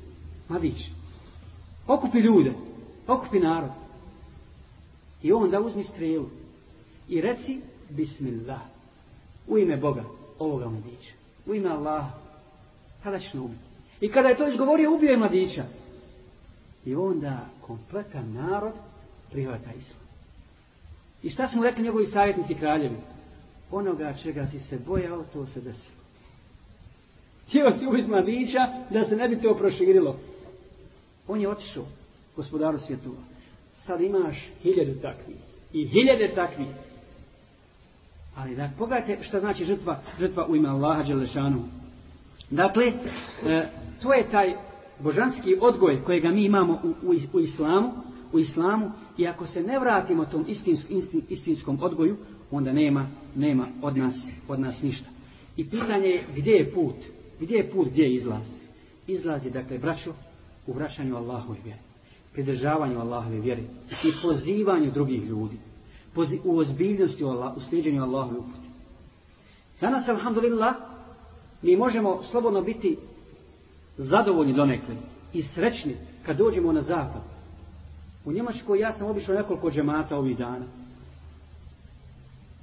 Mladić. 0.49 0.89
Okupi 1.87 2.19
ljude. 2.19 2.53
Okupi 3.07 3.39
narod. 3.39 3.71
I 5.23 5.31
on 5.31 5.49
da 5.49 5.59
uzmi 5.59 5.83
strelu. 5.83 6.29
I 7.09 7.21
reci, 7.21 7.61
bismillah 7.89 8.74
u 9.47 9.57
ime 9.57 9.77
Boga, 9.77 10.03
ovoga 10.39 10.69
mladića. 10.69 11.13
U 11.45 11.55
ime 11.55 11.69
Allaha. 11.69 12.09
Kada 13.03 13.19
ćeš 13.19 13.33
me 13.33 13.39
ubiti? 13.39 13.61
I 14.01 14.11
kada 14.11 14.29
je 14.29 14.37
to 14.37 14.47
izgovorio, 14.47 14.93
ubio 14.93 15.09
je 15.09 15.17
mladića. 15.17 15.63
I 16.85 16.95
onda 16.95 17.45
kompletan 17.61 18.33
narod 18.33 18.73
prihvata 19.31 19.69
islam. 19.77 20.01
I 21.23 21.29
šta 21.29 21.47
su 21.47 21.57
mu 21.57 21.63
rekli 21.63 21.83
njegovi 21.83 22.05
savjetnici 22.05 22.55
kraljevi? 22.55 22.97
Onoga 23.71 24.13
čega 24.23 24.47
si 24.47 24.59
se 24.59 24.79
bojao, 24.87 25.23
to 25.33 25.45
se 25.45 25.61
desilo. 25.61 25.95
Htio 27.47 27.71
si 27.71 27.87
ubiti 27.87 28.09
mladića 28.09 28.59
da 28.89 29.03
se 29.03 29.15
ne 29.15 29.29
bi 29.29 29.41
to 29.41 29.55
proširilo. 29.55 30.19
On 31.27 31.41
je 31.41 31.49
otišao, 31.49 31.85
gospodaru 32.35 32.77
svjetova. 32.77 33.17
Sad 33.75 34.01
imaš 34.01 34.49
hiljade 34.61 35.01
takvih. 35.01 35.37
I 35.73 35.85
hiljade 35.85 36.31
takvih 36.35 36.67
Ali 38.35 38.55
da 38.55 38.69
pogledajte 38.77 39.23
šta 39.23 39.39
znači 39.39 39.65
žrtva, 39.65 40.01
žrtva 40.19 40.47
u 40.47 40.55
ime 40.55 40.69
Allaha 40.69 41.03
Đelešanu. 41.03 41.63
Dakle, 42.51 42.85
e, 42.85 43.69
to 44.01 44.13
je 44.13 44.29
taj 44.31 44.55
božanski 44.99 45.55
odgoj 45.61 46.03
kojega 46.03 46.29
mi 46.29 46.45
imamo 46.45 46.73
u, 46.83 46.87
u, 46.87 47.13
u 47.33 47.39
islamu, 47.39 47.91
u 48.33 48.39
islamu 48.39 48.91
i 49.17 49.27
ako 49.27 49.45
se 49.45 49.63
ne 49.63 49.79
vratimo 49.79 50.25
tom 50.25 50.45
istins, 50.47 50.79
istin, 50.89 51.21
istinskom 51.29 51.77
odgoju, 51.81 52.17
onda 52.51 52.73
nema, 52.73 53.07
nema 53.35 53.67
od 53.81 53.97
nas, 53.97 54.29
od 54.47 54.59
nas 54.59 54.81
ništa. 54.81 55.09
I 55.57 55.69
pitanje 55.69 56.07
je 56.07 56.23
gdje 56.35 56.51
je 56.51 56.73
put? 56.73 56.95
Gdje 57.39 57.55
je 57.55 57.69
put, 57.71 57.87
gdje 57.89 58.03
je 58.03 58.13
izlaz? 58.13 58.53
Izlaz 59.07 59.45
je, 59.45 59.51
dakle, 59.51 59.77
braćo, 59.77 60.13
u 60.67 60.73
vraćanju 60.73 61.15
Allahove 61.15 61.57
vjere. 61.63 61.79
Pridržavanju 62.33 62.99
Allahove 62.99 63.39
vjere. 63.39 63.61
I 64.03 64.11
pozivanju 64.21 64.91
drugih 64.91 65.23
ljudi. 65.23 65.57
Pozi, 66.15 66.39
u 66.43 66.57
ozbiljnosti 66.57 67.23
u, 67.23 67.27
Allah, 67.27 67.57
u 67.57 67.61
sljeđenju 67.69 68.03
Allahove 68.03 68.37
upute. 68.37 68.67
Danas, 69.81 70.07
alhamdulillah, 70.07 70.75
mi 71.61 71.77
možemo 71.77 72.23
slobodno 72.31 72.61
biti 72.61 72.97
zadovoljni 73.97 74.53
donekle 74.53 74.95
i 75.33 75.43
srećni 75.43 75.95
kad 76.25 76.37
dođemo 76.37 76.71
na 76.71 76.81
zapad. 76.81 77.21
U 78.25 78.31
Njemačkoj 78.31 78.79
ja 78.79 78.91
sam 78.91 79.07
obišao 79.07 79.35
nekoliko 79.35 79.71
džemata 79.71 80.17
ovih 80.17 80.37
dana. 80.37 80.65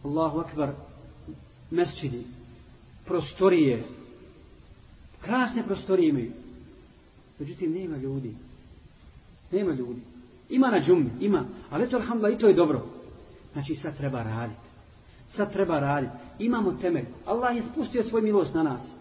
Allahu 0.05 0.39
akbar, 0.39 0.73
mesčidi, 1.71 2.25
prostorije, 3.07 3.85
krasne 5.21 5.63
prostorije 5.63 6.09
imaju. 6.09 6.33
Međutim, 7.39 7.73
nema 7.73 7.97
ljudi. 7.97 8.35
Nema 9.53 9.73
ljudi. 9.73 10.01
Ima 10.49 10.71
na 10.71 10.81
džumi, 10.81 11.11
ima. 11.21 11.45
Ali 11.71 11.89
to, 11.89 11.97
alhamdulillah, 11.97 12.39
i 12.39 12.41
to 12.41 12.49
je 12.49 12.55
dobro. 12.55 12.87
Znači, 13.53 13.75
sad 13.75 13.97
treba 13.97 14.23
raditi. 14.23 14.61
Sad 15.29 15.53
treba 15.53 15.81
raditi. 15.81 16.13
Imamo 16.39 16.73
temelj. 16.73 17.05
Allah 17.27 17.57
je 17.57 17.63
spustio 17.63 18.03
svoj 18.03 18.23
milost 18.23 18.55
na 18.55 18.63
nas. 18.63 18.93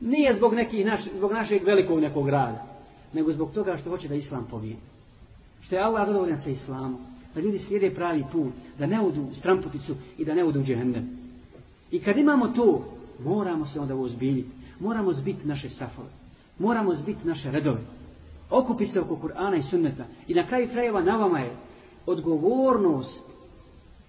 Nije 0.00 0.34
zbog, 0.34 0.54
nekih 0.54 0.86
naš, 0.86 1.00
zbog 1.16 1.32
našeg 1.32 1.64
velikog 1.64 2.00
nekog 2.00 2.28
rada. 2.28 2.66
Nego 3.12 3.32
zbog 3.32 3.52
toga 3.52 3.76
što 3.76 3.90
hoće 3.90 4.08
da 4.08 4.14
Islam 4.14 4.46
pobijedi. 4.50 4.80
Što 5.60 5.74
je 5.74 5.82
Allah 5.82 6.06
zadovoljan 6.06 6.38
sa 6.38 6.50
Islamom. 6.50 6.96
Da 7.34 7.40
ljudi 7.40 7.58
slijede 7.58 7.94
pravi 7.94 8.24
put. 8.32 8.52
Da 8.78 8.86
ne 8.86 9.00
odu 9.00 9.22
u 9.22 9.34
stramputicu 9.34 9.94
i 10.18 10.24
da 10.24 10.34
ne 10.34 10.44
odu 10.44 10.60
u 10.60 10.64
džehendem. 10.64 11.18
I 11.90 12.00
kad 12.00 12.16
imamo 12.16 12.48
to, 12.48 12.84
moramo 13.24 13.66
se 13.66 13.80
onda 13.80 13.94
uozbiljiti. 13.94 14.50
Moramo 14.80 15.12
zbiti 15.12 15.48
naše 15.48 15.68
safove. 15.68 16.08
Moramo 16.58 16.94
zbiti 16.94 17.26
naše 17.28 17.50
redove. 17.50 17.80
Okupi 18.50 18.86
se 18.86 19.00
oko 19.00 19.16
Kur'ana 19.16 19.58
i 19.58 19.62
sunneta. 19.62 20.04
I 20.28 20.34
na 20.34 20.46
kraju 20.46 20.68
krajeva 20.68 21.02
na 21.02 21.16
vama 21.16 21.38
je 21.38 21.56
odgovornost 22.06 23.35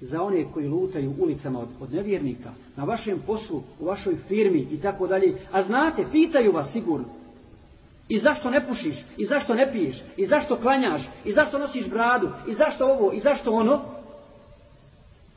za 0.02 0.24
one 0.24 0.46
koji 0.54 0.68
lutaju 0.68 1.14
ulicama 1.20 1.60
od, 1.60 1.68
od 1.80 1.94
nevjernika, 1.94 2.52
na 2.76 2.84
vašem 2.84 3.20
poslu, 3.26 3.64
u 3.80 3.86
vašoj 3.86 4.16
firmi 4.28 4.68
i 4.72 4.82
tako 4.82 5.08
dalje. 5.08 5.36
A 5.52 5.64
znate, 5.64 6.06
pitaju 6.12 6.52
vas 6.52 6.72
sigurno. 6.72 7.08
I 8.10 8.20
zašto 8.20 8.50
ne 8.50 8.68
pušiš? 8.68 9.06
I 9.18 9.26
zašto 9.26 9.54
ne 9.54 9.72
piješ? 9.72 10.04
I 10.18 10.26
zašto 10.26 10.56
klanjaš? 10.56 11.02
I 11.26 11.32
zašto 11.32 11.60
nosiš 11.60 11.90
bradu? 11.90 12.30
I 12.48 12.54
zašto 12.54 12.86
ovo? 12.86 13.12
I 13.14 13.20
zašto 13.20 13.52
ono? 13.52 13.82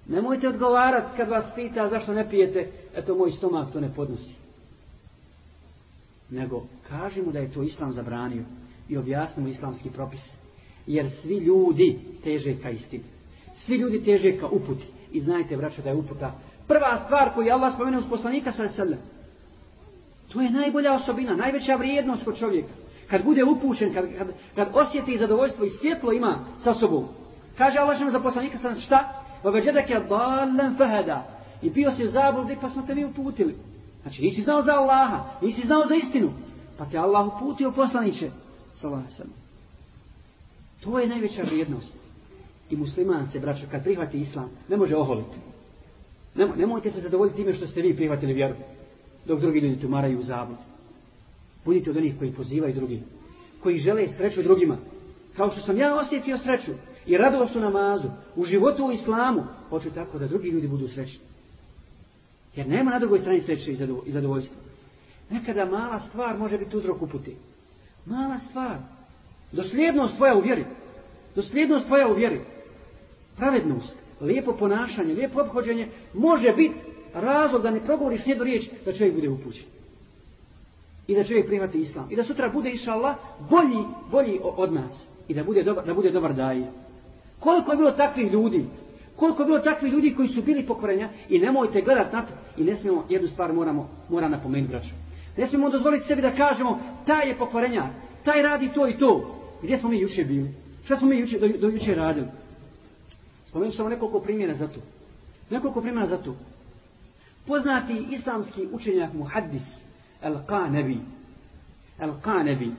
Nemojte 0.07 0.49
odgovarati 0.49 1.17
kad 1.17 1.29
vas 1.29 1.53
pita 1.55 1.89
zašto 1.89 2.13
ne 2.13 2.31
pijete, 2.31 2.71
eto 2.95 3.15
moj 3.15 3.31
stomak 3.31 3.73
to 3.73 3.81
ne 3.81 3.95
podnosi. 3.95 4.35
Nego 6.31 6.63
kažemo 6.89 7.33
da 7.33 7.39
je 7.39 7.53
to 7.53 7.63
islam 7.63 7.93
zabranio 7.93 8.45
i 8.89 8.97
objasnimo 8.97 9.49
islamski 9.49 9.91
propis. 9.91 10.21
Jer 10.87 11.11
svi 11.11 11.37
ljudi 11.37 11.99
teže 12.25 12.55
ka 12.63 12.71
istini. 12.71 13.05
Svi 13.65 13.77
ljudi 13.77 14.05
teže 14.05 14.39
ka 14.39 14.47
uputi. 14.47 14.87
I 15.13 15.21
znajte, 15.21 15.57
braćo, 15.57 15.83
da 15.83 15.91
je 15.91 15.97
uputa 15.97 16.33
prva 16.71 16.97
stvar 17.05 17.35
koju 17.35 17.47
je 17.47 17.53
Allah 17.53 17.75
spomenuo 17.75 18.01
uz 18.01 18.07
poslanika 18.11 18.53
sa 18.53 18.69
sebe. 18.69 18.97
To 20.33 20.41
je 20.41 20.51
najbolja 20.51 20.93
osobina, 20.93 21.37
najveća 21.37 21.75
vrijednost 21.75 22.25
kod 22.25 22.39
čovjeka. 22.39 22.73
Kad 23.11 23.25
bude 23.25 23.45
upućen, 23.45 23.95
kad, 23.95 24.05
kad, 24.19 24.29
kad 24.55 24.69
osjeti 24.75 25.19
zadovoljstvo 25.19 25.65
i 25.65 25.69
svjetlo 25.69 26.13
ima 26.13 26.45
sa 26.59 26.75
sobom. 26.75 27.09
Kaže 27.59 27.79
Allah 27.79 27.97
što 27.97 28.11
za 28.11 28.21
poslanika 28.21 28.59
sa 28.59 28.75
šta? 28.75 29.23
Vaveđedak 29.45 29.91
je 29.91 30.01
dalan 30.09 30.77
fahada. 30.79 31.27
I 31.63 31.71
bio 31.71 31.91
si 31.91 32.05
u 32.05 32.09
zabludi 32.09 32.57
pa 32.61 32.69
smo 32.69 32.83
te 32.83 32.95
mi 32.95 33.05
uputili. 33.05 33.57
Znači 34.03 34.23
nisi 34.23 34.43
znao 34.43 34.63
za 34.63 34.73
Allaha, 34.73 35.25
nisi 35.43 35.67
znao 35.67 35.85
za 35.89 35.95
istinu. 35.95 36.31
Pa 36.79 36.85
te 36.85 36.99
Allah 36.99 37.27
uputio 37.27 37.71
poslaniće. 37.71 38.31
Salam 38.75 39.07
To 40.85 40.99
je 40.99 41.09
najveća 41.09 41.43
vrijednost. 41.43 41.95
I 42.71 42.77
musliman 42.77 43.27
se, 43.29 43.41
braćo, 43.41 43.67
kad 43.71 43.85
prihvati 43.85 44.19
islam, 44.19 44.51
ne 44.69 44.77
može 44.77 44.97
oholiti. 44.97 45.37
Nemo, 46.35 46.55
nemojte 46.57 46.91
se 46.91 47.01
zadovoljiti 47.01 47.37
time 47.37 47.53
što 47.53 47.67
ste 47.67 47.83
vi 47.83 47.97
prihvatili 47.97 48.33
vjeru, 48.33 48.55
dok 49.27 49.41
drugi 49.41 49.61
ljudi 49.61 49.81
tumaraju 49.81 50.19
u 50.19 50.23
zabud. 50.23 50.57
Budite 51.65 51.91
od 51.91 51.97
onih 51.97 52.19
koji 52.19 52.33
pozivaju 52.33 52.75
drugi, 52.75 53.03
koji 53.63 53.79
žele 53.79 54.09
sreću 54.09 54.43
drugima. 54.43 54.77
Kao 55.37 55.51
što 55.51 55.61
sam 55.61 55.79
ja 55.79 55.95
osjetio 55.95 56.39
sreću 56.39 56.71
i 57.07 57.17
radost 57.17 57.57
u 57.57 57.61
namazu, 57.61 58.09
u 58.37 58.45
životu 58.45 58.87
u 58.87 58.93
islamu, 58.93 59.45
hoću 59.69 59.91
tako 59.91 60.19
da 60.19 60.27
drugi 60.27 60.49
ljudi 60.49 60.69
budu 60.69 60.89
srećni. 60.89 61.21
Jer 62.57 62.69
nema 62.69 62.91
na 62.91 62.99
drugoj 62.99 63.19
strani 63.19 63.43
sreće 63.43 63.73
i 64.07 64.13
zadovoljstva. 64.13 64.57
Nekada 65.31 65.65
mala 65.65 65.99
stvar 65.99 66.39
može 66.39 66.59
biti 66.59 66.77
uzrok 66.77 67.03
uputi. 67.03 67.37
Mala 68.07 68.39
stvar. 68.39 68.77
Dosljednost 69.53 70.17
tvoja 70.17 70.37
u 70.37 70.41
vjeri. 70.41 70.65
Dosljednost 71.35 71.87
tvoja 71.87 72.09
u 72.09 72.15
vjeri 72.15 72.41
pravednost, 73.41 73.99
lijepo 74.21 74.53
ponašanje, 74.53 75.15
lijepo 75.15 75.41
obhođenje, 75.41 75.89
može 76.15 76.53
biti 76.53 76.75
razlog 77.15 77.63
da 77.63 77.71
ne 77.71 77.85
progovoriš 77.85 78.27
njedu 78.27 78.45
riječ, 78.45 78.69
da 78.85 78.93
čovjek 78.93 79.15
bude 79.15 79.29
upućen. 79.29 79.65
I 81.07 81.15
da 81.15 81.25
čovjek 81.25 81.47
prihvati 81.47 81.79
islam. 81.79 82.07
I 82.11 82.17
da 82.17 82.25
sutra 82.25 82.49
bude, 82.49 82.71
iša 82.71 82.93
Allah, 82.93 83.17
bolji, 83.51 83.85
bolji 84.11 84.41
od 84.43 84.73
nas. 84.73 85.07
I 85.29 85.35
da 85.35 85.45
bude 85.45 85.63
dobar, 85.63 85.87
da 85.87 85.95
bude 85.95 86.11
dobar 86.11 86.35
daje. 86.35 86.67
Koliko 87.41 87.73
je 87.73 87.77
bilo 87.77 87.91
takvih 87.91 88.33
ljudi? 88.33 88.65
Koliko 89.17 89.43
je 89.43 89.47
bilo 89.47 89.59
takvih 89.59 89.93
ljudi 89.93 90.15
koji 90.15 90.29
su 90.29 90.43
bili 90.43 90.67
pokvarenja? 90.67 91.09
I 91.29 91.39
nemojte 91.39 91.81
gledat 91.81 92.13
na 92.13 92.27
to. 92.27 92.33
I 92.57 92.65
ne 92.65 92.77
smijemo, 92.77 93.05
jednu 93.09 93.29
stvar 93.29 93.53
moramo, 93.53 93.89
mora 94.09 94.29
napomenuti, 94.29 94.71
braću. 94.71 94.95
Ne 95.37 95.47
smijemo 95.47 95.71
dozvoliti 95.71 96.05
sebi 96.05 96.23
da 96.23 96.35
kažemo, 96.35 96.79
taj 97.07 97.29
je 97.29 97.39
pokvarenja, 97.39 97.89
taj 98.25 98.43
radi 98.43 98.71
to 98.75 98.89
i 98.89 98.99
to. 98.99 99.41
Gdje 99.63 99.77
smo 99.77 99.91
mi 99.91 100.01
juče 100.01 100.25
bili? 100.25 100.51
Šta 100.85 100.97
smo 100.97 101.09
mi 101.09 101.19
juče, 101.19 101.39
do, 101.39 101.49
do 101.59 101.69
juče 101.69 101.95
radili? 101.95 102.27
Spomenut 103.51 103.75
ćemo 103.77 103.89
nekoliko 103.89 104.21
primjera 104.21 104.55
za 104.55 104.69
to. 104.69 104.81
Nekoliko 105.51 105.81
primjera 105.81 106.07
za 106.07 106.19
to. 106.19 106.37
Poznati 107.47 108.07
islamski 108.11 108.69
učenjak 108.73 109.13
muhaddis 109.13 109.63
Al-Qanabi 110.23 110.99
Al-Qanabi 111.99 112.73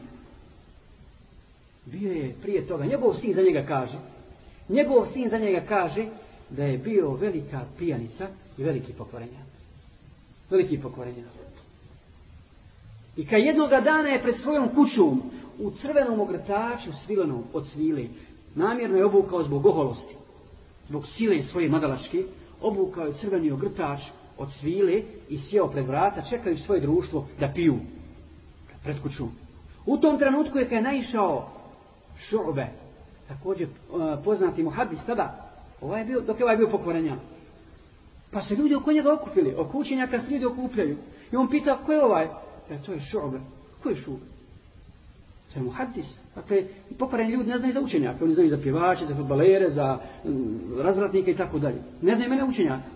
bio 1.86 2.11
je 2.11 2.36
prije 2.41 2.67
toga, 2.67 2.86
njegov 2.86 3.13
sin 3.13 3.34
za 3.34 3.41
njega 3.41 3.65
kaže, 3.67 3.97
njegov 4.69 5.05
sin 5.13 5.30
za 5.30 5.38
njega 5.38 5.65
kaže 5.67 6.05
da 6.49 6.63
je 6.63 6.78
bio 6.78 7.11
velika 7.11 7.61
pijanica 7.78 8.28
i 8.57 8.63
veliki 8.63 8.93
pokvarenja. 8.93 9.39
Veliki 10.49 10.78
pokvarenja. 10.82 11.24
I 13.17 13.28
kad 13.28 13.39
jednoga 13.39 13.82
dana 13.82 14.09
je 14.09 14.22
pred 14.22 14.36
svojom 14.36 14.69
kućom 14.76 15.22
u 15.59 15.72
crvenom 15.72 16.19
ogrtaču 16.19 16.91
svilenom 17.05 17.43
od 17.53 17.67
svile, 17.67 18.05
namjerno 18.55 18.97
je 18.97 19.05
obukao 19.05 19.43
zbog 19.43 19.65
oholosti 19.65 20.20
zbog 20.91 21.07
sile 21.07 21.43
svoje 21.43 21.69
madalačke, 21.69 22.23
obukao 22.61 23.05
je 23.05 23.13
crveni 23.13 23.51
ogrtač 23.51 23.99
od 24.37 24.49
svile 24.59 25.01
i 25.29 25.37
sjeo 25.37 25.67
pred 25.67 25.87
vrata, 25.87 26.21
čekaju 26.21 26.57
svoje 26.57 26.81
društvo 26.81 27.27
da 27.39 27.51
piju 27.55 27.79
pred 28.83 29.01
kuću. 29.01 29.27
U 29.85 29.97
tom 29.97 30.19
trenutku 30.19 30.57
je 30.57 30.63
kad 30.63 30.71
je 30.71 30.81
naišao 30.81 31.49
šurbe, 32.19 32.67
također 33.27 33.67
e, 33.67 33.71
poznati 34.23 34.63
muhadis 34.63 35.05
tada, 35.05 35.51
ovaj 35.81 36.01
je 36.01 36.05
bio, 36.05 36.21
dok 36.21 36.39
je 36.39 36.45
ovaj 36.45 36.57
bio 36.57 36.67
pokvarenja. 36.67 37.15
Pa 38.31 38.41
se 38.41 38.55
ljudi 38.55 38.75
oko 38.75 38.91
njega 38.91 39.13
okupili, 39.13 39.55
oko 39.57 39.77
učenjaka 39.77 40.21
se 40.21 40.31
ljudi 40.31 40.45
okupljaju. 40.45 40.97
I 41.31 41.35
on 41.35 41.49
pita, 41.49 41.77
ko 41.85 41.91
je 41.91 42.03
ovaj? 42.05 42.25
Ja, 42.71 42.81
to 42.85 42.91
je 42.91 42.99
šurbe. 42.99 43.39
Ko 43.83 43.89
je 43.89 43.95
šurbe? 43.95 44.25
To 45.53 45.59
je 45.59 45.63
muhaddis. 45.63 46.17
Dakle, 46.35 46.63
pokvareni 46.99 47.31
ljudi 47.31 47.49
ne 47.49 47.57
znaju 47.57 47.73
za 47.73 47.81
učenjaka. 47.81 48.25
Oni 48.25 48.33
znaju 48.33 48.49
za 48.49 48.57
pjevače, 48.57 49.05
za 49.05 49.15
futbalere, 49.15 49.69
za 49.69 49.99
mm, 50.25 50.81
razvratnike 50.81 51.31
i 51.31 51.35
tako 51.35 51.59
dalje. 51.59 51.81
Ne 52.01 52.15
znaju 52.15 52.29
mene 52.29 52.43
učenjaka. 52.43 52.89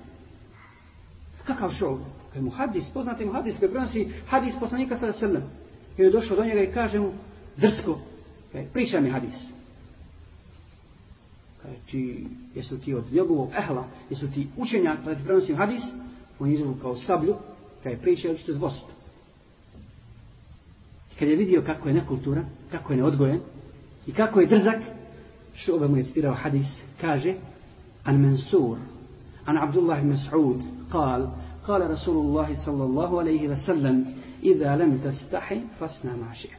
Kakav 1.48 1.72
šov? 1.72 1.98
To 2.34 2.40
je 2.40 2.42
muhaddis, 2.42 2.90
poznati 2.94 3.26
muhaddis 3.26 3.60
koji 3.60 3.72
prenosi 3.72 4.10
hadis 4.28 4.56
poslanika 4.60 4.96
sada 4.96 5.14
srna. 5.14 5.42
I 5.98 6.02
je 6.02 6.12
došao 6.12 6.38
do 6.38 6.44
njega 6.44 6.62
i 6.62 6.72
kaže 6.74 7.00
mu, 7.00 7.12
drsko, 7.58 8.00
kaj, 8.52 8.66
priča 8.74 9.00
mi 9.00 9.10
hadis. 9.10 9.46
Kaj, 11.62 11.74
ti, 11.92 12.28
jesu 12.56 12.78
ti 12.78 12.94
od 12.94 13.04
njegovog 13.12 13.50
ehla, 13.58 13.88
jesu 14.10 14.32
ti 14.32 14.48
učenjak, 14.58 14.98
pa 15.04 15.10
da 15.10 15.16
ti 15.16 15.24
prenosim 15.24 15.56
hadis, 15.56 15.84
on 16.40 16.50
je 16.50 16.54
izvukao 16.54 16.96
sablju, 16.96 17.36
kaj, 17.84 17.98
priča, 17.98 18.30
hoćete 18.30 18.54
zbost 18.54 18.95
kad 21.20 21.28
je 21.28 21.36
vidio 21.36 21.64
kako 21.66 21.88
je 21.88 21.94
nekultura, 21.94 22.44
kako 22.72 22.94
je 22.94 22.98
neodgojen 22.98 23.40
i 24.08 24.12
kako 24.12 24.40
je 24.40 24.48
drzak, 24.48 24.80
što 25.56 25.76
ovaj 25.76 25.88
mu 25.88 25.98
je 25.98 26.04
citirao 26.04 26.36
hadis, 26.36 26.68
kaže 27.02 27.34
An 28.04 28.22
Mansur, 28.22 28.78
An 29.46 29.58
Abdullah 29.58 30.04
Mas'ud, 30.04 30.62
kal, 30.92 31.28
kal 31.66 31.88
Rasulullah 31.88 32.50
sallallahu 32.66 33.16
alaihi 33.16 33.48
wa 33.48 33.66
sallam, 33.66 34.06
Iza 34.42 34.76
lem 34.76 35.00
tastahi, 35.04 35.62
fasna 35.80 36.16
maši. 36.16 36.50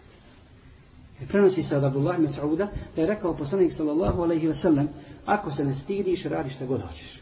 E, 1.21 1.27
prenosi 1.27 1.63
se 1.63 1.77
od 1.77 1.85
Abdullah 1.85 2.19
Mas'uda 2.19 2.69
da 2.97 3.01
je 3.01 3.07
rekao 3.07 3.37
poslanik 3.37 3.73
sallallahu 3.73 4.23
alaihi 4.23 4.49
wa 4.49 4.63
sallam 4.63 4.89
ako 5.27 5.51
se 5.51 5.65
ne 5.65 5.75
stidiš, 5.75 6.25
radi 6.25 6.51
šta 6.51 6.67
god 6.67 6.81
hoćeš. 6.81 7.21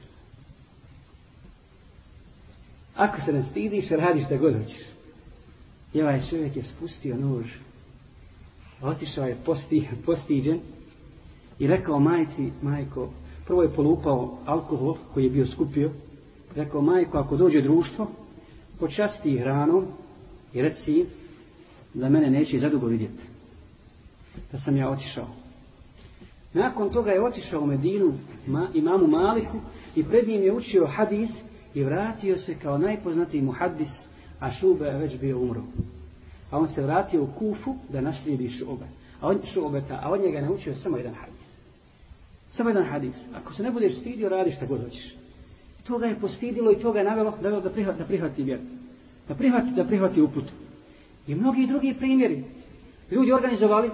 Ako 2.97 3.21
se 3.21 3.33
ne 3.33 3.43
stidiš, 3.43 3.89
radi 3.91 4.21
šta 4.21 4.37
god 4.37 4.55
hoćeš. 4.63 4.94
I 5.95 6.03
ovaj 6.03 6.21
čovjek 6.31 6.57
je 6.57 6.63
spustio 6.63 7.17
nož. 7.17 7.47
Otišao 8.83 9.27
je 9.27 9.37
posti, 9.45 9.89
postiđen 10.07 10.61
i 11.59 11.67
rekao 11.67 12.01
majci, 12.01 12.51
majko, 12.63 13.11
prvo 13.47 13.63
je 13.63 13.75
polupao 13.75 14.39
alkohol 14.47 14.97
koji 15.15 15.25
je 15.25 15.31
bio 15.31 15.47
skupio. 15.47 15.93
Rekao, 16.55 16.81
majko, 16.81 17.19
ako 17.19 17.37
dođe 17.37 17.63
društvo, 17.63 18.11
počasti 18.81 19.39
hranom 19.39 19.87
i 20.53 20.63
reci 20.63 21.07
da 21.95 22.09
mene 22.09 22.31
neće 22.31 22.59
zadugo 22.59 22.87
vidjeti. 22.87 23.23
Da 24.53 24.59
sam 24.59 24.77
ja 24.77 24.91
otišao. 24.91 25.27
Nakon 26.53 26.91
toga 26.91 27.11
je 27.11 27.25
otišao 27.25 27.63
u 27.63 27.67
Medinu 27.67 28.13
ma, 28.47 28.69
imamu 28.75 29.07
Maliku 29.07 29.61
i 29.97 30.05
pred 30.05 30.29
njim 30.29 30.43
je 30.43 30.53
učio 30.53 30.87
hadis 30.87 31.31
i 31.75 31.85
vratio 31.85 32.39
se 32.39 32.55
kao 32.63 32.79
najpoznatiji 32.79 33.43
mu 33.43 33.53
hadis, 33.53 33.91
a 34.45 34.51
Šube 34.53 34.87
je 34.87 34.99
već 34.99 35.21
bio 35.21 35.39
umro. 35.39 35.63
A 36.51 36.59
on 36.59 36.69
se 36.69 36.83
vratio 36.83 37.23
u 37.23 37.29
Kufu 37.39 37.75
da 37.89 38.01
naslijedi 38.01 38.49
Šube. 38.49 38.85
A 39.21 39.29
on, 39.29 39.41
Šubeta, 39.53 40.01
a 40.03 40.11
on 40.11 40.21
njega 40.21 40.41
naučio 40.41 40.75
samo 40.75 40.97
jedan 40.97 41.15
hadis. 41.15 41.41
Samo 42.51 42.71
jedan 42.71 42.85
hadis. 42.85 43.17
Ako 43.35 43.53
se 43.53 43.63
ne 43.63 43.71
budeš 43.71 44.01
stidio, 44.01 44.29
radi 44.29 44.53
šta 44.53 44.67
god 44.67 44.85
hoćeš. 44.85 45.15
To 45.87 45.99
ga 45.99 46.07
je 46.07 46.21
postidilo 46.21 46.73
i 46.73 46.77
to 46.77 46.93
ga 46.93 46.99
je 46.99 47.05
navelo 47.05 47.39
da, 47.43 47.51
da, 47.51 47.71
prihvati, 47.71 47.99
da 47.99 48.05
prihvati 48.05 48.43
vjer. 48.43 48.61
Da 49.29 49.35
prihvati, 49.35 49.71
da 49.77 49.85
prihvati 49.85 50.23
uput. 50.23 50.45
I 51.27 51.35
mnogi 51.35 51.67
drugi 51.67 51.95
primjeri. 51.99 52.45
Ljudi 53.11 53.33
organizovali 53.33 53.91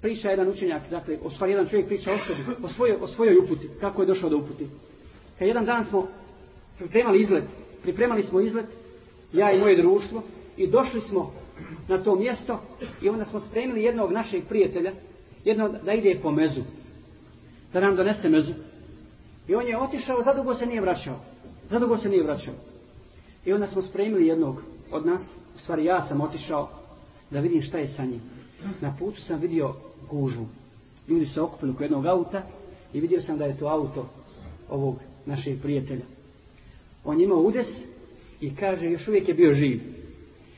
priča 0.00 0.30
jedan 0.30 0.48
učenjak, 0.48 0.82
dakle, 0.90 1.18
o 1.24 1.30
stvari 1.30 1.52
jedan 1.52 1.68
čovjek 1.68 1.86
priča 1.86 2.12
o 2.12 2.18
sebi, 2.18 2.56
o 2.62 2.68
svojoj, 2.68 2.96
o 3.00 3.08
svojoj 3.08 3.36
uputi, 3.44 3.68
kako 3.80 4.02
je 4.02 4.06
došao 4.06 4.30
do 4.30 4.36
uputi. 4.36 4.66
Kad 5.38 5.48
jedan 5.48 5.64
dan 5.64 5.84
smo 5.84 6.08
pripremali 6.78 7.20
izlet, 7.20 7.44
pripremali 7.82 8.22
smo 8.22 8.40
izlet, 8.40 8.66
ja 9.32 9.52
i 9.52 9.60
moje 9.60 9.76
društvo, 9.76 10.22
i 10.56 10.66
došli 10.66 11.00
smo 11.00 11.32
na 11.88 12.02
to 12.02 12.16
mjesto 12.16 12.60
i 13.02 13.08
onda 13.08 13.24
smo 13.24 13.40
spremili 13.40 13.82
jednog 13.82 14.12
našeg 14.12 14.42
prijatelja, 14.48 14.92
jednog 15.44 15.72
da 15.84 15.92
ide 15.92 16.18
po 16.22 16.30
mezu, 16.30 16.60
da 17.72 17.80
nam 17.80 17.96
donese 17.96 18.28
mezu. 18.28 18.52
I 19.48 19.54
on 19.54 19.66
je 19.66 19.78
otišao, 19.78 20.22
zadugo 20.22 20.54
se 20.54 20.66
nije 20.66 20.80
vraćao. 20.80 21.16
Zadugo 21.70 21.96
se 21.96 22.08
nije 22.08 22.22
vraćao. 22.22 22.54
I 23.44 23.52
onda 23.52 23.68
smo 23.68 23.82
spremili 23.82 24.26
jednog 24.26 24.62
od 24.90 25.06
nas, 25.06 25.34
u 25.56 25.58
stvari 25.58 25.84
ja 25.84 26.00
sam 26.04 26.20
otišao 26.20 26.68
da 27.30 27.40
vidim 27.40 27.62
šta 27.62 27.78
je 27.78 27.88
sa 27.88 28.04
njim. 28.04 28.20
Na 28.80 28.96
putu 28.98 29.20
sam 29.20 29.40
vidio 29.40 29.74
gužvu. 30.10 30.46
Ljudi 31.08 31.26
se 31.26 31.40
okupili 31.40 31.72
oko 31.72 31.82
jednog 31.82 32.06
auta 32.06 32.42
i 32.92 33.00
vidio 33.00 33.20
sam 33.20 33.38
da 33.38 33.44
je 33.44 33.58
to 33.58 33.66
auto 33.66 34.08
ovog 34.68 34.96
našeg 35.26 35.60
prijatelja. 35.62 36.04
On 37.04 37.20
je 37.20 37.24
imao 37.24 37.38
udes 37.38 37.68
i 38.42 38.54
kaže, 38.54 38.90
još 38.90 39.08
uvijek 39.08 39.28
je 39.28 39.34
bio 39.34 39.52
živ. 39.52 39.80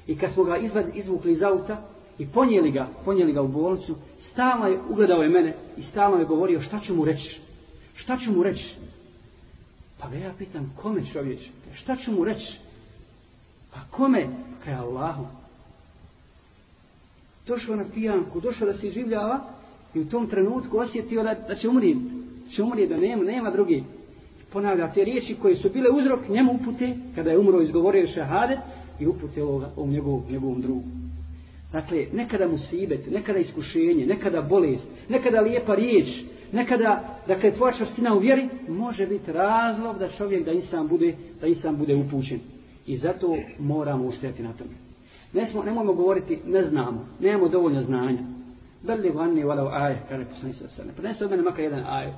I 0.06 0.18
kad 0.18 0.32
smo 0.32 0.44
ga 0.44 0.56
izvad, 0.56 0.96
izvukli 0.96 1.32
iz 1.32 1.42
auta 1.42 1.88
i 2.18 2.26
ponijeli 2.26 2.70
ga, 2.70 2.88
ponijeli 3.04 3.32
ga 3.32 3.42
u 3.42 3.48
bolnicu, 3.48 3.96
stalno 4.18 4.66
je, 4.66 4.80
ugledao 4.90 5.22
je 5.22 5.28
mene 5.28 5.56
i 5.76 5.82
stalno 5.82 6.18
je 6.18 6.24
govorio 6.24 6.60
šta 6.60 6.80
ću 6.80 6.94
mu 6.94 7.04
reći. 7.04 7.40
Šta 7.94 8.18
ću 8.18 8.32
mu 8.32 8.42
reći? 8.42 8.74
Pa 10.00 10.08
ga 10.08 10.16
ja 10.16 10.32
pitam, 10.38 10.72
kome 10.82 11.06
čovječe? 11.12 11.50
Šta 11.74 11.96
ću 11.96 12.12
mu 12.12 12.24
reći? 12.24 12.58
Pa 13.74 13.80
kome? 13.90 14.22
Pa 14.24 14.64
kaj 14.64 14.74
Allahu. 14.74 15.26
Došao 17.46 17.76
na 17.76 17.84
pijanku, 17.94 18.40
došao 18.40 18.66
da 18.66 18.74
se 18.74 18.90
življava 18.90 19.40
i 19.94 20.00
u 20.00 20.08
tom 20.08 20.26
trenutku 20.26 20.78
osjetio 20.78 21.22
da, 21.22 21.34
da 21.48 21.54
će 21.54 21.68
umrijeti. 21.68 22.00
Će 22.50 22.62
umrijeti, 22.62 22.94
da 22.94 23.00
nema, 23.00 23.24
nema 23.24 23.50
drugi. 23.50 23.84
Ponavlja 24.54 24.92
te 24.92 25.04
riječi 25.04 25.34
koje 25.34 25.56
su 25.56 25.70
bile 25.70 25.90
uzrok 25.90 26.28
njemu 26.28 26.52
upute, 26.52 26.96
kada 27.14 27.30
je 27.30 27.38
umro 27.38 27.60
izgovorio 27.60 28.06
šahadet 28.06 28.58
i 29.00 29.06
upute 29.06 29.42
ovoga, 29.42 29.70
ovom 29.76 29.90
njegovom, 29.90 30.22
njegovom 30.30 30.60
drugu. 30.60 30.84
Dakle, 31.72 32.06
nekada 32.12 32.48
musibet, 32.48 33.10
nekada 33.10 33.38
iskušenje, 33.38 34.06
nekada 34.06 34.42
bolest, 34.42 34.90
nekada 35.08 35.40
lijepa 35.40 35.74
riječ, 35.74 36.06
nekada, 36.52 37.18
dakle, 37.26 37.52
tvoja 37.52 37.72
čvrstina 37.72 38.14
u 38.14 38.18
vjeri, 38.18 38.48
može 38.68 39.06
biti 39.06 39.32
razlog 39.32 39.98
da 39.98 40.08
čovjek 40.08 40.44
da 40.44 40.52
insan 40.52 40.88
bude, 40.88 41.14
da 41.40 41.46
insan 41.46 41.76
bude 41.76 41.94
upućen. 41.94 42.40
I 42.86 42.96
zato 42.96 43.36
moramo 43.58 44.04
ustajati 44.04 44.42
na 44.42 44.52
tome. 44.52 44.74
Ne 45.32 45.46
smo, 45.46 45.62
nemojmo 45.62 45.92
govoriti, 45.92 46.38
ne 46.46 46.62
znamo, 46.62 47.06
nemamo 47.20 47.48
dovoljno 47.48 47.82
znanja. 47.82 48.22
Beli 48.82 49.10
vanni 49.10 49.44
walau 49.44 49.68
aje, 49.72 50.02
kaže 50.08 50.24
poslanik 50.24 50.56
sa 50.56 50.68
sebe. 50.68 50.92
Prenesi 50.96 51.24
od 51.24 51.30
mene 51.30 51.42
makar 51.42 51.64
jedan 51.64 51.84
ajet. 51.86 52.14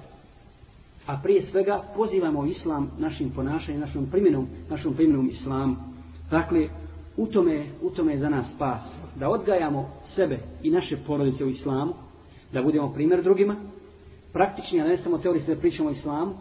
A 1.07 1.20
prije 1.22 1.42
svega 1.42 1.82
pozivamo 1.96 2.46
islam 2.46 2.90
našim 2.98 3.30
ponašanjem, 3.30 3.80
našom 3.80 4.07
primjenom, 4.07 4.46
našom 4.70 4.94
primjenom 4.94 5.28
islam. 5.28 5.94
Dakle, 6.30 6.68
u 7.16 7.26
tome, 7.26 7.66
u 7.82 7.90
tome 7.90 8.12
je 8.12 8.18
za 8.18 8.28
nas 8.28 8.52
spas. 8.54 8.82
Da 9.16 9.28
odgajamo 9.28 9.90
sebe 10.04 10.38
i 10.62 10.70
naše 10.70 10.96
porodice 11.07 11.44
u 11.44 11.48
islamu, 11.48 11.92
da 12.52 12.62
budemo 12.62 12.92
primjer 12.92 13.22
drugima, 13.22 13.57
praktični, 14.32 14.80
a 14.80 14.84
ne 14.84 14.98
samo 14.98 15.18
teorijski 15.18 15.54
da 15.54 15.61
pričamo 15.61 15.88
o 15.88 15.92
islamu, 15.92 16.34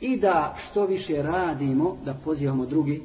i 0.00 0.16
da 0.16 0.56
što 0.58 0.86
više 0.86 1.22
radimo, 1.22 1.96
da 2.04 2.14
pozivamo 2.14 2.66
drugi 2.66 3.02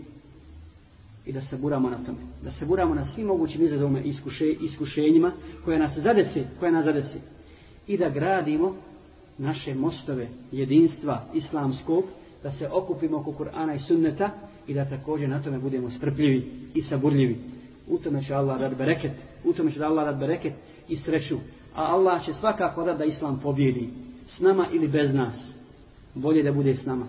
i 1.25 1.33
da 1.33 1.41
se 1.41 1.57
buramo 1.57 1.89
na 1.89 1.97
tome. 1.97 2.17
Da 2.43 2.51
se 2.51 2.65
buramo 2.65 2.95
na 2.95 3.05
svim 3.05 3.27
mogućim 3.27 3.63
izazovima 3.63 3.99
i 3.99 4.09
iskuše, 4.09 4.51
iskušenjima 4.51 5.31
koje 5.65 5.79
nas 5.79 5.97
zadesi, 5.97 6.43
koje 6.59 6.71
nas 6.71 6.85
zadesi. 6.85 7.19
I 7.87 7.97
da 7.97 8.09
gradimo 8.09 8.75
naše 9.41 9.75
mostove 9.75 10.27
jedinstva 10.51 11.21
islamskog, 11.33 12.03
da 12.43 12.51
se 12.51 12.69
okupimo 12.71 13.17
oko 13.17 13.31
Kur'ana 13.31 13.75
i 13.75 13.79
sunneta 13.79 14.29
i 14.67 14.73
da 14.73 14.89
također 14.89 15.29
na 15.29 15.43
tome 15.43 15.59
budemo 15.59 15.89
strpljivi 15.89 16.51
i 16.75 16.81
saburljivi. 16.81 17.37
U 17.87 17.97
tome 17.97 18.23
će 18.23 18.33
Allah 18.33 18.59
rad 18.59 18.77
bereket, 18.77 19.11
u 19.45 19.53
tome 19.53 19.71
će 19.71 19.83
Allah 19.83 20.05
rad 20.05 20.19
bereket 20.19 20.53
i 20.89 20.95
sreću. 20.95 21.35
A 21.75 21.83
Allah 21.83 22.25
će 22.25 22.33
svakako 22.33 22.85
rad 22.85 22.97
da 22.97 23.05
Islam 23.05 23.39
pobjedi 23.43 23.89
s 24.27 24.39
nama 24.39 24.67
ili 24.73 24.87
bez 24.87 25.13
nas. 25.13 25.53
Bolje 26.15 26.43
da 26.43 26.51
bude 26.51 26.75
s 26.75 26.85
nama. 26.85 27.07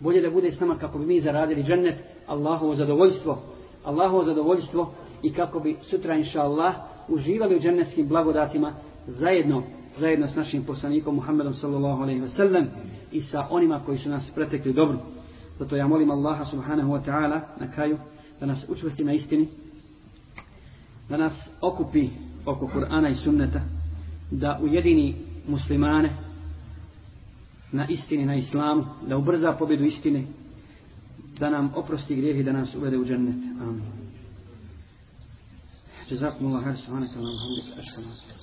Bolje 0.00 0.20
da 0.20 0.30
bude 0.30 0.52
s 0.52 0.60
nama 0.60 0.78
kako 0.78 0.98
bi 0.98 1.06
mi 1.06 1.20
zaradili 1.20 1.62
džennet, 1.62 1.98
Allahovo 2.26 2.74
zadovoljstvo, 2.74 3.42
Allahovo 3.84 4.24
zadovoljstvo 4.24 4.92
i 5.22 5.32
kako 5.32 5.60
bi 5.60 5.76
sutra 5.82 6.14
inša 6.14 6.40
Allah 6.40 6.74
uživali 7.08 7.56
u 7.56 7.60
džennetskim 7.60 8.08
blagodatima 8.08 8.72
zajedno 9.06 9.62
zajedno 9.97 10.27
s 10.27 10.35
našim 10.35 10.63
poslanikom 10.63 11.15
Muhammedom 11.15 11.53
sallallahu 11.53 12.03
alaihi 12.03 12.21
ve 12.21 12.27
sellem 12.27 12.67
i 13.11 13.21
sa 13.21 13.47
onima 13.49 13.79
koji 13.85 13.97
su 13.97 14.09
nas 14.09 14.31
pretekli 14.35 14.73
dobro. 14.73 14.99
Zato 15.59 15.75
ja 15.75 15.87
molim 15.87 16.11
Allaha 16.11 16.45
subhanahu 16.45 16.91
wa 16.91 17.05
ta'ala 17.05 17.41
na 17.59 17.71
kraju 17.71 17.97
da 18.39 18.45
nas 18.45 18.65
učvrsti 18.69 19.03
na 19.03 19.13
istini, 19.13 19.47
da 21.09 21.17
nas 21.17 21.49
okupi 21.61 22.09
oko 22.45 22.67
Kur'ana 22.67 23.09
i 23.09 23.15
sunneta, 23.15 23.61
da 24.31 24.59
ujedini 24.63 25.15
muslimane 25.47 26.17
na 27.71 27.87
istini, 27.87 28.25
na 28.25 28.35
islamu, 28.35 28.85
da 29.07 29.17
ubrza 29.17 29.55
pobjedu 29.59 29.83
istine, 29.83 30.23
da 31.39 31.49
nam 31.49 31.71
oprosti 31.75 32.15
grijeh 32.15 32.39
i 32.39 32.43
da 32.43 32.51
nas 32.51 32.75
uvede 32.75 32.97
u 32.97 33.05
džennet. 33.05 33.35
Amin. 33.61 34.03
جزاكم 36.09 36.45
الله 36.45 36.63
خير 36.63 36.75
سبحانك 36.75 37.17
اللهم 37.17 37.35
وبحمدك 37.35 37.79
اشهد 37.79 38.03
ان 38.03 38.36